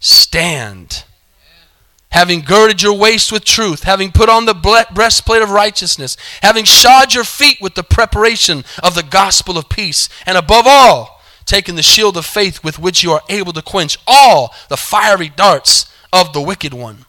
stand. 0.00 1.04
Having 2.10 2.40
girded 2.40 2.82
your 2.82 2.94
waist 2.94 3.30
with 3.30 3.44
truth, 3.44 3.84
having 3.84 4.10
put 4.10 4.28
on 4.28 4.44
the 4.44 4.86
breastplate 4.92 5.42
of 5.42 5.50
righteousness, 5.50 6.16
having 6.42 6.64
shod 6.64 7.14
your 7.14 7.22
feet 7.22 7.58
with 7.60 7.76
the 7.76 7.84
preparation 7.84 8.64
of 8.82 8.96
the 8.96 9.04
gospel 9.04 9.56
of 9.56 9.68
peace, 9.68 10.08
and 10.26 10.36
above 10.36 10.66
all, 10.66 11.20
taking 11.44 11.76
the 11.76 11.82
shield 11.82 12.16
of 12.16 12.26
faith 12.26 12.64
with 12.64 12.80
which 12.80 13.04
you 13.04 13.12
are 13.12 13.22
able 13.28 13.52
to 13.52 13.62
quench 13.62 13.96
all 14.08 14.52
the 14.68 14.76
fiery 14.76 15.28
darts 15.28 15.92
of 16.12 16.32
the 16.32 16.42
wicked 16.42 16.74
one. 16.74 17.04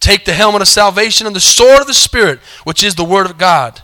Take 0.00 0.24
the 0.24 0.34
helmet 0.34 0.62
of 0.62 0.68
salvation 0.68 1.26
and 1.26 1.36
the 1.36 1.40
sword 1.40 1.80
of 1.80 1.86
the 1.86 1.94
Spirit, 1.94 2.40
which 2.64 2.82
is 2.82 2.96
the 2.96 3.04
word 3.04 3.26
of 3.26 3.38
God, 3.38 3.82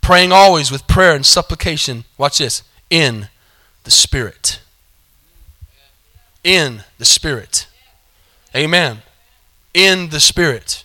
praying 0.00 0.32
always 0.32 0.72
with 0.72 0.88
prayer 0.88 1.14
and 1.14 1.26
supplication. 1.26 2.04
Watch 2.16 2.38
this 2.38 2.62
in 2.88 3.28
the 3.84 3.90
Spirit 3.90 4.60
in 6.46 6.84
the 6.98 7.04
Spirit. 7.04 7.66
Amen. 8.54 9.02
In 9.74 10.10
the 10.10 10.20
Spirit. 10.20 10.84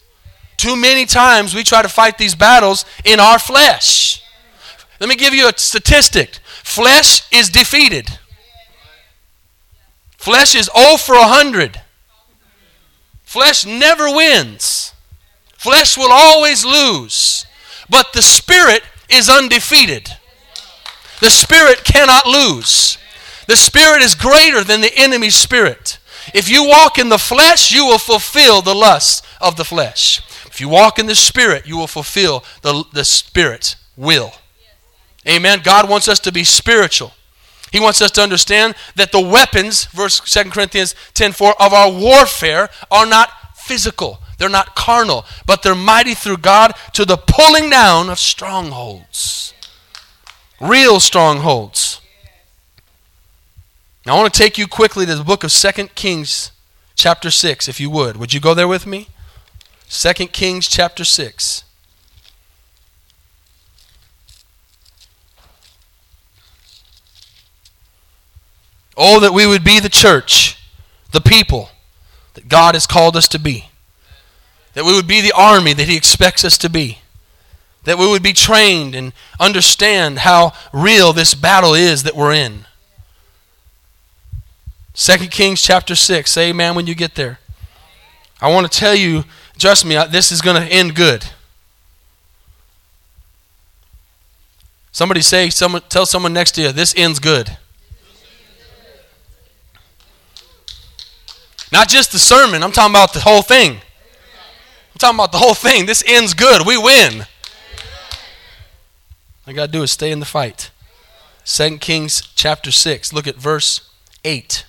Too 0.57 0.75
many 0.75 1.05
times 1.05 1.53
we 1.53 1.63
try 1.63 1.83
to 1.83 1.89
fight 1.89 2.17
these 2.17 2.35
battles 2.35 2.83
in 3.05 3.19
our 3.19 3.37
flesh. 3.37 4.23
Let 4.99 5.07
me 5.07 5.15
give 5.15 5.33
you 5.33 5.47
a 5.47 5.53
statistic 5.55 6.39
flesh 6.63 7.23
is 7.31 7.49
defeated, 7.49 8.17
flesh 10.17 10.55
is 10.55 10.69
0 10.75 10.97
for 10.97 11.15
100. 11.15 11.81
Flesh 13.23 13.65
never 13.65 14.13
wins. 14.13 14.93
Flesh 15.57 15.97
will 15.97 16.11
always 16.11 16.65
lose. 16.65 17.45
But 17.89 18.11
the 18.13 18.21
Spirit 18.21 18.83
is 19.09 19.29
undefeated. 19.29 20.09
The 21.21 21.29
Spirit 21.29 21.85
cannot 21.85 22.25
lose. 22.25 22.97
The 23.51 23.57
Spirit 23.57 24.01
is 24.01 24.15
greater 24.15 24.63
than 24.63 24.79
the 24.79 24.97
enemy's 24.97 25.35
spirit. 25.35 25.99
If 26.33 26.47
you 26.47 26.65
walk 26.65 26.97
in 26.97 27.09
the 27.09 27.17
flesh, 27.17 27.69
you 27.69 27.85
will 27.85 27.97
fulfill 27.97 28.61
the 28.61 28.73
lusts 28.73 29.27
of 29.41 29.57
the 29.57 29.65
flesh. 29.65 30.21
If 30.45 30.61
you 30.61 30.69
walk 30.69 30.97
in 30.97 31.05
the 31.05 31.15
Spirit, 31.15 31.67
you 31.67 31.75
will 31.75 31.87
fulfill 31.87 32.45
the, 32.61 32.85
the 32.93 33.03
Spirit's 33.03 33.75
will. 33.97 34.31
Amen. 35.27 35.59
God 35.65 35.89
wants 35.89 36.07
us 36.07 36.21
to 36.21 36.31
be 36.31 36.45
spiritual. 36.45 37.11
He 37.73 37.81
wants 37.81 38.01
us 38.01 38.11
to 38.11 38.21
understand 38.21 38.73
that 38.95 39.11
the 39.11 39.19
weapons, 39.19 39.83
verse 39.87 40.21
2 40.21 40.49
Corinthians 40.49 40.95
10 41.13 41.33
4, 41.33 41.61
of 41.61 41.73
our 41.73 41.91
warfare 41.91 42.69
are 42.89 43.05
not 43.05 43.33
physical. 43.57 44.19
They're 44.37 44.47
not 44.47 44.77
carnal, 44.77 45.25
but 45.45 45.61
they're 45.61 45.75
mighty 45.75 46.13
through 46.13 46.37
God 46.37 46.71
to 46.93 47.03
the 47.03 47.17
pulling 47.17 47.69
down 47.69 48.09
of 48.09 48.17
strongholds. 48.17 49.53
Real 50.61 51.01
strongholds. 51.01 52.00
Now, 54.05 54.15
I 54.15 54.19
want 54.19 54.33
to 54.33 54.39
take 54.39 54.57
you 54.57 54.67
quickly 54.67 55.05
to 55.05 55.15
the 55.15 55.23
book 55.23 55.43
of 55.43 55.51
2 55.51 55.87
Kings, 55.89 56.51
chapter 56.95 57.29
6, 57.29 57.67
if 57.67 57.79
you 57.79 57.89
would. 57.91 58.17
Would 58.17 58.33
you 58.33 58.39
go 58.39 58.55
there 58.55 58.67
with 58.67 58.87
me? 58.87 59.09
2 59.89 60.13
Kings, 60.27 60.67
chapter 60.67 61.05
6. 61.05 61.63
Oh, 68.97 69.19
that 69.19 69.33
we 69.33 69.45
would 69.45 69.63
be 69.63 69.79
the 69.79 69.89
church, 69.89 70.57
the 71.11 71.21
people 71.21 71.69
that 72.33 72.47
God 72.47 72.73
has 72.73 72.87
called 72.87 73.15
us 73.15 73.27
to 73.29 73.39
be. 73.39 73.67
That 74.73 74.85
we 74.85 74.93
would 74.93 75.07
be 75.07 75.21
the 75.21 75.33
army 75.35 75.73
that 75.73 75.87
He 75.87 75.95
expects 75.95 76.43
us 76.43 76.57
to 76.59 76.69
be. 76.69 76.99
That 77.83 77.97
we 77.97 78.07
would 78.07 78.23
be 78.23 78.33
trained 78.33 78.95
and 78.95 79.13
understand 79.39 80.19
how 80.19 80.53
real 80.73 81.13
this 81.13 81.33
battle 81.35 81.73
is 81.73 82.03
that 82.03 82.15
we're 82.15 82.33
in. 82.33 82.65
Second 84.93 85.31
Kings 85.31 85.61
chapter 85.61 85.95
6. 85.95 86.29
Say 86.29 86.49
amen 86.49 86.75
when 86.75 86.87
you 86.87 86.95
get 86.95 87.15
there. 87.15 87.39
I 88.41 88.51
want 88.51 88.71
to 88.71 88.77
tell 88.77 88.95
you, 88.95 89.23
trust 89.57 89.85
me, 89.85 89.95
this 90.09 90.31
is 90.31 90.41
going 90.41 90.61
to 90.61 90.67
end 90.67 90.95
good. 90.95 91.25
Somebody 94.91 95.21
say, 95.21 95.49
someone, 95.49 95.81
tell 95.87 96.05
someone 96.05 96.33
next 96.33 96.51
to 96.53 96.61
you, 96.61 96.71
this 96.71 96.93
ends 96.97 97.19
good. 97.19 97.57
Not 101.71 101.87
just 101.87 102.11
the 102.11 102.19
sermon, 102.19 102.63
I'm 102.63 102.73
talking 102.73 102.91
about 102.91 103.13
the 103.13 103.21
whole 103.21 103.41
thing. 103.41 103.75
I'm 103.75 104.99
talking 104.99 105.15
about 105.15 105.31
the 105.31 105.37
whole 105.37 105.53
thing. 105.53 105.85
This 105.85 106.03
ends 106.05 106.33
good. 106.33 106.67
We 106.67 106.77
win. 106.77 107.25
I 109.47 109.53
got 109.53 109.67
to 109.67 109.71
do 109.71 109.81
is 109.83 109.91
stay 109.91 110.11
in 110.11 110.19
the 110.19 110.25
fight. 110.25 110.69
Second 111.45 111.79
Kings 111.79 112.21
chapter 112.35 112.71
6. 112.71 113.13
Look 113.13 113.25
at 113.25 113.35
verse 113.35 113.89
8. 114.25 114.65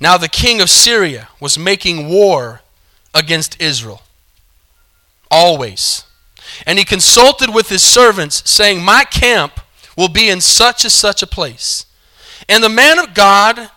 Now 0.00 0.16
the 0.16 0.28
king 0.28 0.60
of 0.60 0.70
Syria 0.70 1.28
was 1.40 1.58
making 1.58 2.08
war 2.08 2.62
against 3.14 3.60
Israel. 3.60 4.02
Always. 5.30 6.04
And 6.66 6.78
he 6.78 6.84
consulted 6.84 7.52
with 7.52 7.68
his 7.68 7.82
servants, 7.82 8.48
saying, 8.48 8.82
My 8.82 9.04
camp 9.04 9.60
will 9.96 10.08
be 10.08 10.28
in 10.28 10.40
such 10.40 10.84
and 10.84 10.92
such 10.92 11.22
a 11.22 11.26
place. 11.26 11.86
And 12.48 12.62
the 12.62 12.68
man 12.68 12.98
of 12.98 13.14
God 13.14 13.70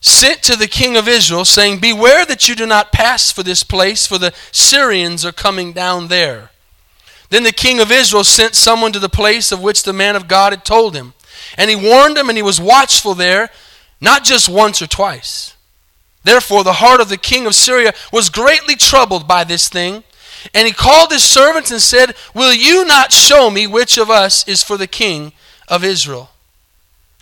sent 0.00 0.42
to 0.44 0.56
the 0.56 0.68
king 0.68 0.96
of 0.96 1.08
Israel, 1.08 1.44
saying, 1.44 1.80
Beware 1.80 2.24
that 2.26 2.48
you 2.48 2.54
do 2.54 2.66
not 2.66 2.92
pass 2.92 3.30
for 3.32 3.42
this 3.42 3.62
place, 3.62 4.06
for 4.06 4.18
the 4.18 4.34
Syrians 4.52 5.24
are 5.24 5.32
coming 5.32 5.72
down 5.72 6.08
there. 6.08 6.50
Then 7.30 7.44
the 7.44 7.52
king 7.52 7.80
of 7.80 7.92
Israel 7.92 8.24
sent 8.24 8.54
someone 8.54 8.92
to 8.92 8.98
the 8.98 9.08
place 9.08 9.52
of 9.52 9.62
which 9.62 9.82
the 9.82 9.92
man 9.92 10.16
of 10.16 10.28
God 10.28 10.52
had 10.52 10.64
told 10.64 10.94
him. 10.94 11.14
And 11.56 11.70
he 11.70 11.76
warned 11.76 12.16
him, 12.16 12.28
and 12.28 12.38
he 12.38 12.42
was 12.42 12.60
watchful 12.60 13.14
there, 13.14 13.50
not 14.00 14.24
just 14.24 14.48
once 14.48 14.80
or 14.80 14.86
twice. 14.86 15.54
Therefore, 16.24 16.64
the 16.64 16.74
heart 16.74 17.00
of 17.00 17.08
the 17.08 17.16
king 17.16 17.46
of 17.46 17.54
Syria 17.54 17.92
was 18.12 18.28
greatly 18.28 18.74
troubled 18.74 19.26
by 19.26 19.44
this 19.44 19.68
thing. 19.68 20.04
And 20.54 20.66
he 20.66 20.72
called 20.72 21.10
his 21.10 21.24
servants 21.24 21.70
and 21.70 21.80
said, 21.80 22.14
Will 22.34 22.52
you 22.52 22.84
not 22.84 23.12
show 23.12 23.50
me 23.50 23.66
which 23.66 23.98
of 23.98 24.10
us 24.10 24.46
is 24.46 24.62
for 24.62 24.76
the 24.76 24.86
king 24.86 25.32
of 25.68 25.84
Israel? 25.84 26.30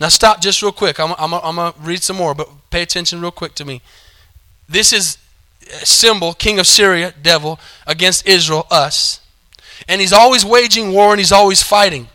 Now, 0.01 0.09
stop 0.09 0.41
just 0.41 0.63
real 0.63 0.73
quick. 0.73 1.01
I'm, 1.01 1.15
I'm, 1.19 1.33
I'm 1.33 1.57
going 1.57 1.73
to 1.73 1.81
read 1.81 2.03
some 2.03 2.17
more, 2.17 2.35
but 2.35 2.49
pay 2.71 2.83
attention 2.83 3.21
real 3.21 3.31
quick 3.31 3.55
to 3.55 3.65
me. 3.65 3.81
This 4.69 4.93
is 4.93 5.19
symbol, 5.85 6.35
king 6.35 6.59
of 6.59 6.67
Syria, 6.67 7.15
devil, 7.23 7.59
against 7.87 8.27
Israel, 8.29 8.67
us. 8.71 9.21
And 9.89 10.01
he's 10.01 10.13
always 10.13 10.45
waging 10.45 10.93
war 10.93 11.13
and 11.13 11.19
he's 11.19 11.33
always 11.33 11.63
fighting. 11.63 12.09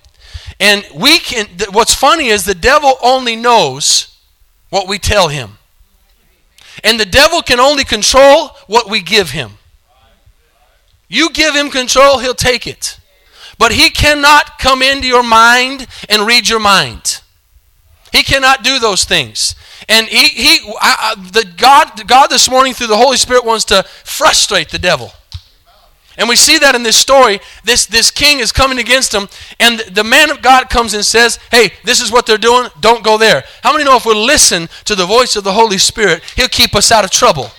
And 0.59 0.86
we 0.93 1.17
can, 1.17 1.47
what's 1.71 1.95
funny 1.95 2.27
is 2.27 2.45
the 2.45 2.55
devil 2.55 2.93
only 3.01 3.36
knows 3.36 4.15
what 4.69 4.88
we 4.88 4.99
tell 4.99 5.29
him. 5.29 5.57
And 6.84 6.99
the 6.99 7.05
devil 7.05 7.41
can 7.41 7.59
only 7.59 7.84
control 7.84 8.49
what 8.67 8.89
we 8.89 9.01
give 9.01 9.32
him. 9.32 9.51
You 11.07 11.29
give 11.32 11.55
him 11.55 11.69
control, 11.69 12.19
he'll 12.19 12.34
take 12.34 12.65
it. 12.65 12.97
But 13.57 13.71
he 13.71 13.89
cannot 13.89 14.57
come 14.57 14.82
into 14.82 15.07
your 15.07 15.23
mind 15.23 15.86
and 16.09 16.25
read 16.25 16.49
your 16.49 16.59
mind. 16.59 17.21
He 18.11 18.23
cannot 18.23 18.63
do 18.63 18.79
those 18.79 19.03
things. 19.03 19.55
And 19.88 20.07
he, 20.07 20.27
he 20.27 20.73
I, 20.79 21.15
I, 21.15 21.29
the 21.32 21.45
God, 21.57 22.07
God 22.07 22.27
this 22.29 22.49
morning 22.49 22.73
through 22.73 22.88
the 22.88 22.97
Holy 22.97 23.17
Spirit 23.17 23.45
wants 23.45 23.65
to 23.65 23.84
frustrate 24.03 24.69
the 24.69 24.79
devil. 24.79 25.11
And 26.18 26.28
we 26.28 26.36
see 26.36 26.57
that 26.59 26.76
in 26.76 26.84
this 26.84 26.97
story. 26.97 27.39
This, 27.64 27.86
this 27.86 28.12
king 28.12 28.39
is 28.39 28.51
coming 28.51 28.80
against 28.80 29.14
him, 29.14 29.28
and 29.59 29.80
the 29.80 30.03
man 30.03 30.30
of 30.30 30.41
God 30.41 30.70
comes 30.70 30.93
and 30.93 31.05
says, 31.05 31.39
Hey, 31.49 31.72
this 31.84 32.01
is 32.01 32.12
what 32.12 32.26
they're 32.26 32.38
doing. 32.38 32.70
Don't 32.80 33.03
go 33.03 33.18
there. 33.18 33.43
How 33.64 33.72
many 33.72 33.86
know 33.86 33.95
if 33.95 34.05
we 34.05 34.14
listen 34.14 34.68
to 34.86 34.95
the 34.95 35.05
voice 35.05 35.36
of 35.36 35.43
the 35.43 35.53
Holy 35.53 35.78
Spirit, 35.78 36.24
he'll 36.36 36.47
keep 36.47 36.76
us 36.76 36.91
out 36.91 37.05
of 37.05 37.12
trouble? 37.12 37.51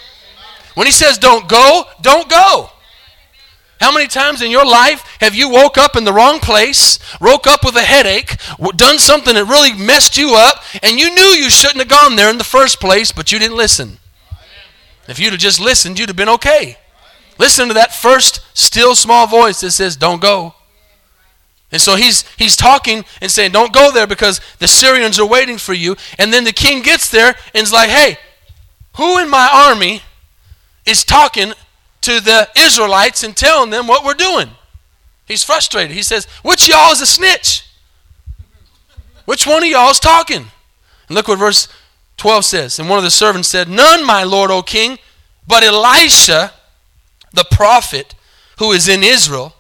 When 0.74 0.86
he 0.86 0.92
says 0.92 1.18
don't 1.18 1.48
go, 1.48 1.84
don't 2.00 2.28
go. 2.28 2.70
How 3.80 3.92
many 3.92 4.06
times 4.06 4.42
in 4.42 4.50
your 4.50 4.64
life 4.64 5.16
have 5.20 5.34
you 5.34 5.48
woke 5.50 5.76
up 5.76 5.96
in 5.96 6.04
the 6.04 6.12
wrong 6.12 6.38
place, 6.38 7.00
woke 7.20 7.48
up 7.48 7.64
with 7.64 7.74
a 7.74 7.82
headache, 7.82 8.36
done 8.76 8.98
something 8.98 9.34
that 9.34 9.46
really 9.46 9.74
messed 9.74 10.16
you 10.16 10.36
up, 10.36 10.62
and 10.84 11.00
you 11.00 11.12
knew 11.12 11.22
you 11.22 11.50
shouldn't 11.50 11.80
have 11.80 11.88
gone 11.88 12.14
there 12.14 12.30
in 12.30 12.38
the 12.38 12.44
first 12.44 12.78
place, 12.78 13.10
but 13.10 13.32
you 13.32 13.40
didn't 13.40 13.56
listen? 13.56 13.98
If 15.08 15.18
you'd 15.18 15.32
have 15.32 15.40
just 15.40 15.58
listened, 15.58 15.98
you'd 15.98 16.08
have 16.08 16.16
been 16.16 16.28
okay. 16.28 16.78
Listen 17.42 17.66
to 17.66 17.74
that 17.74 17.92
first 17.92 18.40
still 18.56 18.94
small 18.94 19.26
voice 19.26 19.62
that 19.62 19.72
says, 19.72 19.96
Don't 19.96 20.22
go. 20.22 20.54
And 21.72 21.82
so 21.82 21.96
he's, 21.96 22.24
he's 22.38 22.56
talking 22.56 23.04
and 23.20 23.32
saying, 23.32 23.50
Don't 23.50 23.72
go 23.72 23.90
there 23.90 24.06
because 24.06 24.40
the 24.60 24.68
Syrians 24.68 25.18
are 25.18 25.26
waiting 25.26 25.58
for 25.58 25.72
you. 25.72 25.96
And 26.20 26.32
then 26.32 26.44
the 26.44 26.52
king 26.52 26.82
gets 26.82 27.10
there 27.10 27.34
and 27.52 27.64
is 27.64 27.72
like, 27.72 27.90
Hey, 27.90 28.16
who 28.94 29.18
in 29.18 29.28
my 29.28 29.50
army 29.52 30.02
is 30.86 31.02
talking 31.02 31.52
to 32.02 32.20
the 32.20 32.48
Israelites 32.56 33.24
and 33.24 33.36
telling 33.36 33.70
them 33.70 33.88
what 33.88 34.04
we're 34.04 34.14
doing? 34.14 34.50
He's 35.26 35.42
frustrated. 35.42 35.96
He 35.96 36.04
says, 36.04 36.26
Which 36.44 36.68
y'all 36.68 36.92
is 36.92 37.00
a 37.00 37.06
snitch? 37.06 37.66
Which 39.24 39.48
one 39.48 39.64
of 39.64 39.68
y'all 39.68 39.90
is 39.90 39.98
talking? 39.98 40.46
And 41.08 41.16
look 41.16 41.26
what 41.26 41.40
verse 41.40 41.66
12 42.18 42.44
says. 42.44 42.78
And 42.78 42.88
one 42.88 42.98
of 42.98 43.04
the 43.04 43.10
servants 43.10 43.48
said, 43.48 43.68
None, 43.68 44.06
my 44.06 44.22
lord, 44.22 44.52
O 44.52 44.62
king, 44.62 45.00
but 45.44 45.64
Elisha 45.64 46.52
the 47.32 47.44
prophet 47.50 48.14
who 48.58 48.72
is 48.72 48.88
in 48.88 49.02
Israel, 49.02 49.54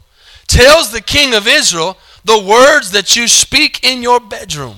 tells 0.46 0.92
the 0.92 1.00
king 1.00 1.34
of 1.34 1.46
Israel 1.46 1.96
the 2.24 2.38
words 2.38 2.90
that 2.92 3.16
you 3.16 3.26
speak 3.26 3.84
in 3.84 4.02
your 4.02 4.20
bedroom. 4.20 4.76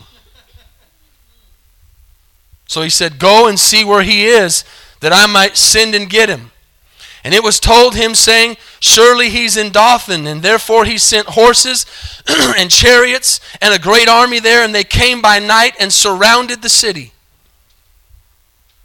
So 2.67 2.83
he 2.83 2.91
said, 2.91 3.19
Go 3.19 3.47
and 3.47 3.59
see 3.59 3.85
where 3.85 4.03
he 4.03 4.27
is, 4.27 4.65
that 5.01 5.13
I 5.13 5.27
might 5.27 5.57
send 5.57 5.95
and 5.95 6.09
get 6.09 6.29
him. 6.29 6.51
And 7.23 7.33
it 7.33 7.43
was 7.43 7.59
told 7.59 7.95
him, 7.95 8.15
saying, 8.15 8.57
Surely 8.81 9.31
he's 9.31 9.57
in 9.57 9.73
Dothan. 9.73 10.27
And 10.27 10.43
therefore 10.43 10.85
he 10.85 10.99
sent 10.99 11.29
horses 11.29 11.87
and 12.29 12.71
chariots 12.71 13.41
and 13.61 13.75
a 13.75 13.79
great 13.79 14.09
army 14.09 14.41
there, 14.41 14.65
and 14.65 14.75
they 14.75 14.85
came 14.85 15.23
by 15.23 15.39
night 15.39 15.75
and 15.81 15.93
surrounded 15.93 16.63
the 16.63 16.69
city. 16.69 17.13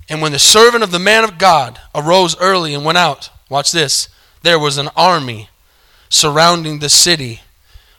And 0.07 0.22
when 0.22 0.32
the 0.32 0.39
servant 0.39 0.84
of 0.84 0.91
the 0.91 0.99
man 0.99 1.24
of 1.24 1.38
God 1.38 1.80
arose 1.93 2.39
early 2.39 2.74
and 2.74 2.84
went 2.84 2.97
out, 2.97 3.30
Watch 3.50 3.72
this. 3.72 4.08
There 4.43 4.60
was 4.60 4.78
an 4.78 4.89
army 4.95 5.50
surrounding 6.08 6.80
the 6.80 6.89
city 6.89 7.41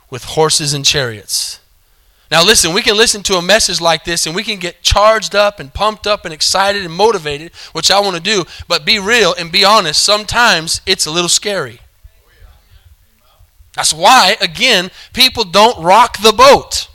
with 0.08 0.24
horses 0.24 0.72
and 0.72 0.84
chariots. 0.84 1.60
Now, 2.30 2.44
listen, 2.44 2.72
we 2.72 2.82
can 2.82 2.96
listen 2.96 3.24
to 3.24 3.34
a 3.34 3.42
message 3.42 3.80
like 3.80 4.04
this 4.04 4.24
and 4.24 4.36
we 4.36 4.44
can 4.44 4.60
get 4.60 4.82
charged 4.82 5.34
up 5.34 5.58
and 5.58 5.74
pumped 5.74 6.06
up 6.06 6.24
and 6.24 6.32
excited 6.32 6.84
and 6.84 6.94
motivated, 6.94 7.52
which 7.72 7.90
I 7.90 8.00
want 8.00 8.16
to 8.16 8.22
do, 8.22 8.44
but 8.68 8.84
be 8.84 9.00
real 9.00 9.34
and 9.36 9.50
be 9.50 9.64
honest. 9.64 10.02
Sometimes 10.02 10.80
it's 10.86 11.06
a 11.06 11.10
little 11.10 11.28
scary. 11.28 11.80
That's 13.74 13.92
why, 13.92 14.36
again, 14.40 14.90
people 15.12 15.44
don't 15.44 15.82
rock 15.82 16.18
the 16.18 16.32
boat. 16.32 16.88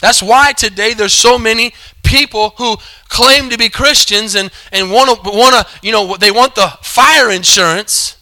That's 0.00 0.22
why 0.22 0.52
today 0.52 0.94
there's 0.94 1.12
so 1.12 1.38
many 1.38 1.74
people 2.02 2.50
who 2.56 2.76
claim 3.08 3.50
to 3.50 3.58
be 3.58 3.68
Christians 3.68 4.34
and, 4.34 4.50
and 4.72 4.90
want 4.90 5.24
to, 5.24 5.30
want 5.30 5.54
to, 5.54 5.66
you 5.82 5.92
know, 5.92 6.16
they 6.16 6.30
want 6.30 6.54
the 6.54 6.68
fire 6.82 7.30
insurance, 7.30 8.16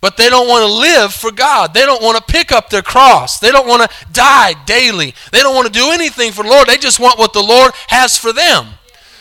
but 0.00 0.16
they 0.16 0.28
don't 0.28 0.48
want 0.48 0.66
to 0.66 0.72
live 0.72 1.14
for 1.14 1.30
God. 1.30 1.72
They 1.72 1.86
don't 1.86 2.02
want 2.02 2.16
to 2.18 2.32
pick 2.32 2.52
up 2.52 2.70
their 2.70 2.82
cross. 2.82 3.38
They 3.38 3.50
don't 3.50 3.68
want 3.68 3.88
to 3.88 4.06
die 4.12 4.54
daily. 4.64 5.14
They 5.30 5.40
don't 5.40 5.54
want 5.54 5.66
to 5.66 5.72
do 5.72 5.90
anything 5.92 6.32
for 6.32 6.42
the 6.42 6.48
Lord. 6.48 6.66
They 6.66 6.78
just 6.78 6.98
want 6.98 7.18
what 7.18 7.32
the 7.32 7.42
Lord 7.42 7.72
has 7.88 8.16
for 8.16 8.32
them. 8.32 8.66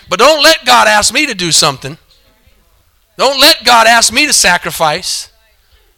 But 0.10 0.20
don't 0.20 0.44
let 0.44 0.66
God 0.66 0.88
ask 0.88 1.14
me 1.14 1.28
to 1.28 1.36
do 1.36 1.52
something. 1.52 1.98
Don't 3.18 3.40
let 3.40 3.64
God 3.66 3.86
ask 3.86 4.12
me 4.12 4.26
to 4.26 4.34
sacrifice. 4.34 5.29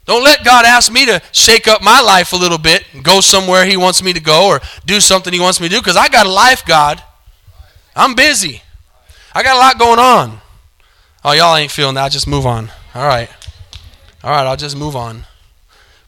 Don't 0.05 0.23
let 0.23 0.43
God 0.43 0.65
ask 0.65 0.91
me 0.91 1.05
to 1.05 1.21
shake 1.31 1.67
up 1.67 1.81
my 1.81 2.01
life 2.01 2.33
a 2.33 2.35
little 2.35 2.57
bit 2.57 2.85
and 2.93 3.03
go 3.03 3.21
somewhere 3.21 3.65
He 3.65 3.77
wants 3.77 4.01
me 4.01 4.13
to 4.13 4.19
go 4.19 4.47
or 4.47 4.59
do 4.85 4.99
something 4.99 5.31
He 5.31 5.39
wants 5.39 5.61
me 5.61 5.69
to 5.69 5.75
do 5.75 5.81
because 5.81 5.97
I 5.97 6.07
got 6.07 6.25
a 6.25 6.31
life, 6.31 6.65
God. 6.65 7.01
I'm 7.95 8.15
busy. 8.15 8.61
I 9.33 9.43
got 9.43 9.55
a 9.55 9.59
lot 9.59 9.79
going 9.79 9.99
on. 9.99 10.41
Oh, 11.23 11.33
y'all 11.33 11.55
ain't 11.55 11.71
feeling 11.71 11.95
that. 11.95 12.03
I'll 12.03 12.09
just 12.09 12.27
move 12.27 12.45
on. 12.45 12.71
All 12.95 13.07
right. 13.07 13.29
All 14.23 14.31
right, 14.31 14.45
I'll 14.45 14.57
just 14.57 14.75
move 14.75 14.95
on. 14.95 15.25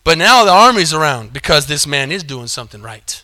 But 0.03 0.17
now 0.17 0.43
the 0.43 0.51
army's 0.51 0.93
around 0.93 1.33
because 1.33 1.67
this 1.67 1.87
man 1.87 2.11
is 2.11 2.23
doing 2.23 2.47
something 2.47 2.81
right. 2.81 3.23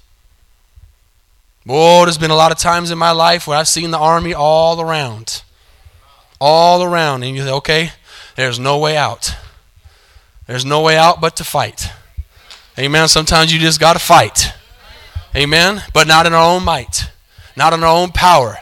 Boy, 1.65 2.05
there's 2.05 2.17
been 2.17 2.31
a 2.31 2.35
lot 2.35 2.51
of 2.51 2.57
times 2.57 2.89
in 2.89 2.97
my 2.97 3.11
life 3.11 3.47
where 3.47 3.57
I've 3.57 3.67
seen 3.67 3.91
the 3.91 3.97
army 3.97 4.33
all 4.33 4.79
around. 4.79 5.43
All 6.39 6.83
around. 6.83 7.23
And 7.23 7.35
you 7.35 7.43
say, 7.43 7.51
okay, 7.51 7.91
there's 8.35 8.59
no 8.59 8.77
way 8.77 8.95
out. 8.95 9.35
There's 10.49 10.65
no 10.65 10.81
way 10.81 10.97
out 10.97 11.21
but 11.21 11.35
to 11.35 11.43
fight. 11.43 11.91
Amen. 12.79 13.07
Sometimes 13.07 13.53
you 13.53 13.59
just 13.59 13.79
got 13.79 13.93
to 13.93 13.99
fight. 13.99 14.51
Amen. 15.35 15.83
But 15.93 16.07
not 16.07 16.25
in 16.25 16.33
our 16.33 16.43
own 16.43 16.63
might, 16.63 17.11
not 17.55 17.71
in 17.71 17.83
our 17.83 17.95
own 17.95 18.09
power. 18.09 18.57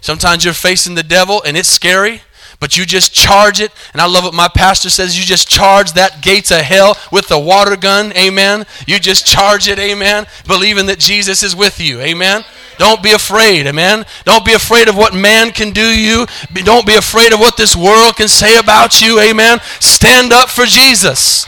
Sometimes 0.00 0.46
you're 0.46 0.54
facing 0.54 0.94
the 0.94 1.02
devil 1.02 1.42
and 1.44 1.54
it's 1.54 1.68
scary, 1.68 2.22
but 2.58 2.78
you 2.78 2.86
just 2.86 3.12
charge 3.12 3.60
it. 3.60 3.70
And 3.92 4.00
I 4.00 4.06
love 4.06 4.24
what 4.24 4.32
my 4.32 4.48
pastor 4.48 4.88
says 4.88 5.18
you 5.18 5.26
just 5.26 5.46
charge 5.46 5.92
that 5.92 6.22
gates 6.22 6.50
of 6.50 6.62
hell 6.62 6.96
with 7.12 7.28
the 7.28 7.38
water 7.38 7.76
gun. 7.76 8.14
Amen. 8.16 8.64
You 8.86 8.98
just 8.98 9.26
charge 9.26 9.68
it. 9.68 9.78
Amen. 9.78 10.24
Believing 10.46 10.86
that 10.86 10.98
Jesus 10.98 11.42
is 11.42 11.54
with 11.54 11.78
you. 11.78 12.00
Amen. 12.00 12.46
Don't 12.78 13.02
be 13.02 13.12
afraid, 13.12 13.66
amen. 13.66 14.04
Don't 14.24 14.44
be 14.44 14.52
afraid 14.52 14.88
of 14.88 14.96
what 14.96 15.14
man 15.14 15.50
can 15.50 15.70
do 15.70 15.86
you. 15.86 16.26
Don't 16.52 16.86
be 16.86 16.94
afraid 16.94 17.32
of 17.32 17.40
what 17.40 17.56
this 17.56 17.74
world 17.74 18.16
can 18.16 18.28
say 18.28 18.58
about 18.58 19.00
you, 19.00 19.20
amen. 19.20 19.60
Stand 19.80 20.32
up 20.32 20.48
for 20.48 20.66
Jesus. 20.66 21.46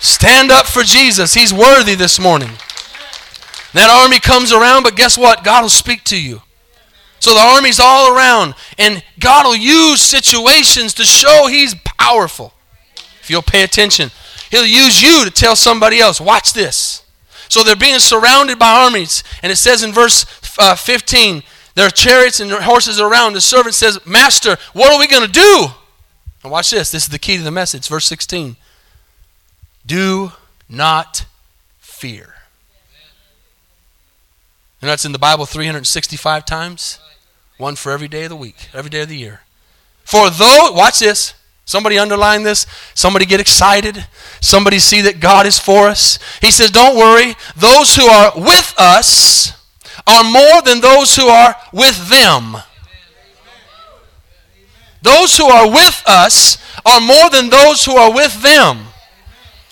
Stand 0.00 0.50
up 0.50 0.66
for 0.66 0.82
Jesus. 0.82 1.34
He's 1.34 1.52
worthy 1.52 1.94
this 1.94 2.18
morning. 2.18 2.50
That 3.74 3.90
army 3.90 4.18
comes 4.18 4.52
around, 4.52 4.82
but 4.82 4.96
guess 4.96 5.16
what? 5.18 5.44
God 5.44 5.62
will 5.62 5.68
speak 5.68 6.04
to 6.04 6.20
you. 6.20 6.42
So 7.20 7.34
the 7.34 7.40
army's 7.40 7.78
all 7.78 8.16
around, 8.16 8.54
and 8.78 9.04
God 9.18 9.44
will 9.44 9.56
use 9.56 10.00
situations 10.00 10.94
to 10.94 11.04
show 11.04 11.48
He's 11.48 11.74
powerful. 11.98 12.54
If 13.20 13.28
you'll 13.28 13.42
pay 13.42 13.62
attention, 13.62 14.10
He'll 14.50 14.64
use 14.64 15.02
you 15.02 15.24
to 15.26 15.30
tell 15.30 15.54
somebody 15.54 16.00
else, 16.00 16.18
watch 16.18 16.54
this. 16.54 17.02
So 17.50 17.64
they're 17.64 17.74
being 17.74 17.98
surrounded 17.98 18.60
by 18.60 18.84
armies. 18.84 19.24
And 19.42 19.50
it 19.50 19.56
says 19.56 19.82
in 19.82 19.92
verse 19.92 20.24
uh, 20.58 20.76
15, 20.76 21.42
there 21.74 21.86
are 21.86 21.90
chariots 21.90 22.38
and 22.38 22.50
horses 22.50 23.00
around. 23.00 23.32
The 23.32 23.40
servant 23.40 23.74
says, 23.74 23.98
Master, 24.06 24.56
what 24.72 24.92
are 24.92 25.00
we 25.00 25.08
going 25.08 25.26
to 25.26 25.32
do? 25.32 25.66
And 26.44 26.52
watch 26.52 26.70
this. 26.70 26.92
This 26.92 27.02
is 27.02 27.08
the 27.08 27.18
key 27.18 27.36
to 27.36 27.42
the 27.42 27.50
message. 27.50 27.88
Verse 27.88 28.06
16. 28.06 28.56
Do 29.84 30.32
not 30.68 31.26
fear. 31.80 32.34
And 34.80 34.88
that's 34.88 35.04
in 35.04 35.10
the 35.10 35.18
Bible 35.18 35.44
365 35.44 36.44
times. 36.44 37.00
One 37.58 37.74
for 37.74 37.90
every 37.90 38.08
day 38.08 38.22
of 38.22 38.30
the 38.30 38.36
week, 38.36 38.68
every 38.72 38.90
day 38.90 39.02
of 39.02 39.08
the 39.08 39.18
year. 39.18 39.40
For 40.04 40.30
though, 40.30 40.70
watch 40.70 41.00
this, 41.00 41.34
Somebody 41.70 42.00
underline 42.00 42.42
this. 42.42 42.66
Somebody 42.94 43.26
get 43.26 43.38
excited. 43.38 44.04
Somebody 44.40 44.80
see 44.80 45.02
that 45.02 45.20
God 45.20 45.46
is 45.46 45.56
for 45.56 45.86
us. 45.86 46.18
He 46.40 46.50
says, 46.50 46.72
Don't 46.72 46.96
worry. 46.96 47.36
Those 47.56 47.94
who 47.94 48.06
are 48.06 48.32
with 48.34 48.74
us 48.76 49.52
are 50.04 50.24
more 50.24 50.62
than 50.62 50.80
those 50.80 51.14
who 51.14 51.28
are 51.28 51.54
with 51.72 52.08
them. 52.08 52.56
Those 55.02 55.36
who 55.36 55.44
are 55.44 55.70
with 55.70 56.02
us 56.06 56.58
are 56.84 57.00
more 57.00 57.30
than 57.30 57.50
those 57.50 57.84
who 57.84 57.96
are 57.96 58.12
with 58.12 58.42
them. 58.42 58.86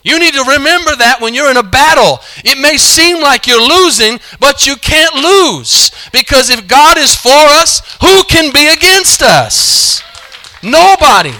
You 0.05 0.21
need 0.21 0.35
to 0.35 0.45
remember 0.45 0.95
that 0.95 1.19
when 1.21 1.35
you're 1.35 1.51
in 1.51 1.57
a 1.57 1.65
battle. 1.65 2.21
It 2.45 2.61
may 2.61 2.77
seem 2.77 3.21
like 3.21 3.49
you're 3.49 3.61
losing, 3.61 4.21
but 4.39 4.69
you 4.69 4.77
can't 4.77 5.17
lose. 5.17 5.91
Because 6.13 6.49
if 6.49 6.69
God 6.69 6.97
is 6.97 7.17
for 7.17 7.43
us, 7.59 7.83
who 8.01 8.23
can 8.23 8.53
be 8.53 8.69
against 8.69 9.21
us? 9.21 10.01
Nobody. 10.63 11.35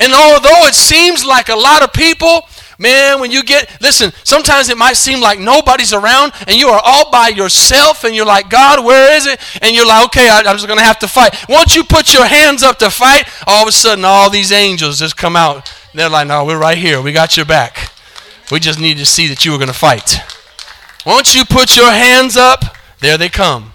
And 0.00 0.12
although 0.12 0.66
it 0.66 0.74
seems 0.74 1.24
like 1.24 1.48
a 1.48 1.56
lot 1.56 1.82
of 1.82 1.92
people 1.92 2.42
Man, 2.80 3.20
when 3.20 3.32
you 3.32 3.42
get, 3.42 3.68
listen, 3.80 4.12
sometimes 4.22 4.68
it 4.68 4.78
might 4.78 4.96
seem 4.96 5.20
like 5.20 5.40
nobody's 5.40 5.92
around 5.92 6.32
and 6.46 6.54
you 6.54 6.68
are 6.68 6.80
all 6.84 7.10
by 7.10 7.28
yourself 7.28 8.04
and 8.04 8.14
you're 8.14 8.24
like, 8.24 8.48
God, 8.48 8.84
where 8.84 9.16
is 9.16 9.26
it? 9.26 9.40
And 9.60 9.74
you're 9.74 9.86
like, 9.86 10.06
okay, 10.06 10.28
I, 10.28 10.38
am 10.38 10.54
just 10.56 10.68
going 10.68 10.78
to 10.78 10.84
have 10.84 11.00
to 11.00 11.08
fight. 11.08 11.34
Once 11.48 11.74
you 11.74 11.82
put 11.82 12.14
your 12.14 12.24
hands 12.24 12.62
up 12.62 12.78
to 12.78 12.88
fight, 12.88 13.28
all 13.48 13.62
of 13.62 13.68
a 13.68 13.72
sudden 13.72 14.04
all 14.04 14.30
these 14.30 14.52
angels 14.52 15.00
just 15.00 15.16
come 15.16 15.34
out. 15.34 15.74
They're 15.92 16.08
like, 16.08 16.28
no, 16.28 16.44
we're 16.44 16.58
right 16.58 16.78
here. 16.78 17.02
We 17.02 17.10
got 17.10 17.36
your 17.36 17.46
back. 17.46 17.90
We 18.52 18.60
just 18.60 18.78
need 18.78 18.98
to 18.98 19.06
see 19.06 19.26
that 19.26 19.44
you 19.44 19.50
were 19.50 19.58
going 19.58 19.68
to 19.68 19.74
fight. 19.74 20.20
Once 21.04 21.34
you 21.34 21.44
put 21.44 21.76
your 21.76 21.90
hands 21.90 22.36
up, 22.36 22.62
there 23.00 23.18
they 23.18 23.28
come. 23.28 23.72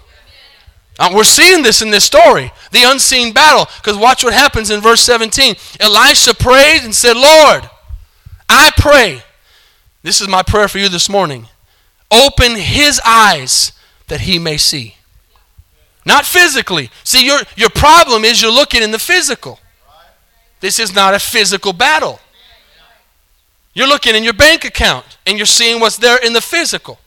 Uh, 0.98 1.10
we're 1.14 1.24
seeing 1.24 1.62
this 1.62 1.82
in 1.82 1.90
this 1.90 2.04
story, 2.04 2.52
the 2.70 2.84
unseen 2.84 3.32
battle. 3.32 3.66
Because 3.76 3.96
watch 3.96 4.22
what 4.22 4.32
happens 4.32 4.70
in 4.70 4.80
verse 4.80 5.00
17. 5.02 5.56
Elisha 5.80 6.34
prayed 6.34 6.82
and 6.84 6.94
said, 6.94 7.16
Lord, 7.16 7.68
I 8.48 8.70
pray, 8.76 9.22
this 10.02 10.20
is 10.20 10.28
my 10.28 10.42
prayer 10.42 10.68
for 10.68 10.78
you 10.78 10.88
this 10.88 11.08
morning. 11.08 11.48
Open 12.10 12.56
his 12.56 13.00
eyes 13.04 13.72
that 14.08 14.20
he 14.20 14.38
may 14.38 14.56
see. 14.56 14.94
Not 16.06 16.26
physically. 16.26 16.90
See, 17.02 17.26
your, 17.26 17.40
your 17.56 17.70
problem 17.70 18.24
is 18.24 18.40
you're 18.40 18.52
looking 18.52 18.82
in 18.82 18.90
the 18.90 18.98
physical. 18.98 19.58
This 20.60 20.78
is 20.78 20.94
not 20.94 21.14
a 21.14 21.18
physical 21.18 21.72
battle. 21.72 22.20
You're 23.72 23.88
looking 23.88 24.14
in 24.14 24.22
your 24.22 24.34
bank 24.34 24.64
account 24.64 25.18
and 25.26 25.36
you're 25.36 25.46
seeing 25.46 25.80
what's 25.80 25.96
there 25.96 26.18
in 26.24 26.32
the 26.32 26.40
physical. 26.40 26.98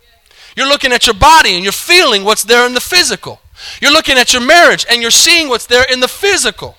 You're 0.56 0.68
looking 0.68 0.92
at 0.92 1.08
your 1.08 1.14
body 1.14 1.56
and 1.56 1.64
you're 1.64 1.72
feeling 1.72 2.24
what's 2.24 2.44
there 2.44 2.66
in 2.66 2.74
the 2.74 2.82
physical. 2.82 3.40
You're 3.82 3.92
looking 3.92 4.18
at 4.18 4.34
your 4.34 4.46
marriage 4.46 4.86
and 4.90 5.02
you're 5.02 5.12
seeing 5.12 5.50
what's 5.50 5.66
there 5.66 5.86
in 5.92 6.00
the 6.00 6.08
physical. 6.08 6.78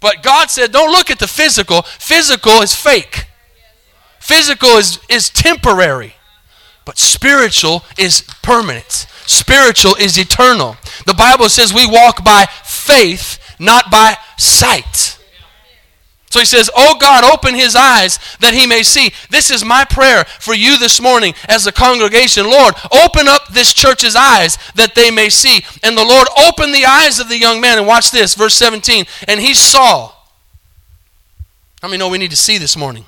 But 0.00 0.22
God 0.22 0.50
said, 0.50 0.72
don't 0.72 0.90
look 0.90 1.10
at 1.10 1.18
the 1.18 1.28
physical. 1.28 1.82
Physical 1.82 2.62
is 2.62 2.74
fake. 2.74 3.26
Physical 4.18 4.70
is, 4.70 4.98
is 5.08 5.30
temporary. 5.30 6.14
But 6.84 6.98
spiritual 6.98 7.84
is 7.98 8.22
permanent. 8.42 9.06
Spiritual 9.26 9.94
is 9.96 10.18
eternal. 10.18 10.76
The 11.06 11.14
Bible 11.14 11.48
says 11.48 11.72
we 11.72 11.86
walk 11.86 12.24
by 12.24 12.46
faith, 12.64 13.38
not 13.58 13.90
by 13.90 14.16
sight. 14.36 15.18
So 16.30 16.38
he 16.38 16.44
says, 16.44 16.70
Oh 16.76 16.96
God, 16.98 17.24
open 17.24 17.54
his 17.54 17.74
eyes 17.74 18.18
that 18.38 18.54
he 18.54 18.66
may 18.66 18.84
see. 18.84 19.12
This 19.30 19.50
is 19.50 19.64
my 19.64 19.84
prayer 19.84 20.24
for 20.24 20.54
you 20.54 20.78
this 20.78 21.00
morning 21.00 21.34
as 21.48 21.66
a 21.66 21.72
congregation. 21.72 22.46
Lord, 22.46 22.74
open 22.92 23.26
up 23.26 23.48
this 23.48 23.74
church's 23.74 24.14
eyes 24.14 24.56
that 24.76 24.94
they 24.94 25.10
may 25.10 25.28
see. 25.28 25.64
And 25.82 25.98
the 25.98 26.04
Lord 26.04 26.28
opened 26.38 26.72
the 26.72 26.86
eyes 26.86 27.18
of 27.18 27.28
the 27.28 27.36
young 27.38 27.60
man. 27.60 27.78
And 27.78 27.86
watch 27.86 28.12
this, 28.12 28.36
verse 28.36 28.54
17. 28.54 29.06
And 29.26 29.40
he 29.40 29.54
saw. 29.54 30.12
How 31.82 31.88
many 31.88 31.98
know 31.98 32.08
we 32.08 32.18
need 32.18 32.30
to 32.30 32.36
see 32.36 32.58
this 32.58 32.76
morning? 32.76 33.06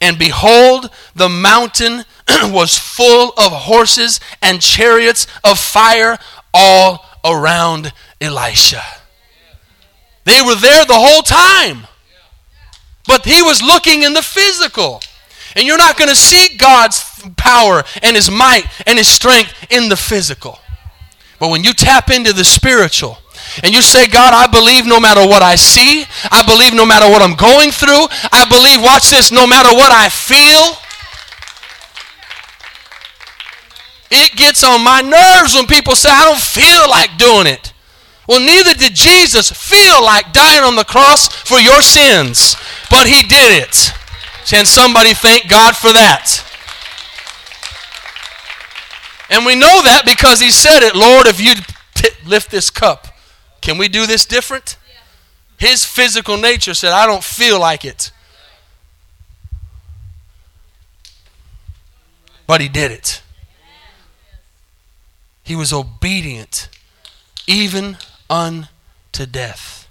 And 0.00 0.18
behold, 0.18 0.90
the 1.14 1.28
mountain 1.28 2.04
was 2.42 2.76
full 2.76 3.32
of 3.36 3.52
horses 3.52 4.18
and 4.42 4.60
chariots 4.60 5.28
of 5.44 5.58
fire 5.58 6.18
all 6.52 7.04
around 7.24 7.92
Elisha. 8.20 8.82
They 10.24 10.40
were 10.42 10.56
there 10.56 10.84
the 10.84 10.94
whole 10.94 11.22
time. 11.22 11.87
But 13.08 13.24
he 13.24 13.42
was 13.42 13.60
looking 13.60 14.04
in 14.04 14.12
the 14.12 14.22
physical. 14.22 15.00
And 15.56 15.66
you're 15.66 15.78
not 15.78 15.96
going 15.96 16.10
to 16.10 16.14
see 16.14 16.56
God's 16.56 17.02
power 17.36 17.82
and 18.02 18.14
his 18.14 18.30
might 18.30 18.64
and 18.86 18.98
his 18.98 19.08
strength 19.08 19.52
in 19.70 19.88
the 19.88 19.96
physical. 19.96 20.58
But 21.40 21.50
when 21.50 21.64
you 21.64 21.72
tap 21.72 22.10
into 22.10 22.32
the 22.32 22.44
spiritual, 22.44 23.18
and 23.62 23.74
you 23.74 23.80
say, 23.80 24.06
God, 24.06 24.34
I 24.34 24.46
believe 24.46 24.86
no 24.86 25.00
matter 25.00 25.26
what 25.26 25.42
I 25.42 25.54
see, 25.54 26.04
I 26.30 26.42
believe 26.42 26.74
no 26.74 26.84
matter 26.84 27.08
what 27.08 27.22
I'm 27.22 27.34
going 27.34 27.70
through, 27.70 28.06
I 28.30 28.44
believe, 28.44 28.82
watch 28.82 29.10
this, 29.10 29.32
no 29.32 29.46
matter 29.46 29.74
what 29.74 29.90
I 29.90 30.10
feel. 30.10 30.76
It 34.10 34.36
gets 34.36 34.62
on 34.64 34.84
my 34.84 35.00
nerves 35.00 35.54
when 35.54 35.66
people 35.66 35.94
say, 35.94 36.10
I 36.10 36.24
don't 36.24 36.40
feel 36.40 36.90
like 36.90 37.16
doing 37.16 37.46
it. 37.46 37.72
Well, 38.28 38.40
neither 38.40 38.74
did 38.74 38.94
Jesus 38.94 39.50
feel 39.50 40.04
like 40.04 40.32
dying 40.34 40.62
on 40.62 40.76
the 40.76 40.84
cross 40.84 41.28
for 41.28 41.58
your 41.58 41.80
sins, 41.80 42.56
but 42.90 43.06
he 43.06 43.22
did 43.22 43.62
it. 43.62 43.92
Can 44.46 44.64
somebody 44.64 45.14
thank 45.14 45.48
God 45.48 45.76
for 45.76 45.92
that? 45.92 46.44
And 49.30 49.44
we 49.44 49.54
know 49.54 49.82
that 49.82 50.04
because 50.06 50.40
he 50.40 50.50
said 50.50 50.82
it, 50.82 50.94
Lord, 50.94 51.26
if 51.26 51.38
you 51.40 51.54
lift 52.26 52.50
this 52.50 52.70
cup, 52.70 53.08
can 53.60 53.76
we 53.76 53.88
do 53.88 54.06
this 54.06 54.24
different? 54.24 54.76
His 55.58 55.84
physical 55.84 56.36
nature 56.38 56.72
said, 56.72 56.92
I 56.92 57.04
don't 57.04 57.24
feel 57.24 57.60
like 57.60 57.84
it. 57.84 58.10
But 62.46 62.60
he 62.62 62.68
did 62.68 62.90
it. 62.90 63.22
He 65.42 65.56
was 65.56 65.72
obedient 65.72 66.68
even 67.46 67.98
unto 68.30 69.26
death. 69.30 69.88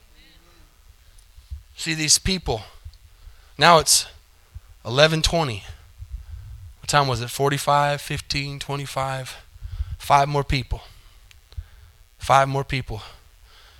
See 1.75 1.93
these 1.93 2.17
people. 2.17 2.61
Now 3.57 3.79
it's 3.79 4.05
11:20. 4.85 5.63
What 6.79 6.87
time 6.87 7.07
was 7.07 7.21
it? 7.21 7.29
45, 7.29 7.99
15, 7.99 8.59
25. 8.59 9.37
Five 9.97 10.29
more 10.29 10.43
people. 10.43 10.83
Five 12.17 12.47
more 12.47 12.63
people 12.63 13.01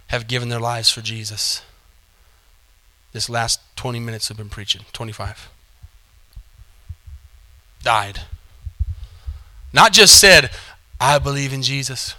have 0.07 0.27
given 0.27 0.49
their 0.49 0.59
lives 0.59 0.89
for 0.89 1.01
Jesus. 1.01 1.61
This 3.13 3.29
last 3.29 3.59
20 3.75 3.99
minutes 3.99 4.27
have 4.27 4.37
been 4.37 4.49
preaching. 4.49 4.81
25. 4.93 5.49
Died. 7.83 8.21
Not 9.71 9.93
just 9.93 10.19
said, 10.19 10.51
I 10.99 11.19
believe 11.19 11.53
in 11.53 11.61
Jesus. 11.61 12.15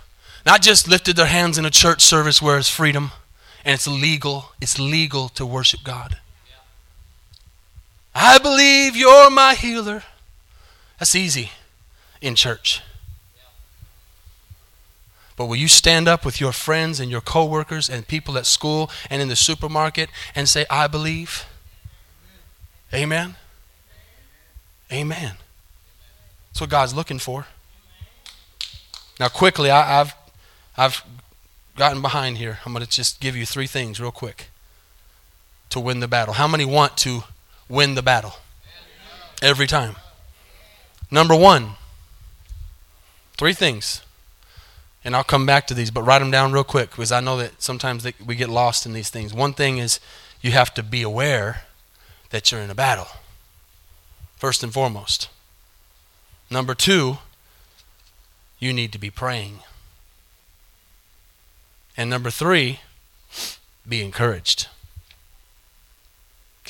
Not 0.46 0.62
just 0.62 0.88
lifted 0.88 1.16
their 1.16 1.26
hands 1.26 1.58
in 1.58 1.64
a 1.64 1.70
church 1.70 2.00
service 2.00 2.40
where 2.40 2.58
it's 2.58 2.70
freedom 2.70 3.10
and 3.64 3.74
it's 3.74 3.86
legal. 3.86 4.52
It's 4.60 4.78
legal 4.78 5.28
to 5.30 5.44
worship 5.44 5.80
God. 5.84 6.18
I 8.14 8.38
believe 8.38 8.96
you're 8.96 9.30
my 9.30 9.54
healer. 9.54 10.02
That's 10.98 11.14
easy 11.14 11.50
in 12.20 12.34
church. 12.34 12.82
But 15.36 15.46
will 15.46 15.56
you 15.56 15.68
stand 15.68 16.08
up 16.08 16.24
with 16.24 16.40
your 16.40 16.50
friends 16.50 16.98
and 16.98 17.12
your 17.12 17.20
coworkers 17.20 17.88
and 17.88 18.08
people 18.08 18.36
at 18.36 18.44
school 18.44 18.90
and 19.08 19.22
in 19.22 19.28
the 19.28 19.36
supermarket 19.36 20.10
and 20.34 20.48
say, 20.48 20.66
I 20.68 20.88
believe? 20.88 21.46
Amen? 22.92 23.36
Amen. 24.90 25.36
That's 26.50 26.60
what 26.60 26.70
God's 26.70 26.92
looking 26.92 27.20
for. 27.20 27.46
Now, 29.20 29.28
quickly, 29.28 29.70
I, 29.70 29.86
have 29.86 30.16
I've 30.76 31.04
gotten 31.76 32.02
behind 32.02 32.38
here. 32.38 32.58
I'm 32.66 32.72
going 32.72 32.84
to 32.84 32.90
just 32.90 33.20
give 33.20 33.36
you 33.36 33.46
three 33.46 33.68
things 33.68 34.00
real 34.00 34.10
quick 34.10 34.48
to 35.70 35.78
win 35.78 36.00
the 36.00 36.08
battle. 36.08 36.34
How 36.34 36.48
many 36.48 36.64
want 36.64 36.96
to 36.98 37.22
win 37.68 37.94
the 37.94 38.02
battle? 38.02 38.34
Every 39.40 39.66
time. 39.66 39.96
Number 41.10 41.34
one, 41.36 41.72
three 43.36 43.54
things. 43.54 44.02
And 45.04 45.14
I'll 45.14 45.24
come 45.24 45.46
back 45.46 45.66
to 45.68 45.74
these, 45.74 45.90
but 45.90 46.02
write 46.02 46.18
them 46.18 46.30
down 46.30 46.52
real 46.52 46.64
quick 46.64 46.90
because 46.90 47.12
I 47.12 47.20
know 47.20 47.36
that 47.38 47.62
sometimes 47.62 48.02
they, 48.02 48.14
we 48.24 48.34
get 48.34 48.48
lost 48.48 48.84
in 48.84 48.92
these 48.92 49.10
things. 49.10 49.32
One 49.32 49.54
thing 49.54 49.78
is 49.78 50.00
you 50.40 50.50
have 50.50 50.74
to 50.74 50.82
be 50.82 51.02
aware 51.02 51.62
that 52.30 52.50
you're 52.50 52.60
in 52.60 52.70
a 52.70 52.74
battle, 52.74 53.08
first 54.36 54.62
and 54.62 54.72
foremost. 54.72 55.28
Number 56.50 56.74
two, 56.74 57.18
you 58.58 58.72
need 58.72 58.92
to 58.92 58.98
be 58.98 59.10
praying. 59.10 59.60
And 61.96 62.10
number 62.10 62.30
three, 62.30 62.80
be 63.88 64.02
encouraged. 64.02 64.68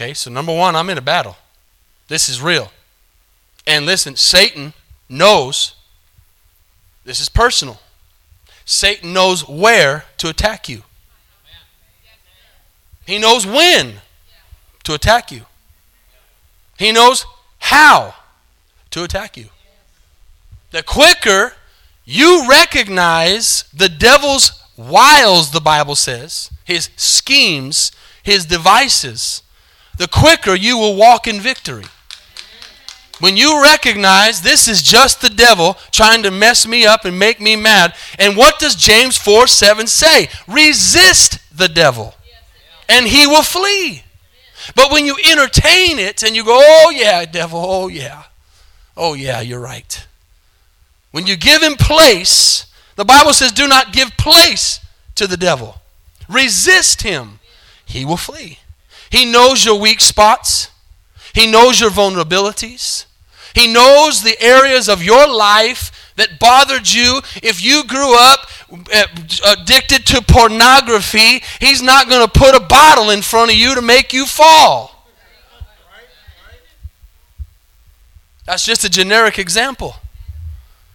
Okay, 0.01 0.15
so 0.15 0.31
number 0.31 0.55
one, 0.55 0.77
I'm 0.77 0.89
in 0.91 0.97
a 0.97 1.03
battle. 1.03 1.37
This 2.07 2.29
is 2.29 2.41
real. 2.41 2.71
And 3.67 3.85
listen, 3.85 4.15
Satan 4.15 4.73
knows 5.09 5.75
this 7.05 7.19
is 7.19 7.29
personal. 7.29 7.81
Satan 8.65 9.13
knows 9.13 9.49
where 9.49 10.05
to 10.19 10.29
attack 10.29 10.69
you, 10.69 10.85
he 13.07 13.19
knows 13.19 13.45
when 13.45 13.95
to 14.85 14.95
attack 14.95 15.33
you, 15.33 15.47
he 16.79 16.93
knows 16.93 17.27
how 17.59 18.15
to 18.91 19.03
attack 19.03 19.37
you. 19.37 19.47
The 20.71 20.85
quicker 20.85 21.55
you 22.05 22.47
recognize 22.49 23.65
the 23.75 23.89
devil's 23.89 24.63
wiles, 24.77 25.51
the 25.51 25.61
Bible 25.61 25.97
says, 25.97 26.53
his 26.65 26.89
schemes, 26.95 27.91
his 28.23 28.47
devices, 28.47 29.43
the 29.99 30.09
quicker 30.09 30.55
you 30.55 30.79
will 30.79 30.97
walk 30.97 31.27
in 31.27 31.41
victory. 31.41 31.85
When 33.21 33.37
you 33.37 33.61
recognize 33.63 34.41
this 34.41 34.69
is 34.69 34.81
just 34.81 35.21
the 35.21 35.29
devil 35.29 35.77
trying 35.91 36.23
to 36.23 36.31
mess 36.31 36.67
me 36.67 36.87
up 36.87 37.05
and 37.05 37.19
make 37.19 37.41
me 37.41 37.57
mad, 37.57 37.95
and 38.19 38.37
what 38.37 38.61
does 38.61 38.77
James 38.77 39.17
4 39.17 39.47
7 39.47 39.87
say? 39.87 40.29
Resist 40.47 41.41
the 41.57 41.69
devil, 41.69 42.15
and 42.89 43.07
he 43.07 43.27
will 43.27 43.43
flee. 43.43 44.05
But 44.75 44.93
when 44.93 45.05
you 45.05 45.17
entertain 45.29 45.99
it 45.99 46.23
and 46.23 46.37
you 46.37 46.45
go, 46.45 46.61
oh, 46.63 46.91
yeah, 46.95 47.25
devil, 47.25 47.61
oh, 47.65 47.89
yeah, 47.89 48.25
oh, 48.97 49.15
yeah, 49.15 49.41
you're 49.41 49.61
right. 49.61 50.07
When 51.11 51.27
you 51.27 51.37
give 51.37 51.63
him 51.63 51.75
place, 51.75 52.67
the 52.97 53.05
Bible 53.05 53.33
says, 53.33 53.51
do 53.51 53.67
not 53.67 53.93
give 53.93 54.17
place 54.17 54.81
to 55.15 55.27
the 55.27 55.37
devil. 55.37 55.77
Resist 56.29 57.03
him, 57.03 57.41
he 57.87 58.05
will 58.05 58.17
flee. 58.17 58.59
He 59.11 59.25
knows 59.25 59.65
your 59.65 59.79
weak 59.81 60.01
spots, 60.01 60.71
he 61.35 61.51
knows 61.51 61.81
your 61.81 61.91
vulnerabilities, 61.91 63.07
he 63.55 63.73
knows 63.73 64.23
the 64.23 64.41
areas 64.41 64.89
of 64.89 65.03
your 65.03 65.27
life 65.27 66.13
that 66.17 66.39
bothered 66.39 66.93
you. 66.93 67.21
If 67.43 67.65
you 67.65 67.85
grew 67.85 68.15
up 68.19 68.41
uh, 68.71 69.07
addicted 69.47 70.05
to 70.07 70.23
pornography, 70.23 71.43
he's 71.61 71.81
not 71.81 72.09
going 72.09 72.27
to 72.27 72.31
put 72.31 72.55
a 72.55 72.61
bottle 72.61 73.11
in 73.11 73.23
front 73.23 73.51
of 73.51 73.57
you 73.57 73.75
to 73.75 73.83
make 73.83 74.13
you 74.13 74.27
fall. 74.27 74.95
That's 78.45 78.65
just 78.65 78.85
a 78.85 78.91
generic 78.91 79.39
example. 79.39 79.97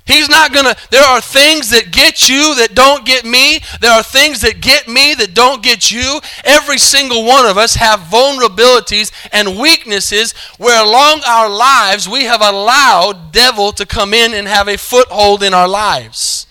He's 0.05 0.27
not 0.27 0.51
going 0.51 0.65
to, 0.65 0.75
there 0.91 1.03
are 1.03 1.21
things 1.21 1.69
that 1.69 1.91
get 1.91 2.27
you 2.27 2.55
that 2.55 2.75
don't 2.75 3.05
get 3.05 3.23
me. 3.23 3.59
There 3.79 3.91
are 3.91 4.03
things 4.03 4.41
that 4.41 4.59
get 4.59 4.87
me 4.87 5.13
that 5.15 5.33
don't 5.33 5.63
get 5.63 5.91
you. 5.91 6.19
Every 6.43 6.77
single 6.77 7.25
one 7.25 7.45
of 7.45 7.57
us 7.57 7.75
have 7.75 8.01
vulnerabilities 8.01 9.11
and 9.31 9.57
weaknesses 9.57 10.33
where 10.57 10.83
along 10.83 11.21
our 11.25 11.49
lives 11.49 12.09
we 12.09 12.23
have 12.25 12.41
allowed 12.41 13.31
devil 13.31 13.71
to 13.73 13.85
come 13.85 14.13
in 14.13 14.33
and 14.33 14.47
have 14.47 14.67
a 14.67 14.77
foothold 14.77 15.41
in 15.41 15.53
our 15.53 15.69
lives. 15.69 16.47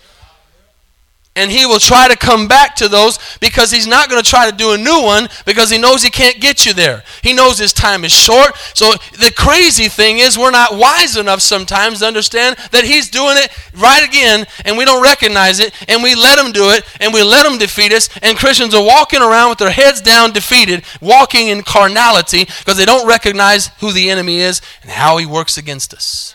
And 1.35 1.51
he 1.51 1.65
will 1.65 1.79
try 1.79 2.09
to 2.09 2.17
come 2.17 2.47
back 2.47 2.77
to 2.77 2.89
those 2.89 3.19
because 3.41 3.71
he's 3.71 3.87
not 3.87 4.11
going 4.11 4.23
to 4.23 4.29
try 4.29 4.51
to 4.51 4.57
do 4.57 4.73
a 4.73 4.79
new 4.79 5.03
one 5.03 5.29
because 5.47 5.71
he 5.71 5.79
knows 5.79 6.03
he 6.03 6.11
can't 6.11 6.39
get 6.41 6.67
you 6.67 6.75
there. 6.75 7.05
He 7.23 7.33
knows 7.33 7.59
his 7.59 7.73
time 7.73 8.05
is 8.05 8.13
short. 8.13 8.55
So 8.75 8.93
the 9.13 9.33
crazy 9.35 9.89
thing 9.89 10.19
is, 10.19 10.37
we're 10.37 10.51
not 10.51 10.77
wise 10.77 11.17
enough 11.17 11.41
sometimes 11.41 12.01
to 12.01 12.07
understand 12.07 12.57
that 12.73 12.85
he's 12.85 13.09
doing 13.09 13.39
it 13.39 13.51
right 13.75 14.07
again 14.07 14.47
and 14.67 14.77
we 14.77 14.85
don't 14.85 15.03
recognize 15.03 15.59
it 15.59 15.73
and 15.89 16.03
we 16.03 16.15
let 16.15 16.39
him 16.39 16.53
do 16.53 16.69
it 16.69 16.85
and 17.01 17.15
we 17.15 17.23
let 17.23 17.47
him 17.47 17.57
defeat 17.57 17.93
us. 17.93 18.11
And 18.21 18.37
Christians 18.37 18.75
are 18.75 18.85
walking 18.85 19.23
around 19.23 19.49
with 19.49 19.59
their 19.59 19.71
heads 19.71 20.03
down, 20.03 20.33
defeated, 20.33 20.85
walking 21.01 21.49
in 21.49 21.63
carnality 21.63 22.45
because 22.45 22.77
they 22.77 22.85
don't 22.85 23.09
recognize 23.09 23.69
who 23.81 23.91
the 23.93 24.11
enemy 24.11 24.41
is 24.41 24.61
and 24.83 24.91
how 24.91 25.17
he 25.17 25.25
works 25.25 25.57
against 25.57 25.95
us. 25.95 26.35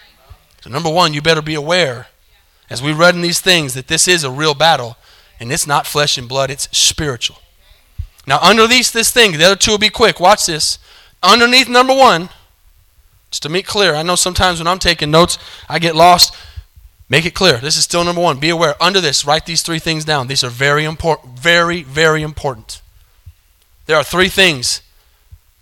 So, 0.62 0.72
number 0.72 0.90
one, 0.90 1.14
you 1.14 1.22
better 1.22 1.44
be 1.44 1.54
aware 1.54 2.08
as 2.70 2.82
we 2.82 2.92
read 2.94 3.16
in 3.16 3.22
these 3.22 3.40
things, 3.40 3.74
that 3.74 3.88
this 3.88 4.08
is 4.08 4.24
a 4.24 4.32
real 4.32 4.54
battle, 4.54 4.98
and 5.40 5.52
it's 5.52 5.68
not 5.68 5.88
flesh 5.88 6.18
and 6.18 6.28
blood, 6.28 6.50
it's 6.50 6.70
spiritual. 6.78 7.38
Now, 8.26 8.40
underneath 8.42 8.92
this 8.92 9.12
thing, 9.12 9.32
the 9.32 9.46
other 9.46 9.56
two 9.56 9.72
will 9.72 9.78
be 9.78 9.90
quick. 9.90 10.20
Watch 10.20 10.46
this. 10.46 10.80
Underneath 11.24 11.70
number 11.70 11.96
one, 11.96 12.30
just 13.32 13.44
to 13.44 13.50
make 13.50 13.66
clear, 13.66 13.96
I 13.96 14.04
know 14.04 14.16
sometimes 14.16 14.60
when 14.60 14.68
I'm 14.68 14.80
taking 14.80 15.12
notes, 15.12 15.38
I 15.70 15.80
get 15.80 15.96
lost. 15.96 16.36
Make 17.10 17.26
it 17.26 17.34
clear. 17.34 17.58
This 17.58 17.78
is 17.78 17.86
still 17.86 18.04
number 18.04 18.22
one. 18.22 18.40
Be 18.40 18.50
aware. 18.50 18.76
Under 18.84 19.00
this, 19.00 19.24
write 19.26 19.46
these 19.46 19.62
three 19.62 19.80
things 19.80 20.04
down. 20.04 20.28
These 20.28 20.44
are 20.44 20.50
very 20.50 20.84
important. 20.84 21.40
Very, 21.40 21.84
very 21.84 22.22
important. 22.22 22.82
There 23.86 23.96
are 23.96 24.04
three 24.04 24.28
things 24.28 24.82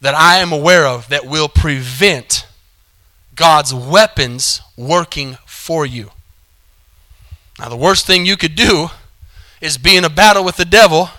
that 0.02 0.16
I 0.16 0.38
am 0.38 0.52
aware 0.52 0.88
of 0.88 1.08
that 1.10 1.28
will 1.28 1.48
prevent 1.48 2.48
God's 3.36 3.74
weapons 3.74 4.62
working 4.76 5.38
for 5.46 5.86
you. 5.86 6.12
Now, 7.60 7.70
the 7.70 7.78
worst 7.78 8.06
thing 8.06 8.26
you 8.26 8.38
could 8.38 8.56
do 8.56 8.90
is 9.62 9.78
be 9.78 9.96
in 9.96 10.04
a 10.04 10.10
battle 10.10 10.44
with 10.44 10.58
the 10.58 10.66
devil 10.66 11.10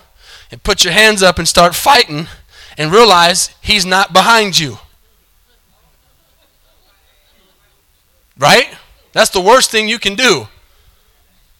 and 0.51 0.63
put 0.63 0.85
your 0.85 0.93
hands 0.93 1.23
up 1.23 1.39
and 1.39 1.49
start 1.49 1.75
fighting 1.75 2.27
and 2.77 2.93
realize 2.93 3.55
he's 3.61 3.87
not 3.87 4.13
behind 4.13 4.59
you. 4.59 4.79
Right? 8.39 8.77
That's 9.13 9.31
the 9.31 9.41
worst 9.41 9.71
thing 9.71 9.89
you 9.89 9.99
can 9.99 10.15
do. 10.15 10.49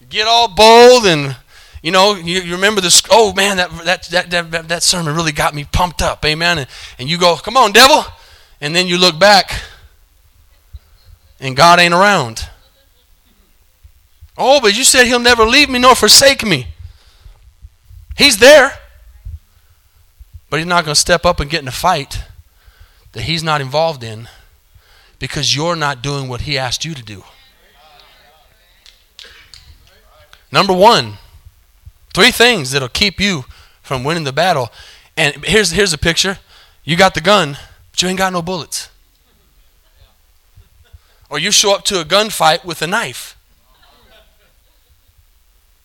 Get 0.09 0.27
all 0.27 0.47
bold 0.47 1.05
and 1.05 1.35
you 1.81 1.91
know, 1.91 2.15
you, 2.15 2.41
you 2.41 2.55
remember 2.55 2.81
this, 2.81 3.01
oh 3.11 3.33
man, 3.33 3.57
that, 3.57 3.71
that, 3.85 4.03
that, 4.29 4.51
that, 4.51 4.67
that 4.67 4.83
sermon 4.83 5.15
really 5.15 5.31
got 5.31 5.53
me 5.53 5.63
pumped 5.71 6.01
up, 6.01 6.25
amen. 6.25 6.59
And, 6.59 6.67
and 6.99 7.09
you 7.09 7.17
go, 7.17 7.35
come 7.35 7.55
on, 7.55 7.71
devil. 7.71 8.03
And 8.59 8.75
then 8.75 8.87
you 8.87 8.97
look 8.97 9.19
back 9.19 9.61
and 11.39 11.55
God 11.55 11.79
ain't 11.79 11.93
around. 11.93 12.49
Oh, 14.37 14.61
but 14.61 14.77
you 14.77 14.83
said 14.83 15.07
he'll 15.07 15.19
never 15.19 15.45
leave 15.45 15.69
me 15.69 15.79
nor 15.79 15.95
forsake 15.95 16.45
me. 16.45 16.67
He's 18.17 18.37
there. 18.37 18.73
But 20.49 20.57
he's 20.57 20.67
not 20.67 20.85
going 20.85 20.95
to 20.95 20.99
step 20.99 21.25
up 21.25 21.39
and 21.39 21.49
get 21.49 21.61
in 21.61 21.67
a 21.67 21.71
fight 21.71 22.23
that 23.13 23.23
he's 23.23 23.43
not 23.43 23.61
involved 23.61 24.03
in 24.03 24.29
because 25.19 25.55
you're 25.55 25.75
not 25.75 26.01
doing 26.01 26.27
what 26.27 26.41
he 26.41 26.57
asked 26.57 26.85
you 26.85 26.93
to 26.93 27.03
do. 27.03 27.23
Number 30.51 30.73
one, 30.73 31.13
three 32.13 32.31
things 32.31 32.71
that'll 32.71 32.87
keep 32.87 33.19
you 33.19 33.45
from 33.81 34.03
winning 34.03 34.23
the 34.23 34.31
battle. 34.33 34.69
And 35.17 35.43
here's, 35.45 35.71
here's 35.71 35.93
a 35.93 35.97
picture. 35.97 36.39
You 36.83 36.95
got 36.95 37.13
the 37.13 37.21
gun, 37.21 37.57
but 37.91 38.01
you 38.01 38.07
ain't 38.07 38.17
got 38.17 38.31
no 38.31 38.41
bullets. 38.41 38.89
Or 41.29 41.39
you 41.39 41.51
show 41.51 41.75
up 41.75 41.83
to 41.85 41.99
a 41.99 42.05
gunfight 42.05 42.63
with 42.63 42.81
a 42.81 42.87
knife. 42.87 43.36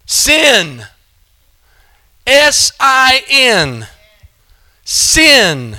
Sin. 0.06 0.84
S 2.26 2.72
I 2.78 3.22
N. 3.28 3.86
Sin 4.84 5.78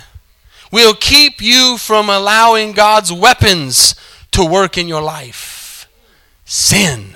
will 0.72 0.96
keep 0.96 1.42
you 1.42 1.78
from 1.78 2.10
allowing 2.10 2.72
God's 2.72 3.12
weapons 3.12 3.96
to 4.32 4.44
work 4.44 4.78
in 4.78 4.88
your 4.88 5.02
life. 5.02 5.88
Sin. 6.46 7.16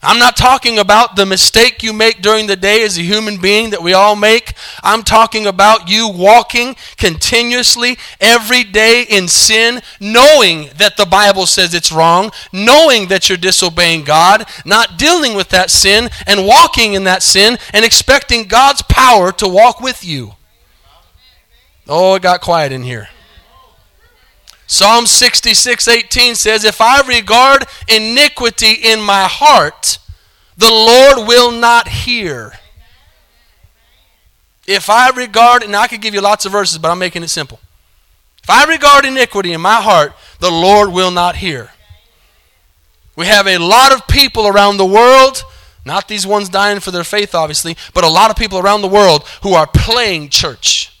I'm 0.00 0.20
not 0.20 0.36
talking 0.36 0.78
about 0.78 1.16
the 1.16 1.26
mistake 1.26 1.82
you 1.82 1.92
make 1.92 2.22
during 2.22 2.46
the 2.46 2.54
day 2.54 2.84
as 2.84 2.96
a 2.96 3.02
human 3.02 3.40
being 3.40 3.70
that 3.70 3.82
we 3.82 3.94
all 3.94 4.14
make. 4.14 4.52
I'm 4.84 5.02
talking 5.02 5.44
about 5.44 5.90
you 5.90 6.08
walking 6.08 6.76
continuously 6.96 7.98
every 8.20 8.62
day 8.62 9.02
in 9.02 9.26
sin, 9.26 9.82
knowing 9.98 10.70
that 10.76 10.96
the 10.96 11.04
Bible 11.04 11.46
says 11.46 11.74
it's 11.74 11.90
wrong, 11.90 12.30
knowing 12.52 13.08
that 13.08 13.28
you're 13.28 13.36
disobeying 13.38 14.04
God, 14.04 14.48
not 14.64 14.98
dealing 14.98 15.34
with 15.34 15.48
that 15.48 15.68
sin 15.68 16.10
and 16.28 16.46
walking 16.46 16.94
in 16.94 17.02
that 17.04 17.24
sin 17.24 17.58
and 17.72 17.84
expecting 17.84 18.46
God's 18.46 18.82
power 18.82 19.32
to 19.32 19.48
walk 19.48 19.80
with 19.80 20.04
you. 20.04 20.34
Oh, 21.88 22.14
it 22.14 22.22
got 22.22 22.40
quiet 22.40 22.70
in 22.70 22.84
here. 22.84 23.08
Psalm 24.70 25.06
66 25.06 25.88
18 25.88 26.34
says, 26.34 26.62
If 26.62 26.82
I 26.82 27.00
regard 27.08 27.64
iniquity 27.88 28.72
in 28.72 29.00
my 29.00 29.24
heart, 29.24 29.98
the 30.58 30.70
Lord 30.70 31.26
will 31.26 31.50
not 31.50 31.88
hear. 31.88 32.52
If 34.66 34.90
I 34.90 35.08
regard, 35.08 35.62
and 35.62 35.74
I 35.74 35.86
could 35.86 36.02
give 36.02 36.12
you 36.12 36.20
lots 36.20 36.44
of 36.44 36.52
verses, 36.52 36.76
but 36.76 36.90
I'm 36.90 36.98
making 36.98 37.22
it 37.22 37.28
simple. 37.28 37.58
If 38.42 38.50
I 38.50 38.64
regard 38.64 39.06
iniquity 39.06 39.54
in 39.54 39.60
my 39.62 39.76
heart, 39.76 40.12
the 40.38 40.50
Lord 40.50 40.92
will 40.92 41.10
not 41.10 41.36
hear. 41.36 41.70
We 43.16 43.24
have 43.24 43.46
a 43.46 43.56
lot 43.56 43.92
of 43.92 44.06
people 44.06 44.46
around 44.46 44.76
the 44.76 44.84
world, 44.84 45.44
not 45.86 46.08
these 46.08 46.26
ones 46.26 46.50
dying 46.50 46.80
for 46.80 46.90
their 46.90 47.04
faith, 47.04 47.34
obviously, 47.34 47.74
but 47.94 48.04
a 48.04 48.08
lot 48.08 48.30
of 48.30 48.36
people 48.36 48.58
around 48.58 48.82
the 48.82 48.88
world 48.88 49.26
who 49.42 49.54
are 49.54 49.66
playing 49.66 50.28
church, 50.28 50.92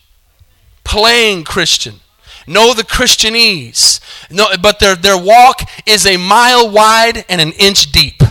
playing 0.84 1.44
Christian 1.44 2.00
know 2.48 2.74
the 2.74 2.82
Christianese, 2.82 4.00
no, 4.30 4.48
but 4.60 4.78
their, 4.78 4.96
their 4.96 5.18
walk 5.18 5.68
is 5.86 6.06
a 6.06 6.16
mile 6.16 6.70
wide 6.70 7.24
and 7.28 7.40
an 7.40 7.52
inch 7.52 7.92
deep. 7.92 8.22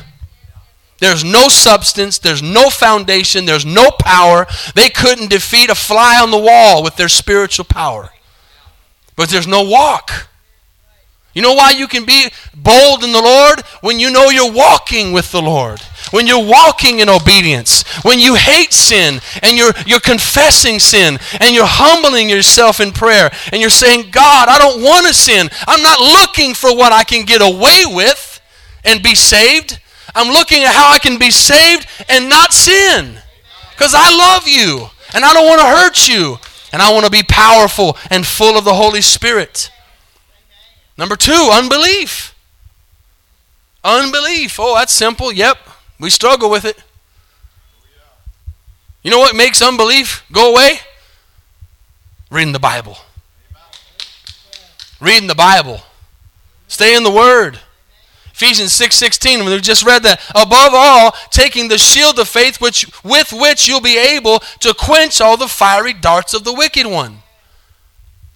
There's 1.00 1.24
no 1.24 1.48
substance, 1.48 2.18
there's 2.18 2.42
no 2.42 2.70
foundation, 2.70 3.46
there's 3.46 3.66
no 3.66 3.92
power. 3.92 4.48
They 4.74 4.90
couldn't 4.90 5.30
defeat 5.30 5.70
a 5.70 5.76
fly 5.76 6.20
on 6.20 6.32
the 6.32 6.40
wall 6.40 6.84
with 6.84 6.96
their 6.96 7.10
spiritual 7.10 7.66
power. 7.66 8.10
But 9.16 9.30
there's 9.30 9.48
no 9.48 9.64
walk. 9.64 10.28
You 11.38 11.44
know 11.44 11.54
why 11.54 11.70
you 11.70 11.88
can 11.88 12.04
be 12.04 12.32
bold 12.56 13.04
in 13.04 13.12
the 13.12 13.22
Lord? 13.22 13.62
When 13.82 14.00
you 14.00 14.10
know 14.10 14.32
you're 14.32 14.52
walking 14.52 15.12
with 15.12 15.32
the 15.32 15.40
Lord. 15.40 15.80
When 16.10 16.26
you're 16.26 16.44
walking 16.44 16.98
in 16.98 17.10
obedience. 17.10 17.84
When 18.04 18.18
you 18.18 18.34
hate 18.34 18.74
sin 18.74 19.22
and 19.44 19.56
you're, 19.56 19.72
you're 19.86 20.00
confessing 20.00 20.80
sin 20.80 21.20
and 21.40 21.54
you're 21.54 21.68
humbling 21.68 22.28
yourself 22.28 22.80
in 22.80 22.92
prayer 22.92 23.30
and 23.52 23.62
you're 23.62 23.70
saying, 23.70 24.10
God, 24.10 24.50
I 24.50 24.58
don't 24.58 24.82
want 24.82 25.06
to 25.06 25.14
sin. 25.14 25.48
I'm 25.68 25.84
not 25.84 26.00
looking 26.00 26.56
for 26.56 26.76
what 26.76 26.92
I 26.92 27.04
can 27.04 27.24
get 27.24 27.44
away 27.44 27.84
with 27.86 28.42
and 28.84 29.04
be 29.04 29.14
saved. 29.14 29.80
I'm 30.16 30.34
looking 30.34 30.64
at 30.64 30.74
how 30.74 30.92
I 30.92 30.98
can 30.98 31.20
be 31.20 31.30
saved 31.30 31.88
and 32.10 32.30
not 32.30 32.52
sin. 32.52 33.20
Because 33.74 33.94
I 33.96 34.10
love 34.10 34.48
you 34.48 34.88
and 35.14 35.24
I 35.24 35.34
don't 35.34 35.46
want 35.46 35.62
to 35.62 35.68
hurt 35.68 36.08
you. 36.08 36.40
And 36.74 36.82
I 36.82 36.92
want 36.92 37.06
to 37.06 37.12
be 37.12 37.22
powerful 37.22 37.96
and 38.10 38.26
full 38.26 38.58
of 38.58 38.66
the 38.66 38.74
Holy 38.74 39.02
Spirit. 39.02 39.70
Number 40.98 41.16
two, 41.16 41.50
unbelief. 41.52 42.34
Unbelief. 43.84 44.60
Oh, 44.60 44.76
that's 44.76 44.92
simple. 44.92 45.32
Yep, 45.32 45.58
we 46.00 46.10
struggle 46.10 46.50
with 46.50 46.66
it. 46.66 46.84
You 49.04 49.12
know 49.12 49.20
what 49.20 49.36
makes 49.36 49.62
unbelief 49.62 50.26
go 50.32 50.52
away? 50.52 50.80
Reading 52.30 52.52
the 52.52 52.60
Bible. 52.60 52.98
Reading 55.00 55.28
the 55.28 55.36
Bible. 55.36 55.82
Stay 56.68 56.96
in 56.96 57.04
the 57.04 57.12
Word. 57.12 57.60
Ephesians 58.34 58.72
6:16 58.74 59.46
we 59.46 59.60
just 59.62 59.84
read 59.84 60.04
that 60.04 60.22
above 60.36 60.72
all 60.74 61.16
taking 61.32 61.70
the 61.70 61.78
shield 61.78 62.20
of 62.20 62.28
faith 62.28 62.62
which 62.62 62.86
with 63.04 63.34
which 63.34 63.68
you'll 63.68 63.82
be 63.82 63.98
able 63.98 64.40
to 64.60 64.76
quench 64.76 65.20
all 65.20 65.38
the 65.38 65.48
fiery 65.48 65.94
darts 65.94 66.36
of 66.36 66.44
the 66.44 66.54
wicked 66.54 66.86
one. 66.86 67.24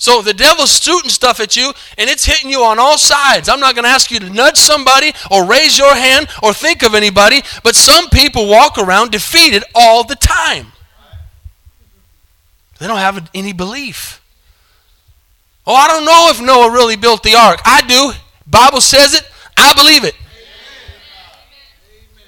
So 0.02 0.24
the 0.24 0.34
devil's 0.34 0.82
shooting 0.82 1.12
stuff 1.12 1.40
at 1.40 1.56
you 1.56 1.72
and 1.96 2.10
it's 2.10 2.26
hitting 2.26 2.50
you 2.50 2.64
on 2.64 2.80
all 2.80 2.98
sides. 2.98 3.48
I'm 3.48 3.60
not 3.60 3.76
going 3.76 3.84
to 3.84 3.92
ask 3.92 4.10
you 4.10 4.18
to 4.18 4.32
nudge 4.32 4.58
somebody 4.58 5.14
or 5.30 5.46
raise 5.46 5.78
your 5.78 5.94
hand 5.94 6.28
or 6.42 6.56
think 6.56 6.82
of 6.82 6.96
anybody, 6.96 7.44
but 7.64 7.76
some 7.76 8.10
people 8.10 8.48
walk 8.48 8.80
around 8.80 9.12
defeated 9.12 9.64
all 9.76 10.04
the 10.04 10.16
time. 10.16 10.72
They 12.80 12.88
don't 12.88 12.98
have 12.98 13.30
any 13.36 13.54
belief. 13.54 14.24
Oh, 15.68 15.76
I 15.76 15.88
don't 15.88 16.04
know 16.04 16.30
if 16.32 16.42
Noah 16.42 16.72
really 16.72 16.96
built 16.96 17.22
the 17.22 17.36
ark. 17.36 17.60
I 17.64 17.84
do. 17.84 18.12
Bible 18.48 18.82
says 18.82 19.14
it. 19.14 19.30
I 19.56 19.72
believe 19.76 20.04
it. 20.04 20.16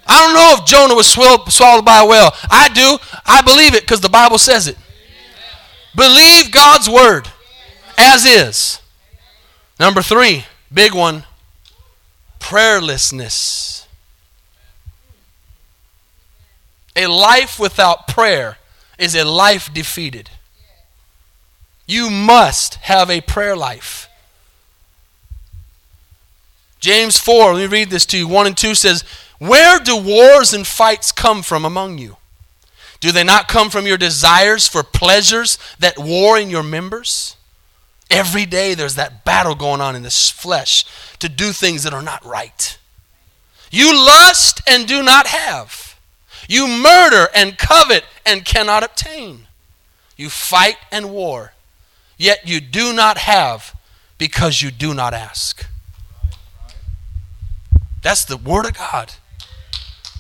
I 0.06 0.24
don't 0.24 0.36
know 0.36 0.62
if 0.62 0.66
Jonah 0.68 0.94
was 0.94 1.08
swallowed 1.08 1.86
by 1.86 2.02
a 2.02 2.06
whale. 2.06 2.30
I 2.52 2.70
do. 2.70 3.00
I 3.26 3.42
believe 3.42 3.74
it 3.74 3.82
because 3.82 4.02
the 4.02 4.10
Bible 4.10 4.38
says 4.38 4.68
it. 4.68 4.78
Believe 5.96 6.52
God's 6.52 6.88
word 6.88 7.28
as 7.98 8.26
is. 8.26 8.80
Number 9.80 10.02
three, 10.02 10.46
big 10.72 10.94
one 10.94 11.26
prayerlessness. 12.44 13.86
A 16.96 17.08
life 17.08 17.60
without 17.60 18.08
prayer 18.08 18.58
is 19.00 19.16
a 19.16 19.24
life 19.24 19.74
defeated. 19.74 20.30
You 21.88 22.10
must 22.10 22.76
have 22.76 23.10
a 23.10 23.22
prayer 23.22 23.56
life. 23.56 24.10
James 26.80 27.18
4, 27.18 27.54
let 27.54 27.60
me 27.62 27.66
read 27.68 27.90
this 27.90 28.06
to 28.08 28.18
you. 28.18 28.28
1 28.28 28.48
and 28.48 28.58
2 28.58 28.76
says, 28.76 29.04
Where 29.40 29.80
do 29.80 29.96
wars 29.98 30.54
and 30.54 30.68
fights 30.68 31.12
come 31.12 31.42
from 31.42 31.64
among 31.66 31.98
you? 31.98 32.18
Do 33.00 33.12
they 33.12 33.24
not 33.24 33.48
come 33.48 33.70
from 33.70 33.88
your 33.88 33.98
desires 33.98 34.68
for 34.68 34.84
pleasures 34.84 35.58
that 35.80 35.98
war 35.98 36.38
in 36.38 36.50
your 36.50 36.64
members? 36.64 37.38
Every 38.14 38.46
day 38.46 38.76
there's 38.76 38.94
that 38.94 39.26
battle 39.26 39.56
going 39.56 39.82
on 39.82 39.96
in 39.96 40.04
this 40.04 40.30
flesh 40.30 40.86
to 41.18 41.28
do 41.28 41.52
things 41.52 41.82
that 41.82 41.94
are 41.94 42.02
not 42.04 42.24
right. 42.24 42.78
You 43.72 43.92
lust 44.06 44.62
and 44.68 44.88
do 44.88 45.02
not 45.02 45.26
have. 45.26 46.00
You 46.48 46.68
murder 46.68 47.30
and 47.34 47.58
covet 47.58 48.04
and 48.24 48.46
cannot 48.46 48.84
obtain. 48.84 49.48
You 50.16 50.30
fight 50.30 50.78
and 50.92 51.12
war, 51.12 51.54
yet 52.16 52.48
you 52.48 52.62
do 52.62 52.94
not 52.94 53.18
have 53.18 53.76
because 54.20 54.62
you 54.62 54.70
do 54.70 54.94
not 54.94 55.16
ask. 55.16 55.66
That's 58.04 58.26
the 58.26 58.38
Word 58.38 58.68
of 58.68 58.78
God. 58.78 59.14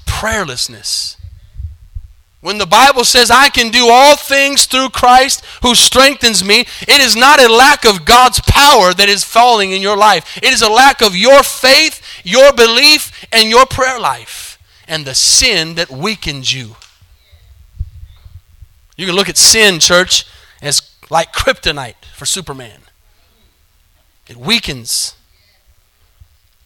Prayerlessness. 0.07 1.17
When 2.43 2.57
the 2.57 2.65
Bible 2.65 3.05
says, 3.05 3.31
I 3.31 3.47
can 3.47 3.71
do 3.71 3.87
all 3.89 4.17
things 4.17 4.65
through 4.65 4.89
Christ 4.89 5.45
who 5.61 5.73
strengthens 5.73 6.43
me, 6.43 6.65
it 6.81 6.99
is 6.99 7.15
not 7.15 7.41
a 7.41 7.47
lack 7.47 7.85
of 7.85 8.03
God's 8.03 8.41
power 8.41 8.93
that 8.93 9.07
is 9.07 9.23
falling 9.23 9.71
in 9.71 9.81
your 9.81 9.95
life. 9.95 10.35
It 10.43 10.51
is 10.51 10.61
a 10.61 10.69
lack 10.69 11.01
of 11.01 11.15
your 11.15 11.41
faith, 11.41 12.01
your 12.25 12.51
belief, 12.51 13.25
and 13.31 13.49
your 13.49 13.65
prayer 13.65 13.97
life, 13.97 14.59
and 14.89 15.05
the 15.05 15.15
sin 15.15 15.75
that 15.75 15.89
weakens 15.89 16.53
you. 16.53 16.75
You 18.97 19.05
can 19.05 19.15
look 19.15 19.29
at 19.29 19.37
sin, 19.37 19.79
church, 19.79 20.25
as 20.61 20.81
like 21.09 21.31
kryptonite 21.31 22.03
for 22.13 22.25
Superman. 22.25 22.81
It 24.27 24.35
weakens 24.35 25.15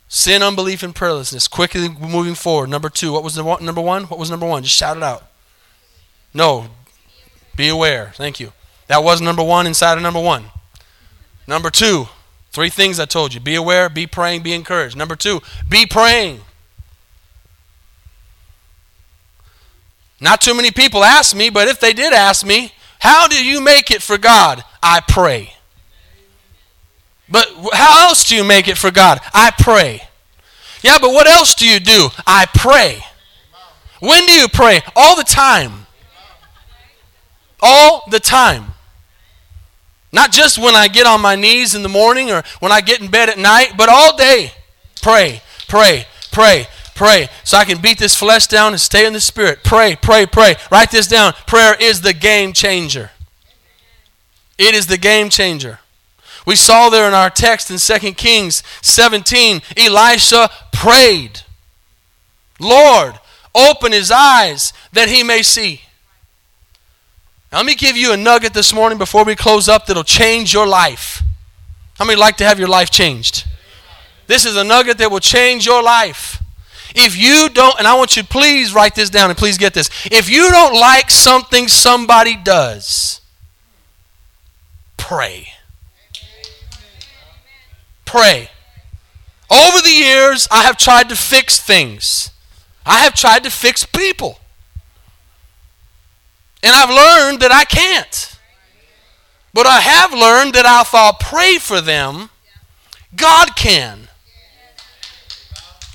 Sin, 0.10 0.42
unbelief, 0.42 0.84
and 0.84 0.96
prayerlessness. 0.96 1.50
Quickly 1.50 1.90
moving 1.90 2.34
forward. 2.34 2.70
Number 2.70 2.90
two. 2.90 3.12
What 3.12 3.26
was 3.26 3.36
the 3.36 3.44
number 3.44 3.82
one? 3.82 4.06
What 4.06 4.18
was 4.18 4.32
number 4.32 4.46
one? 4.46 4.64
Just 4.64 4.76
shout 4.76 4.96
it 4.96 5.04
out. 5.04 5.28
No. 6.38 6.68
Be 7.56 7.68
aware. 7.68 8.12
Thank 8.14 8.40
you. 8.40 8.54
That 8.86 9.04
was 9.04 9.20
number 9.20 9.42
one 9.42 9.66
inside 9.66 9.98
of 9.98 10.04
number 10.04 10.22
one. 10.22 10.46
Number 11.48 11.72
two. 11.72 12.10
Three 12.52 12.70
things 12.70 13.00
I 13.00 13.06
told 13.06 13.34
you. 13.34 13.40
Be 13.40 13.56
aware, 13.56 13.90
be 13.90 14.06
praying, 14.06 14.44
be 14.44 14.54
encouraged. 14.54 14.96
Number 14.96 15.16
two, 15.16 15.42
be 15.68 15.88
praying. 15.88 16.42
Not 20.22 20.40
too 20.42 20.54
many 20.56 20.70
people 20.70 21.04
ask 21.04 21.36
me, 21.36 21.50
but 21.50 21.68
if 21.68 21.80
they 21.80 21.92
did 21.92 22.14
ask 22.14 22.46
me, 22.46 22.72
how 23.00 23.28
do 23.28 23.44
you 23.44 23.60
make 23.60 23.90
it 23.90 24.04
for 24.04 24.20
God? 24.20 24.64
I 24.82 25.02
pray. 25.08 25.54
But 27.28 27.48
how 27.74 28.08
else 28.08 28.24
do 28.26 28.36
you 28.36 28.44
make 28.44 28.68
it 28.68 28.78
for 28.78 28.92
God? 28.92 29.20
I 29.34 29.52
pray. 29.60 30.02
Yeah, 30.84 30.98
but 31.02 31.12
what 31.14 31.26
else 31.28 31.56
do 31.56 31.68
you 31.68 31.80
do? 31.80 32.10
I 32.28 32.46
pray. 32.54 33.02
When 34.00 34.26
do 34.28 34.34
you 34.34 34.48
pray? 34.48 34.82
All 34.96 35.16
the 35.16 35.24
time. 35.24 35.87
All 37.62 38.04
the 38.10 38.20
time. 38.20 38.74
Not 40.12 40.32
just 40.32 40.58
when 40.58 40.76
I 40.76 40.88
get 40.88 41.06
on 41.06 41.22
my 41.22 41.36
knees 41.36 41.76
in 41.76 41.84
the 41.84 41.90
morning 41.90 42.32
or 42.32 42.44
when 42.60 42.72
I 42.72 42.82
get 42.82 43.02
in 43.02 43.12
bed 43.12 43.30
at 43.30 43.38
night, 43.38 43.74
but 43.76 43.90
all 43.90 44.16
day. 44.16 44.52
Pray, 45.02 45.42
pray, 45.68 46.06
pray, 46.32 46.68
pray. 46.96 47.28
So 47.44 47.58
I 47.58 47.66
can 47.66 47.82
beat 47.82 48.00
this 48.00 48.16
flesh 48.16 48.48
down 48.48 48.74
and 48.74 48.82
stay 48.82 49.06
in 49.06 49.14
the 49.14 49.20
spirit. 49.20 49.64
Pray, 49.64 49.96
pray, 49.96 50.26
pray. 50.26 50.56
Write 50.72 50.92
this 50.92 51.08
down. 51.08 51.34
Prayer 51.46 51.76
is 51.80 52.02
the 52.02 52.14
game 52.14 52.54
changer. 52.54 53.12
It 54.58 54.74
is 54.74 54.88
the 54.88 54.98
game 54.98 55.30
changer. 55.30 55.80
We 56.46 56.56
saw 56.56 56.90
there 56.90 57.08
in 57.08 57.14
our 57.14 57.30
text 57.30 57.70
in 57.70 57.78
2 57.78 58.14
Kings 58.14 58.64
17, 58.82 59.62
Elisha 59.76 60.50
prayed, 60.72 61.42
Lord, 62.60 63.20
open 63.54 63.92
his 63.92 64.12
eyes 64.12 64.72
that 64.94 65.10
he 65.10 65.24
may 65.24 65.44
see. 65.44 65.82
Now, 67.52 67.60
let 67.60 67.66
me 67.66 67.76
give 67.76 67.96
you 67.96 68.14
a 68.14 68.18
nugget 68.18 68.54
this 68.54 68.74
morning 68.74 68.98
before 68.98 69.24
we 69.24 69.36
close 69.36 69.70
up 69.70 69.86
that'll 69.86 70.04
change 70.04 70.54
your 70.54 70.68
life. 70.68 71.24
How 71.98 72.06
many 72.06 72.20
like 72.20 72.38
to 72.38 72.46
have 72.46 72.60
your 72.60 72.68
life 72.68 72.90
changed? 72.90 73.46
This 74.28 74.46
is 74.46 74.56
a 74.58 74.64
nugget 74.64 74.98
that 74.98 75.10
will 75.10 75.20
change 75.20 75.66
your 75.66 75.82
life. 75.82 76.44
If 76.94 77.18
you 77.18 77.50
don't, 77.50 77.78
and 77.80 77.88
I 77.88 77.96
want 77.96 78.18
you 78.18 78.24
to 78.24 78.28
please 78.28 78.74
write 78.74 78.96
this 78.96 79.10
down 79.10 79.30
and 79.30 79.38
please 79.38 79.58
get 79.58 79.74
this. 79.74 79.90
If 80.06 80.30
you 80.30 80.50
don't 80.50 80.74
like 80.74 81.10
something 81.10 81.68
somebody 81.68 82.36
does, 82.36 83.22
pray 84.98 85.48
pray. 88.08 88.50
Over 89.52 89.82
the 89.82 89.92
years, 89.92 90.48
I 90.50 90.64
have 90.64 90.78
tried 90.78 91.10
to 91.10 91.16
fix 91.16 91.60
things. 91.60 92.32
I 92.86 93.00
have 93.00 93.14
tried 93.14 93.44
to 93.44 93.52
fix 93.52 93.86
people. 93.86 94.40
And 96.64 96.74
I've 96.74 96.90
learned 96.90 97.42
that 97.42 97.52
I 97.52 97.64
can't. 97.66 98.40
But 99.54 99.66
I 99.66 99.80
have 99.80 100.12
learned 100.14 100.54
that 100.54 100.66
if 100.82 100.94
I'll 100.94 101.14
pray 101.14 101.58
for 101.58 101.82
them, 101.82 102.30
God 103.16 103.56
can. 103.56 104.08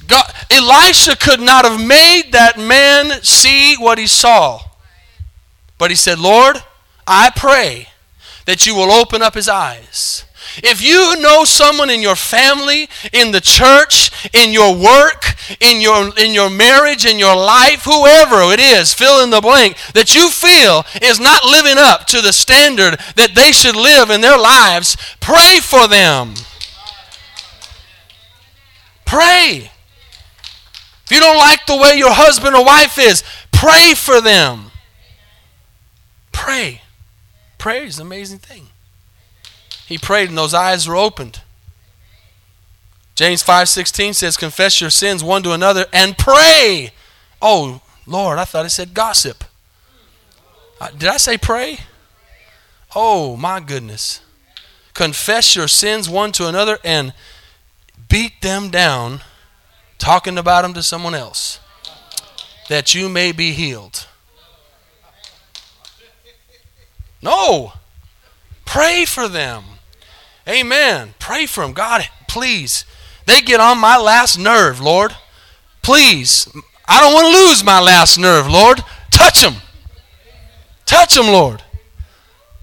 God, 0.07 0.25
Elisha 0.51 1.17
could 1.17 1.41
not 1.41 1.65
have 1.65 1.81
made 1.81 2.33
that 2.33 2.59
man 2.59 3.23
see 3.23 3.77
what 3.77 3.99
he 3.99 4.07
saw. 4.07 4.61
But 5.79 5.91
he 5.91 5.97
said, 5.97 6.19
Lord, 6.19 6.63
I 7.07 7.31
pray 7.35 7.89
that 8.47 8.67
you 8.67 8.75
will 8.75 8.91
open 8.91 9.23
up 9.23 9.35
his 9.35 9.49
eyes 9.49 10.25
if 10.57 10.83
you 10.83 11.21
know 11.21 11.45
someone 11.45 11.91
in 11.91 12.01
your 12.01 12.17
family, 12.17 12.89
in 13.13 13.31
the 13.33 13.41
church, 13.41 14.11
in 14.33 14.53
your 14.53 14.75
work, 14.75 15.35
in 15.61 15.81
your, 15.81 16.11
in 16.19 16.35
your 16.35 16.51
marriage, 16.51 17.05
in 17.07 17.19
your 17.19 17.37
life, 17.37 17.85
whoever 17.85 18.53
it 18.53 18.61
is, 18.61 18.95
fill 18.95 19.23
in 19.23 19.31
the 19.31 19.41
blank, 19.41 19.77
that 19.95 20.15
you 20.15 20.29
feel 20.31 20.85
is 21.01 21.21
not 21.21 21.45
living 21.45 21.77
up 21.79 22.07
to 22.07 22.21
the 22.21 22.33
standard 22.33 22.99
that 23.17 23.35
they 23.35 23.53
should 23.53 23.77
live 23.77 24.11
in 24.11 24.21
their 24.21 24.39
lives, 24.39 24.97
pray 25.21 25.59
for 25.61 25.89
them. 25.89 26.35
Pray. 29.05 29.71
If 31.05 31.11
you 31.11 31.21
don't 31.21 31.37
like 31.37 31.67
the 31.67 31.77
way 31.77 31.97
your 31.97 32.13
husband 32.13 32.55
or 32.57 32.65
wife 32.65 32.99
is, 32.99 33.23
pray 33.53 33.93
for 33.95 34.21
them. 34.21 34.71
Pray. 36.33 36.81
Prayer 37.59 37.85
is 37.85 37.99
an 37.99 38.07
amazing 38.07 38.39
thing. 38.39 38.72
He 39.93 39.99
prayed 39.99 40.31
and 40.31 40.39
those 40.39 40.55
eyes 40.55 40.89
were 40.89 40.97
opened. 40.97 41.43
James 43.15 43.43
5:16 43.43 44.15
says 44.15 44.39
confess 44.39 44.81
your 44.81 44.89
sins 44.89 45.23
one 45.23 45.43
to 45.43 45.53
another 45.53 45.85
and 45.93 46.17
pray. 46.17 46.93
Oh, 47.43 47.83
Lord, 48.07 48.39
I 48.39 48.47
thought 48.47 48.65
it 48.65 48.71
said 48.71 48.95
gossip. 48.95 49.45
Uh, 50.81 50.89
did 50.97 51.11
I 51.11 51.19
say 51.19 51.37
pray? 51.37 51.81
Oh, 52.97 53.37
my 53.37 53.61
goodness. 53.61 54.23
Confess 54.95 55.55
your 55.55 55.69
sins 55.69 56.09
one 56.09 56.33
to 56.33 56.49
another 56.49 56.79
and 56.83 57.13
beat 58.09 58.41
them 58.41 58.71
down 58.71 59.21
talking 59.99 60.39
about 60.39 60.63
them 60.63 60.73
to 60.73 60.83
someone 60.83 61.15
else 61.15 61.61
that 62.71 62.95
you 62.95 63.11
may 63.11 63.31
be 63.31 63.53
healed. 63.53 64.07
No. 67.21 67.75
Pray 68.65 69.05
for 69.05 69.29
them. 69.29 69.65
Amen. 70.49 71.15
Pray 71.19 71.47
for 71.47 71.63
them. 71.63 71.73
God, 71.73 72.09
please. 72.29 72.85
They 73.27 73.41
get 73.41 73.61
on 73.61 73.79
my 73.79 73.97
last 73.97 74.39
nerve, 74.39 74.81
Lord. 74.81 75.15
Please. 75.83 76.49
I 76.87 77.01
don't 77.01 77.15
want 77.15 77.27
to 77.35 77.41
lose 77.49 77.65
my 77.65 77.81
last 77.81 78.19
nerve, 78.19 78.49
Lord. 78.49 78.83
Touch 79.11 79.43
them. 79.43 79.55
Touch 80.85 81.15
them, 81.15 81.27
Lord. 81.27 81.63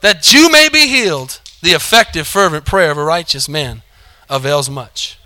That 0.01 0.33
you 0.33 0.51
may 0.51 0.69
be 0.69 0.87
healed. 0.87 1.39
The 1.61 1.71
effective, 1.71 2.27
fervent 2.27 2.65
prayer 2.65 2.91
of 2.91 2.97
a 2.97 3.03
righteous 3.03 3.49
man 3.49 3.81
avails 4.29 4.69
much. 4.69 5.17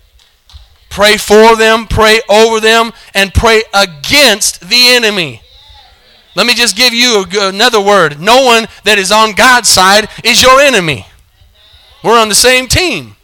Pray 0.90 1.18
for 1.18 1.56
them, 1.56 1.88
pray 1.88 2.22
over 2.30 2.60
them, 2.60 2.92
and 3.14 3.34
pray 3.34 3.64
against 3.74 4.62
the 4.70 4.88
enemy. 4.90 5.42
Let 6.36 6.48
me 6.48 6.54
just 6.54 6.76
give 6.76 6.94
you 6.94 7.26
another 7.34 7.82
word. 7.82 8.20
No 8.20 8.44
one 8.46 8.68
that 8.84 8.98
is 8.98 9.12
on 9.12 9.34
God's 9.34 9.70
side 9.70 10.10
is 10.24 10.42
your 10.42 10.60
enemy. 10.60 11.06
We're 12.04 12.20
on 12.20 12.30
the 12.30 12.36
same 12.36 12.68
team. 12.68 13.16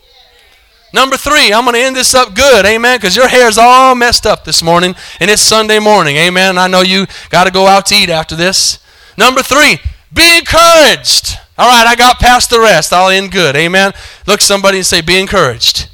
Number 0.91 1.17
three, 1.17 1.53
I'm 1.53 1.65
going 1.65 1.75
to 1.75 1.81
end 1.81 1.95
this 1.95 2.15
up 2.15 2.33
good, 2.33 2.65
amen, 2.65 2.97
because 2.97 3.15
your 3.15 3.27
hair's 3.27 3.57
all 3.57 3.93
messed 3.93 4.25
up 4.25 4.43
this 4.43 4.63
morning, 4.63 4.95
and 5.19 5.29
it's 5.29 5.41
Sunday 5.41 5.77
morning, 5.77 6.15
amen. 6.17 6.57
I 6.57 6.67
know 6.67 6.81
you 6.81 7.05
got 7.29 7.43
to 7.43 7.51
go 7.51 7.67
out 7.67 7.85
to 7.87 7.95
eat 7.95 8.09
after 8.09 8.35
this. 8.35 8.79
Number 9.15 9.43
three, 9.43 9.77
be 10.11 10.39
encouraged. 10.39 11.37
All 11.57 11.67
right, 11.67 11.85
I 11.85 11.95
got 11.95 12.19
past 12.19 12.49
the 12.49 12.59
rest. 12.59 12.91
I'll 12.91 13.09
end 13.09 13.31
good, 13.31 13.55
amen. 13.55 13.93
Look 14.25 14.41
somebody 14.41 14.77
and 14.77 14.85
say, 14.85 15.01
be 15.01 15.19
encouraged. 15.19 15.89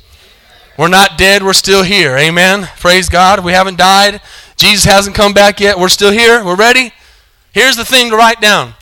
We're 0.78 0.88
not 0.88 1.18
dead, 1.18 1.44
we're 1.44 1.54
still 1.54 1.84
here, 1.84 2.16
amen. 2.16 2.70
Praise 2.80 3.10
God. 3.10 3.44
We 3.44 3.52
haven't 3.54 3.78
died. 3.78 4.22
Jesus 4.56 4.86
hasn't 4.86 5.16
come 5.16 5.34
back 5.34 5.60
yet. 5.60 5.78
We're 5.78 5.90
still 5.90 6.12
here. 6.12 6.44
We're 6.44 6.56
ready. 6.56 6.94
Here's 7.54 7.76
the 7.76 7.86
thing 7.86 8.10
to 8.12 8.18
write 8.18 8.42
down 8.42 8.74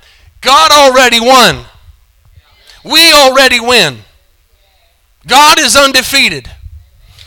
God 0.41 0.71
already 0.71 1.19
won. 1.19 1.65
We 2.83 3.13
already 3.13 3.59
win. 3.59 3.99
God 5.25 5.59
is 5.59 5.75
undefeated. 5.75 6.49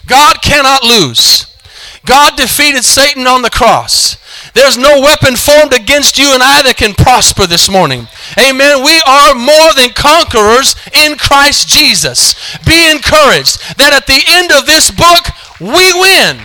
God 0.06 0.42
cannot 0.42 0.82
lose. 0.82 1.52
God 2.04 2.36
defeated 2.36 2.84
Satan 2.84 3.26
on 3.26 3.42
the 3.42 3.50
cross. 3.50 4.16
There's 4.52 4.78
no 4.78 5.00
weapon 5.00 5.36
formed 5.36 5.74
against 5.74 6.18
you 6.18 6.32
and 6.32 6.42
I 6.42 6.62
that 6.62 6.76
can 6.76 6.94
prosper 6.94 7.46
this 7.46 7.68
morning. 7.68 8.06
Amen. 8.38 8.84
We 8.84 9.00
are 9.06 9.34
more 9.34 9.72
than 9.74 9.90
conquerors 9.90 10.76
in 10.94 11.16
Christ 11.16 11.68
Jesus. 11.68 12.34
Be 12.64 12.90
encouraged 12.90 13.78
that 13.78 13.92
at 13.92 14.06
the 14.06 14.22
end 14.28 14.52
of 14.52 14.66
this 14.66 14.90
book, 14.90 15.26
we 15.60 15.92
win. 16.00 16.40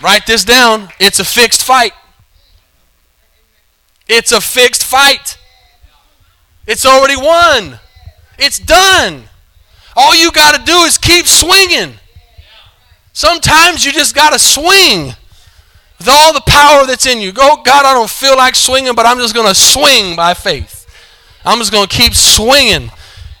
Write 0.00 0.26
this 0.26 0.44
down. 0.44 0.90
It's 1.00 1.18
a 1.18 1.24
fixed 1.24 1.64
fight. 1.64 1.92
It's 4.06 4.30
a 4.30 4.40
fixed 4.40 4.84
fight. 4.84 5.37
It's 6.68 6.84
already 6.84 7.16
won. 7.16 7.80
It's 8.38 8.58
done. 8.58 9.24
All 9.96 10.14
you 10.14 10.30
got 10.30 10.54
to 10.54 10.62
do 10.62 10.76
is 10.82 10.98
keep 10.98 11.26
swinging. 11.26 11.94
Sometimes 13.14 13.84
you 13.84 13.90
just 13.90 14.14
got 14.14 14.34
to 14.34 14.38
swing 14.38 15.14
with 15.98 16.08
all 16.08 16.34
the 16.34 16.42
power 16.46 16.86
that's 16.86 17.06
in 17.06 17.20
you. 17.20 17.32
Go, 17.32 17.56
God, 17.64 17.86
I 17.86 17.94
don't 17.94 18.08
feel 18.08 18.36
like 18.36 18.54
swinging, 18.54 18.94
but 18.94 19.06
I'm 19.06 19.16
just 19.16 19.34
going 19.34 19.48
to 19.48 19.54
swing 19.54 20.14
by 20.14 20.34
faith. 20.34 20.86
I'm 21.42 21.58
just 21.58 21.72
going 21.72 21.88
to 21.88 21.96
keep 21.96 22.14
swinging. 22.14 22.90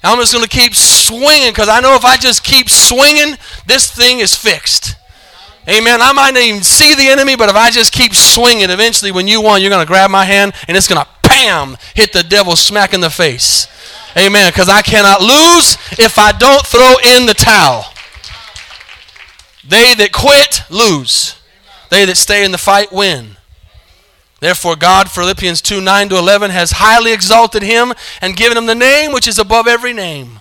I'm 0.02 0.18
just 0.18 0.32
going 0.32 0.44
to 0.44 0.50
keep 0.50 0.74
swinging 0.74 1.50
because 1.50 1.68
I 1.68 1.80
know 1.80 1.94
if 1.94 2.06
I 2.06 2.16
just 2.16 2.42
keep 2.42 2.70
swinging, 2.70 3.36
this 3.66 3.90
thing 3.94 4.20
is 4.20 4.34
fixed. 4.34 4.96
Amen. 5.68 6.00
I 6.00 6.12
might 6.14 6.32
not 6.32 6.42
even 6.42 6.62
see 6.62 6.94
the 6.94 7.08
enemy, 7.08 7.36
but 7.36 7.50
if 7.50 7.56
I 7.56 7.70
just 7.70 7.92
keep 7.92 8.14
swinging, 8.14 8.70
eventually 8.70 9.12
when 9.12 9.28
you 9.28 9.42
won, 9.42 9.60
you're 9.60 9.70
going 9.70 9.84
to 9.84 9.86
grab 9.86 10.10
my 10.10 10.24
hand 10.24 10.54
and 10.66 10.78
it's 10.78 10.88
going 10.88 11.04
to 11.04 11.08
bam 11.38 11.76
hit 11.94 12.12
the 12.12 12.22
devil 12.22 12.56
smack 12.56 12.92
in 12.92 13.00
the 13.00 13.10
face. 13.10 13.68
Amen. 14.16 14.50
Because 14.50 14.68
I 14.68 14.82
cannot 14.82 15.20
lose 15.20 15.76
if 15.98 16.18
I 16.18 16.32
don't 16.32 16.66
throw 16.66 16.94
in 17.14 17.26
the 17.26 17.34
towel. 17.34 17.84
They 19.66 19.94
that 19.94 20.12
quit 20.12 20.62
lose. 20.70 21.40
They 21.90 22.04
that 22.04 22.16
stay 22.16 22.44
in 22.44 22.52
the 22.52 22.58
fight 22.58 22.92
win. 22.92 23.36
Therefore, 24.40 24.76
God, 24.76 25.10
Philippians 25.10 25.60
2 25.62 25.80
9 25.80 26.08
to 26.10 26.16
11, 26.16 26.50
has 26.50 26.72
highly 26.72 27.12
exalted 27.12 27.62
him 27.62 27.92
and 28.20 28.36
given 28.36 28.56
him 28.56 28.66
the 28.66 28.74
name 28.74 29.12
which 29.12 29.28
is 29.28 29.38
above 29.38 29.66
every 29.66 29.92
name 29.92 30.40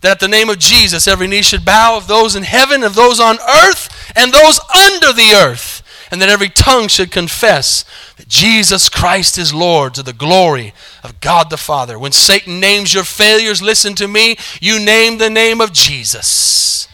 that 0.00 0.12
at 0.12 0.20
the 0.20 0.28
name 0.28 0.48
of 0.48 0.58
Jesus 0.58 1.06
every 1.06 1.26
knee 1.26 1.42
should 1.42 1.64
bow 1.64 1.96
of 1.96 2.06
those 2.06 2.34
in 2.34 2.42
heaven, 2.42 2.82
of 2.82 2.94
those 2.94 3.20
on 3.20 3.38
earth, 3.64 4.12
and 4.16 4.32
those 4.32 4.58
under 4.74 5.12
the 5.12 5.32
earth, 5.34 5.79
and 6.10 6.20
that 6.20 6.28
every 6.28 6.48
tongue 6.48 6.88
should 6.88 7.10
confess 7.10 7.84
that 8.16 8.28
Jesus 8.28 8.88
Christ 8.88 9.38
is 9.38 9.54
Lord 9.54 9.94
to 9.94 10.02
the 10.02 10.12
glory 10.12 10.74
of 11.04 11.20
God 11.20 11.50
the 11.50 11.56
Father. 11.56 11.98
When 11.98 12.12
Satan 12.12 12.60
names 12.60 12.92
your 12.92 13.04
failures, 13.04 13.62
listen 13.62 13.94
to 13.96 14.08
me, 14.08 14.36
you 14.60 14.78
name 14.78 15.18
the 15.18 15.30
name 15.30 15.60
of 15.60 15.72
Jesus. 15.72 16.88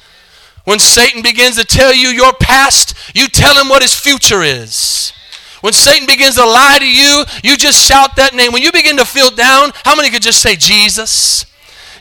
When 0.65 0.79
Satan 0.79 1.23
begins 1.23 1.57
to 1.57 1.65
tell 1.65 1.95
you 1.95 2.09
your 2.09 2.33
past, 2.33 2.95
you 3.15 3.29
tell 3.29 3.55
him 3.55 3.69
what 3.69 3.83
his 3.83 3.95
future 3.95 4.43
is. 4.43 5.13
When 5.61 5.73
Satan 5.73 6.07
begins 6.07 6.35
to 6.35 6.45
lie 6.45 6.79
to 6.79 6.89
you, 6.89 7.25
you 7.43 7.57
just 7.57 7.87
shout 7.87 8.17
that 8.17 8.35
name. 8.35 8.53
When 8.53 8.63
you 8.63 8.73
begin 8.73 8.97
to 8.99 9.05
feel 9.05 9.31
down, 9.31 9.71
how 9.85 9.97
many 9.97 10.11
could 10.11 10.23
just 10.23 10.43
say 10.43 10.57
Jesus? 10.57 11.47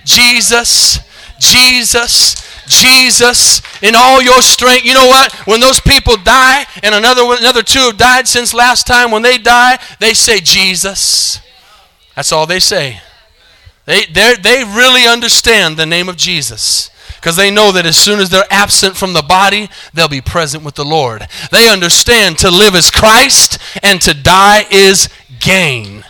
Jesus, 0.04 1.00
Jesus, 1.40 2.36
Jesus 2.68 3.62
in 3.82 3.94
all 3.96 4.22
your 4.22 4.42
strength. 4.42 4.86
You 4.86 4.94
know 4.94 5.08
what? 5.08 5.34
When 5.48 5.60
those 5.60 5.80
people 5.80 6.18
die, 6.18 6.66
and 6.84 6.96
another 6.96 7.24
another 7.24 7.64
two 7.64 7.80
have 7.80 7.98
died 7.98 8.28
since 8.28 8.54
last 8.54 8.88
time, 8.88 9.12
when 9.12 9.22
they 9.22 9.38
die, 9.38 9.80
they 10.00 10.14
say 10.14 10.40
Jesus. 10.40 11.40
That's 12.16 12.32
all 12.32 12.46
they 12.46 12.60
say. 12.60 13.02
They 13.86 14.06
they 14.06 14.64
really 14.64 15.08
understand 15.08 15.78
the 15.78 15.86
name 15.86 16.10
of 16.10 16.18
Jesus 16.18 16.90
because 17.26 17.36
they 17.38 17.50
know 17.50 17.72
that 17.72 17.88
as 17.88 17.98
soon 17.98 18.20
as 18.20 18.30
they're 18.30 18.46
absent 18.52 18.96
from 18.96 19.14
the 19.14 19.24
body, 19.24 19.68
they'll 19.94 20.08
be 20.08 20.22
present 20.22 20.64
with 20.64 20.76
the 20.76 20.86
Lord. 20.86 21.28
They 21.52 21.68
understand 21.68 22.38
to 22.40 22.52
live 22.52 22.76
is 22.76 22.92
Christ 22.92 23.58
and 23.82 24.00
to 24.02 24.14
die 24.14 24.66
is 24.70 25.10
gain. 25.40 26.04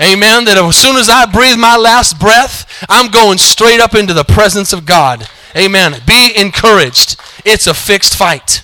Amen. 0.00 0.44
That 0.44 0.58
as 0.58 0.76
soon 0.76 0.96
as 0.96 1.08
I 1.08 1.26
breathe 1.26 1.58
my 1.58 1.76
last 1.76 2.20
breath, 2.20 2.86
I'm 2.88 3.10
going 3.10 3.38
straight 3.38 3.80
up 3.80 3.94
into 3.94 4.14
the 4.14 4.24
presence 4.24 4.72
of 4.72 4.86
God. 4.86 5.28
Amen. 5.56 5.96
Be 6.06 6.32
encouraged. 6.36 7.20
It's 7.44 7.66
a 7.66 7.74
fixed 7.74 8.16
fight. 8.16 8.62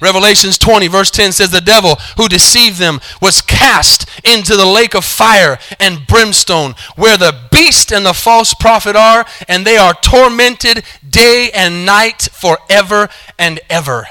Revelations 0.00 0.56
20, 0.56 0.88
verse 0.88 1.10
10 1.10 1.32
says, 1.32 1.50
The 1.50 1.60
devil 1.60 1.96
who 2.16 2.28
deceived 2.28 2.78
them 2.78 3.00
was 3.20 3.42
cast 3.42 4.08
into 4.26 4.56
the 4.56 4.64
lake 4.64 4.94
of 4.94 5.04
fire 5.04 5.58
and 5.78 6.06
brimstone, 6.06 6.74
where 6.96 7.18
the 7.18 7.38
beast 7.52 7.92
and 7.92 8.06
the 8.06 8.14
false 8.14 8.54
prophet 8.54 8.96
are, 8.96 9.26
and 9.46 9.66
they 9.66 9.76
are 9.76 9.92
tormented 9.94 10.84
day 11.08 11.50
and 11.54 11.84
night 11.84 12.22
forever 12.32 13.08
and 13.38 13.60
ever. 13.68 14.06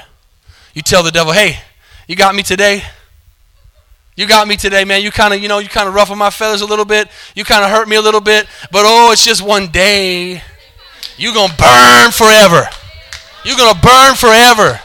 You 0.74 0.82
tell 0.82 1.02
the 1.02 1.10
devil, 1.10 1.32
Hey, 1.32 1.58
you 2.06 2.14
got 2.14 2.34
me 2.36 2.44
today? 2.44 2.82
You 4.16 4.26
got 4.26 4.46
me 4.46 4.56
today, 4.56 4.84
man. 4.84 5.02
You 5.02 5.10
kind 5.10 5.32
of, 5.32 5.42
you 5.42 5.48
know, 5.48 5.58
you 5.58 5.68
kind 5.68 5.88
of 5.88 5.94
ruffle 5.94 6.14
my 6.14 6.30
feathers 6.30 6.60
a 6.60 6.66
little 6.66 6.84
bit. 6.84 7.08
You 7.34 7.44
kind 7.44 7.64
of 7.64 7.70
hurt 7.70 7.88
me 7.88 7.96
a 7.96 8.02
little 8.02 8.20
bit. 8.20 8.46
But 8.70 8.82
oh, 8.84 9.12
it's 9.12 9.24
just 9.24 9.40
one 9.40 9.68
day. 9.68 10.42
You're 11.20 11.34
going 11.34 11.50
to 11.50 11.56
burn 11.56 12.12
forever. 12.12 12.66
You're 13.44 13.58
going 13.58 13.74
to 13.74 13.80
burn 13.80 14.14
forever. 14.14 14.80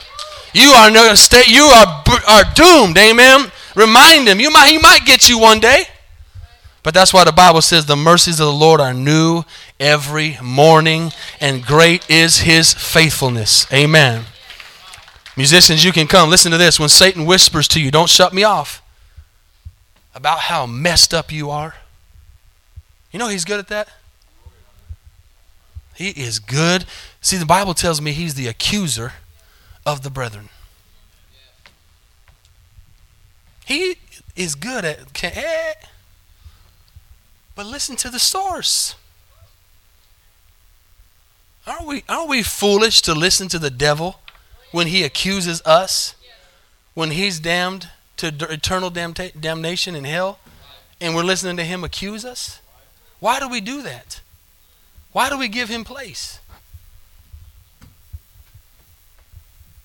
You 0.54 0.72
are 0.72 0.92
no 0.92 1.14
state. 1.16 1.48
You 1.48 1.64
are 1.64 2.04
are 2.28 2.44
doomed. 2.54 2.98
Amen. 2.98 3.52
Remind 3.74 4.28
him. 4.28 4.42
You 4.42 4.52
might 4.52 4.68
he 4.68 4.78
might 4.78 5.06
get 5.06 5.30
you 5.30 5.40
one 5.40 5.62
day. 5.62 5.84
But 6.84 6.94
that's 6.94 7.14
why 7.14 7.24
the 7.24 7.32
Bible 7.32 7.62
says 7.62 7.86
the 7.86 7.96
mercies 7.96 8.42
of 8.42 8.48
the 8.48 8.54
Lord 8.54 8.82
are 8.82 8.94
new 8.94 9.44
every 9.80 10.38
morning, 10.44 11.12
and 11.40 11.66
great 11.66 12.08
is 12.10 12.40
his 12.40 12.74
faithfulness. 12.74 13.66
Amen. 13.72 14.26
Musicians, 15.38 15.86
you 15.86 15.94
can 15.94 16.06
come. 16.06 16.30
Listen 16.30 16.52
to 16.52 16.58
this. 16.58 16.80
When 16.80 16.90
Satan 16.90 17.26
whispers 17.26 17.68
to 17.70 17.82
you, 17.82 17.92
don't 17.92 18.10
shut 18.10 18.34
me 18.34 18.44
off 18.44 18.82
about 20.14 20.40
how 20.40 20.66
messed 20.66 21.14
up 21.14 21.32
you 21.32 21.50
are? 21.50 21.76
You 23.12 23.20
know 23.20 23.30
he's 23.30 23.46
good 23.46 23.60
at 23.60 23.70
that? 23.70 23.88
He 25.96 26.10
is 26.10 26.40
good. 26.40 26.86
See, 27.22 27.38
the 27.38 27.46
Bible 27.46 27.74
tells 27.74 28.02
me 28.02 28.12
he's 28.12 28.36
the 28.36 28.48
accuser 28.48 29.14
of 29.86 30.04
the 30.04 30.10
brethren. 30.10 30.50
He 33.66 33.96
is 34.36 34.56
good 34.56 34.86
at. 34.86 35.24
Eh. 35.24 35.74
But 37.56 37.66
listen 37.66 37.96
to 37.98 38.10
the 38.10 38.20
source. 38.20 38.96
Aren't 41.66 41.88
we, 41.88 42.04
aren't 42.08 42.30
we 42.30 42.44
foolish 42.44 43.02
to 43.04 43.16
listen 43.16 43.48
to 43.48 43.58
the 43.58 43.72
devil 43.72 44.20
when 44.72 44.88
he 44.88 45.04
accuses 45.04 45.62
us? 45.66 46.16
When 46.94 47.12
he's 47.12 47.40
damned? 47.40 47.90
to 48.18 48.28
eternal 48.50 48.90
damnation 48.90 49.96
in 49.96 50.04
hell 50.04 50.40
and 51.02 51.16
we're 51.16 51.24
listening 51.24 51.58
to 51.58 51.64
him 51.64 51.84
accuse 51.84 52.24
us? 52.24 52.62
Why 53.20 53.40
do 53.40 53.50
we 53.50 53.62
do 53.62 53.82
that? 53.82 54.22
Why 55.16 55.30
do 55.30 55.38
we 55.38 55.48
give 55.48 55.70
him 55.70 55.86
place? 55.86 56.42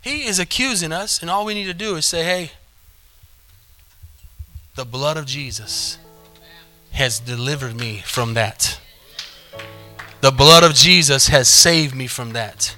He 0.00 0.24
is 0.24 0.40
accusing 0.40 0.90
us, 0.90 1.22
and 1.22 1.30
all 1.30 1.44
we 1.44 1.54
need 1.54 1.66
to 1.66 1.72
do 1.72 1.94
is 1.94 2.04
say, 2.04 2.24
hey, 2.24 2.50
the 4.74 4.84
blood 4.84 5.16
of 5.16 5.26
Jesus 5.26 5.98
has 6.90 7.20
delivered 7.20 7.78
me 7.78 8.02
from 8.04 8.34
that. 8.34 8.80
The 10.20 10.32
blood 10.32 10.64
of 10.64 10.74
Jesus 10.74 11.28
has 11.28 11.46
saved 11.46 11.94
me 11.94 12.08
from 12.08 12.32
that. 12.32 12.74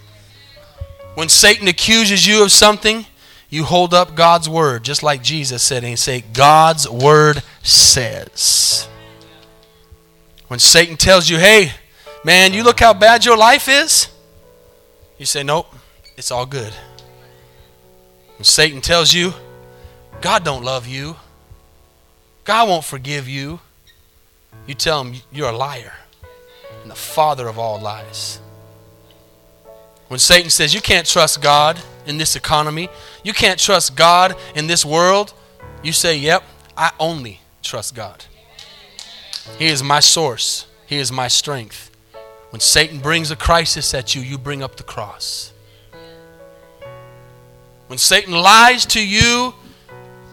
When 1.14 1.30
Satan 1.30 1.68
accuses 1.68 2.26
you 2.26 2.44
of 2.44 2.53
something, 2.53 3.07
you 3.48 3.64
hold 3.64 3.94
up 3.94 4.14
God's 4.14 4.46
word, 4.46 4.84
just 4.84 5.03
like 5.03 5.22
Jesus 5.22 5.62
said, 5.62 5.84
and 5.84 5.98
say, 5.98 6.22
God's 6.34 6.86
word 6.86 7.42
says. 7.62 8.86
When 10.48 10.59
Satan 10.59 10.98
tells 10.98 11.30
you, 11.30 11.38
hey, 11.38 11.72
man, 12.24 12.52
you 12.52 12.62
look 12.62 12.80
how 12.80 12.94
bad 12.94 13.24
your 13.24 13.36
life 13.36 13.68
is, 13.68 14.08
you 15.18 15.26
say, 15.26 15.42
nope, 15.42 15.72
it's 16.16 16.30
all 16.30 16.46
good. 16.46 16.72
When 18.36 18.44
Satan 18.44 18.80
tells 18.80 19.12
you, 19.12 19.32
God 20.20 20.44
don't 20.44 20.64
love 20.64 20.86
you, 20.86 21.16
God 22.44 22.68
won't 22.68 22.84
forgive 22.84 23.28
you, 23.28 23.60
you 24.66 24.74
tell 24.74 25.02
him 25.02 25.20
you're 25.30 25.50
a 25.50 25.56
liar 25.56 25.94
and 26.82 26.90
the 26.90 26.96
father 26.96 27.48
of 27.48 27.58
all 27.58 27.80
lies. 27.80 28.40
When 30.08 30.18
Satan 30.18 30.50
says 30.50 30.74
you 30.74 30.80
can't 30.80 31.06
trust 31.06 31.40
God 31.40 31.80
in 32.06 32.18
this 32.18 32.36
economy, 32.36 32.88
you 33.24 33.32
can't 33.32 33.58
trust 33.58 33.96
God 33.96 34.36
in 34.54 34.66
this 34.66 34.84
world, 34.84 35.32
you 35.82 35.92
say, 35.92 36.16
Yep, 36.18 36.42
I 36.76 36.92
only 37.00 37.40
trust 37.62 37.94
God. 37.94 38.24
He 39.58 39.66
is 39.66 39.82
my 39.82 40.00
source, 40.00 40.66
He 40.86 40.98
is 40.98 41.10
my 41.10 41.28
strength. 41.28 41.91
When 42.53 42.61
Satan 42.61 42.98
brings 42.98 43.30
a 43.30 43.36
crisis 43.36 43.94
at 43.94 44.14
you, 44.14 44.20
you 44.20 44.36
bring 44.36 44.62
up 44.62 44.76
the 44.76 44.82
cross. 44.82 45.55
When 47.86 47.98
Satan 47.98 48.34
lies 48.34 48.84
to 48.86 49.03
you, 49.03 49.55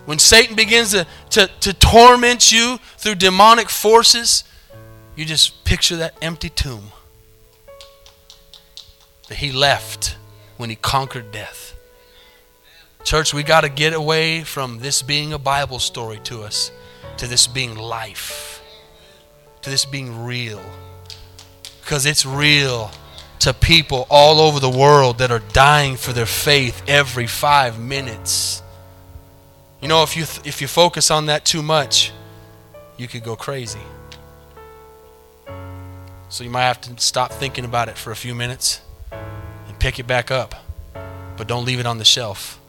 when 0.03 0.19
Satan 0.19 0.53
begins 0.53 0.91
to, 0.91 1.07
to, 1.29 1.47
to 1.61 1.71
torment 1.71 2.51
you 2.51 2.77
through 2.97 3.15
demonic 3.15 3.69
forces, 3.69 4.43
you 5.15 5.23
just 5.23 5.63
picture 5.63 5.95
that 5.95 6.13
empty 6.21 6.49
tomb 6.49 6.91
that 9.29 9.37
he 9.37 9.53
left 9.53 10.17
when 10.57 10.69
he 10.69 10.75
conquered 10.75 11.31
death. 11.31 11.73
Church, 13.05 13.33
we 13.33 13.43
got 13.43 13.61
to 13.61 13.69
get 13.69 13.93
away 13.93 14.43
from 14.43 14.79
this 14.79 15.01
being 15.01 15.31
a 15.31 15.39
Bible 15.39 15.79
story 15.79 16.19
to 16.25 16.41
us 16.41 16.69
to 17.15 17.27
this 17.27 17.47
being 17.47 17.75
life, 17.75 18.61
to 19.61 19.69
this 19.69 19.85
being 19.85 20.25
real. 20.25 20.61
Because 21.89 22.05
it's 22.05 22.23
real 22.23 22.91
to 23.39 23.51
people 23.51 24.05
all 24.11 24.41
over 24.41 24.59
the 24.59 24.69
world 24.69 25.17
that 25.17 25.31
are 25.31 25.41
dying 25.53 25.95
for 25.95 26.13
their 26.13 26.27
faith 26.27 26.83
every 26.87 27.25
five 27.25 27.79
minutes. 27.79 28.61
You 29.81 29.87
know, 29.87 30.03
if 30.03 30.15
you, 30.15 30.25
th- 30.25 30.45
if 30.45 30.61
you 30.61 30.67
focus 30.67 31.09
on 31.09 31.25
that 31.25 31.45
too 31.45 31.63
much, 31.63 32.11
you 32.95 33.07
could 33.07 33.23
go 33.23 33.35
crazy. 33.35 33.79
So 36.29 36.43
you 36.43 36.51
might 36.51 36.65
have 36.65 36.79
to 36.81 37.01
stop 37.01 37.31
thinking 37.31 37.65
about 37.65 37.89
it 37.89 37.97
for 37.97 38.11
a 38.11 38.15
few 38.15 38.35
minutes 38.35 38.81
and 39.11 39.79
pick 39.79 39.97
it 39.97 40.05
back 40.05 40.29
up. 40.29 40.53
But 41.37 41.47
don't 41.47 41.65
leave 41.65 41.79
it 41.79 41.87
on 41.87 41.97
the 41.97 42.05
shelf. 42.05 42.59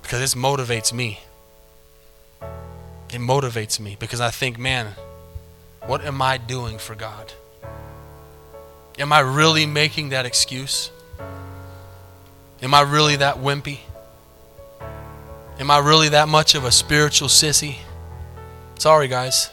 Because 0.00 0.32
it 0.32 0.38
motivates 0.38 0.92
me. 0.92 1.18
It 2.40 3.18
motivates 3.18 3.80
me 3.80 3.96
because 3.98 4.20
I 4.20 4.30
think, 4.30 4.60
man, 4.60 4.94
what 5.86 6.04
am 6.04 6.22
I 6.22 6.38
doing 6.38 6.78
for 6.78 6.94
God? 6.94 7.32
Am 9.00 9.12
I 9.12 9.20
really 9.20 9.66
making 9.66 10.10
that 10.10 10.26
excuse? 10.26 10.90
Am 12.62 12.72
I 12.74 12.82
really 12.82 13.16
that 13.16 13.38
wimpy? 13.38 13.80
Am 15.58 15.70
I 15.70 15.78
really 15.78 16.10
that 16.10 16.28
much 16.28 16.54
of 16.54 16.64
a 16.64 16.70
spiritual 16.70 17.28
sissy? 17.28 17.78
Sorry, 18.78 19.08
guys. 19.08 19.50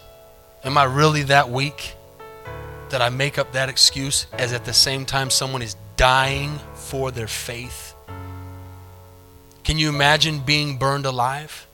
Am 0.64 0.78
I 0.78 0.84
really 0.84 1.24
that 1.24 1.50
weak? 1.50 1.96
that 2.90 3.02
I 3.02 3.10
make 3.10 3.38
up 3.38 3.52
that 3.54 3.70
excuse 3.70 4.28
as 4.34 4.54
at 4.54 4.66
the 4.66 4.74
same 4.74 5.06
time 5.06 5.30
someone 5.30 5.62
is 5.62 5.76
dying 5.96 6.60
for 6.74 7.12
their 7.12 7.28
faith? 7.28 7.94
Can 9.64 9.78
you 9.78 9.90
imagine 9.90 10.40
being 10.40 10.78
burned 10.78 11.06
alive? 11.06 11.68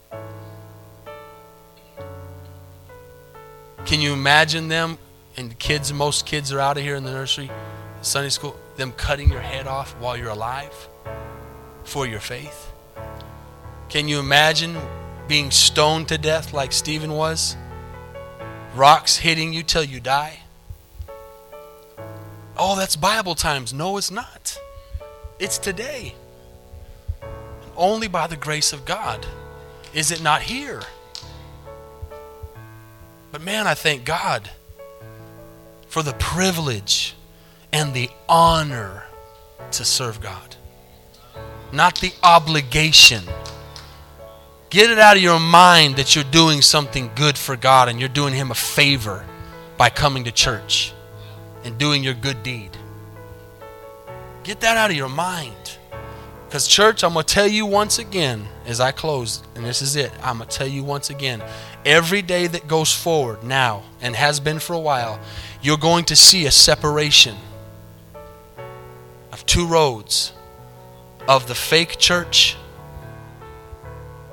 Can 3.86 4.00
you 4.00 4.12
imagine 4.12 4.68
them 4.68 4.98
and 5.36 5.58
kids, 5.58 5.92
most 5.92 6.26
kids 6.26 6.52
are 6.52 6.60
out 6.60 6.76
of 6.76 6.82
here 6.82 6.94
in 6.94 7.04
the 7.04 7.10
nursery, 7.10 7.50
Sunday 8.02 8.28
school, 8.28 8.56
them 8.76 8.92
cutting 8.92 9.30
your 9.30 9.40
head 9.40 9.66
off 9.66 9.96
while 9.98 10.16
you're 10.16 10.28
alive 10.28 10.88
for 11.84 12.06
your 12.06 12.20
faith? 12.20 12.72
Can 13.88 14.08
you 14.08 14.18
imagine 14.18 14.76
being 15.28 15.50
stoned 15.50 16.08
to 16.08 16.18
death 16.18 16.52
like 16.52 16.72
Stephen 16.72 17.12
was? 17.12 17.56
Rocks 18.74 19.16
hitting 19.16 19.52
you 19.52 19.62
till 19.62 19.84
you 19.84 20.00
die? 20.00 20.40
Oh, 22.56 22.76
that's 22.76 22.96
Bible 22.96 23.34
times. 23.34 23.72
No, 23.72 23.96
it's 23.96 24.10
not. 24.10 24.58
It's 25.38 25.58
today. 25.58 26.14
Only 27.76 28.08
by 28.08 28.26
the 28.26 28.36
grace 28.36 28.72
of 28.72 28.84
God 28.84 29.26
is 29.92 30.10
it 30.10 30.22
not 30.22 30.42
here. 30.42 30.80
But 33.32 33.42
man, 33.42 33.66
I 33.66 33.74
thank 33.74 34.04
God 34.04 34.50
for 35.94 36.02
the 36.02 36.12
privilege 36.14 37.14
and 37.72 37.94
the 37.94 38.10
honor 38.28 39.04
to 39.70 39.84
serve 39.84 40.20
God, 40.20 40.56
not 41.72 42.00
the 42.00 42.12
obligation. 42.24 43.22
Get 44.70 44.90
it 44.90 44.98
out 44.98 45.16
of 45.16 45.22
your 45.22 45.38
mind 45.38 45.94
that 45.94 46.16
you're 46.16 46.24
doing 46.24 46.62
something 46.62 47.12
good 47.14 47.38
for 47.38 47.54
God 47.54 47.88
and 47.88 48.00
you're 48.00 48.08
doing 48.08 48.34
Him 48.34 48.50
a 48.50 48.56
favor 48.56 49.24
by 49.76 49.88
coming 49.88 50.24
to 50.24 50.32
church 50.32 50.92
and 51.62 51.78
doing 51.78 52.02
your 52.02 52.14
good 52.14 52.42
deed. 52.42 52.76
Get 54.42 54.62
that 54.62 54.76
out 54.76 54.90
of 54.90 54.96
your 54.96 55.08
mind. 55.08 55.78
Because, 56.48 56.66
church, 56.66 57.04
I'm 57.04 57.12
going 57.12 57.24
to 57.24 57.32
tell 57.32 57.46
you 57.46 57.66
once 57.66 58.00
again 58.00 58.48
as 58.66 58.80
I 58.80 58.90
close, 58.90 59.44
and 59.54 59.64
this 59.64 59.80
is 59.80 59.94
it. 59.94 60.10
I'm 60.24 60.38
going 60.38 60.48
to 60.48 60.56
tell 60.58 60.66
you 60.66 60.82
once 60.82 61.10
again 61.10 61.40
every 61.84 62.22
day 62.22 62.46
that 62.46 62.66
goes 62.66 62.92
forward 62.92 63.42
now 63.42 63.82
and 64.00 64.16
has 64.16 64.40
been 64.40 64.58
for 64.58 64.72
a 64.72 64.80
while, 64.80 65.20
you're 65.62 65.76
going 65.76 66.04
to 66.06 66.16
see 66.16 66.46
a 66.46 66.50
separation 66.50 67.36
of 69.32 69.44
two 69.46 69.66
roads 69.66 70.32
of 71.28 71.48
the 71.48 71.54
fake 71.54 71.98
church 71.98 72.56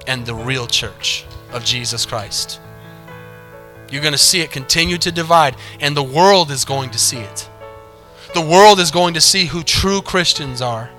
and 0.07 0.25
the 0.25 0.35
real 0.35 0.67
church 0.67 1.25
of 1.51 1.63
Jesus 1.63 2.05
Christ. 2.05 2.59
You're 3.89 4.01
going 4.01 4.13
to 4.13 4.17
see 4.17 4.41
it 4.41 4.51
continue 4.51 4.97
to 4.99 5.11
divide, 5.11 5.55
and 5.79 5.95
the 5.95 6.03
world 6.03 6.49
is 6.49 6.63
going 6.63 6.91
to 6.91 6.99
see 6.99 7.19
it. 7.19 7.49
The 8.33 8.41
world 8.41 8.79
is 8.79 8.91
going 8.91 9.13
to 9.15 9.21
see 9.21 9.45
who 9.45 9.63
true 9.63 10.01
Christians 10.01 10.61
are, 10.61 10.89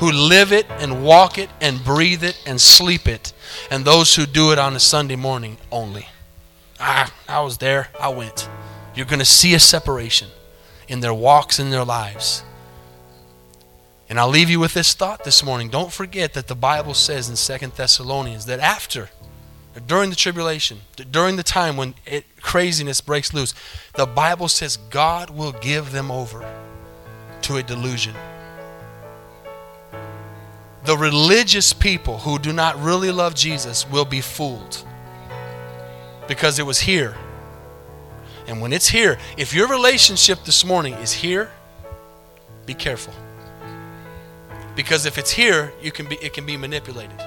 who 0.00 0.10
live 0.10 0.50
it 0.50 0.66
and 0.78 1.04
walk 1.04 1.36
it 1.36 1.50
and 1.60 1.84
breathe 1.84 2.24
it 2.24 2.42
and 2.46 2.58
sleep 2.58 3.06
it, 3.06 3.34
and 3.70 3.84
those 3.84 4.14
who 4.14 4.24
do 4.24 4.50
it 4.50 4.58
on 4.58 4.74
a 4.74 4.80
Sunday 4.80 5.14
morning 5.14 5.58
only. 5.70 6.08
Ah, 6.80 7.12
I 7.28 7.42
was 7.42 7.58
there, 7.58 7.88
I 8.00 8.08
went. 8.08 8.48
You're 8.94 9.06
going 9.06 9.18
to 9.18 9.26
see 9.26 9.52
a 9.52 9.60
separation 9.60 10.28
in 10.88 11.00
their 11.00 11.12
walks 11.12 11.58
in 11.58 11.68
their 11.68 11.84
lives. 11.84 12.42
And 14.08 14.18
I'll 14.18 14.30
leave 14.30 14.48
you 14.48 14.58
with 14.58 14.72
this 14.72 14.94
thought 14.94 15.22
this 15.22 15.44
morning. 15.44 15.68
Don't 15.68 15.92
forget 15.92 16.32
that 16.32 16.48
the 16.48 16.54
Bible 16.54 16.94
says 16.94 17.28
in 17.28 17.36
Second 17.36 17.74
Thessalonians 17.74 18.46
that 18.46 18.58
after 18.58 19.10
during 19.86 20.08
the 20.08 20.16
tribulation, 20.16 20.80
during 21.10 21.36
the 21.36 21.42
time 21.42 21.76
when 21.76 21.94
it, 22.06 22.24
craziness 22.40 23.02
breaks 23.02 23.34
loose, 23.34 23.54
the 23.94 24.06
Bible 24.06 24.48
says 24.48 24.78
God 24.88 25.28
will 25.28 25.52
give 25.52 25.92
them 25.92 26.10
over 26.10 26.40
to 27.42 27.56
a 27.58 27.62
delusion. 27.62 28.14
The 30.84 30.96
religious 30.96 31.72
people 31.72 32.18
who 32.18 32.38
do 32.38 32.52
not 32.52 32.80
really 32.80 33.10
love 33.10 33.34
Jesus 33.34 33.88
will 33.88 34.04
be 34.04 34.20
fooled 34.20 34.84
because 36.26 36.58
it 36.58 36.64
was 36.64 36.80
here. 36.80 37.16
And 38.46 38.60
when 38.60 38.72
it's 38.72 38.88
here, 38.88 39.18
if 39.36 39.54
your 39.54 39.68
relationship 39.68 40.44
this 40.44 40.64
morning 40.64 40.94
is 40.94 41.12
here, 41.12 41.50
be 42.66 42.74
careful. 42.74 43.14
Because 44.74 45.06
if 45.06 45.18
it's 45.18 45.30
here, 45.30 45.72
you 45.82 45.92
can 45.92 46.06
be, 46.06 46.16
it 46.16 46.32
can 46.32 46.46
be 46.46 46.56
manipulated. 46.56 47.20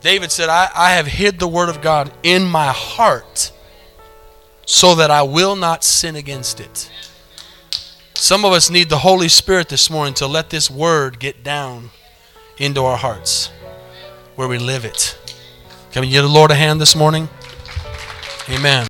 David 0.00 0.30
said, 0.30 0.48
I, 0.48 0.70
I 0.74 0.90
have 0.92 1.06
hid 1.06 1.38
the 1.38 1.48
word 1.48 1.68
of 1.68 1.80
God 1.80 2.12
in 2.22 2.44
my 2.44 2.68
heart 2.68 3.50
so 4.64 4.94
that 4.94 5.10
I 5.10 5.22
will 5.22 5.56
not 5.56 5.82
sin 5.82 6.16
against 6.16 6.60
it. 6.60 6.90
Some 8.18 8.44
of 8.44 8.52
us 8.52 8.70
need 8.70 8.88
the 8.88 8.98
Holy 8.98 9.28
Spirit 9.28 9.68
this 9.68 9.88
morning 9.88 10.14
to 10.14 10.26
let 10.26 10.50
this 10.50 10.70
word 10.70 11.20
get 11.20 11.44
down 11.44 11.90
into 12.58 12.82
our 12.82 12.96
hearts 12.96 13.50
where 14.34 14.48
we 14.48 14.58
live 14.58 14.84
it. 14.84 15.16
Can 15.92 16.02
we 16.02 16.08
give 16.08 16.24
the 16.24 16.28
Lord 16.28 16.50
a 16.50 16.54
hand 16.54 16.80
this 16.80 16.96
morning? 16.96 17.28
Amen. 18.48 18.84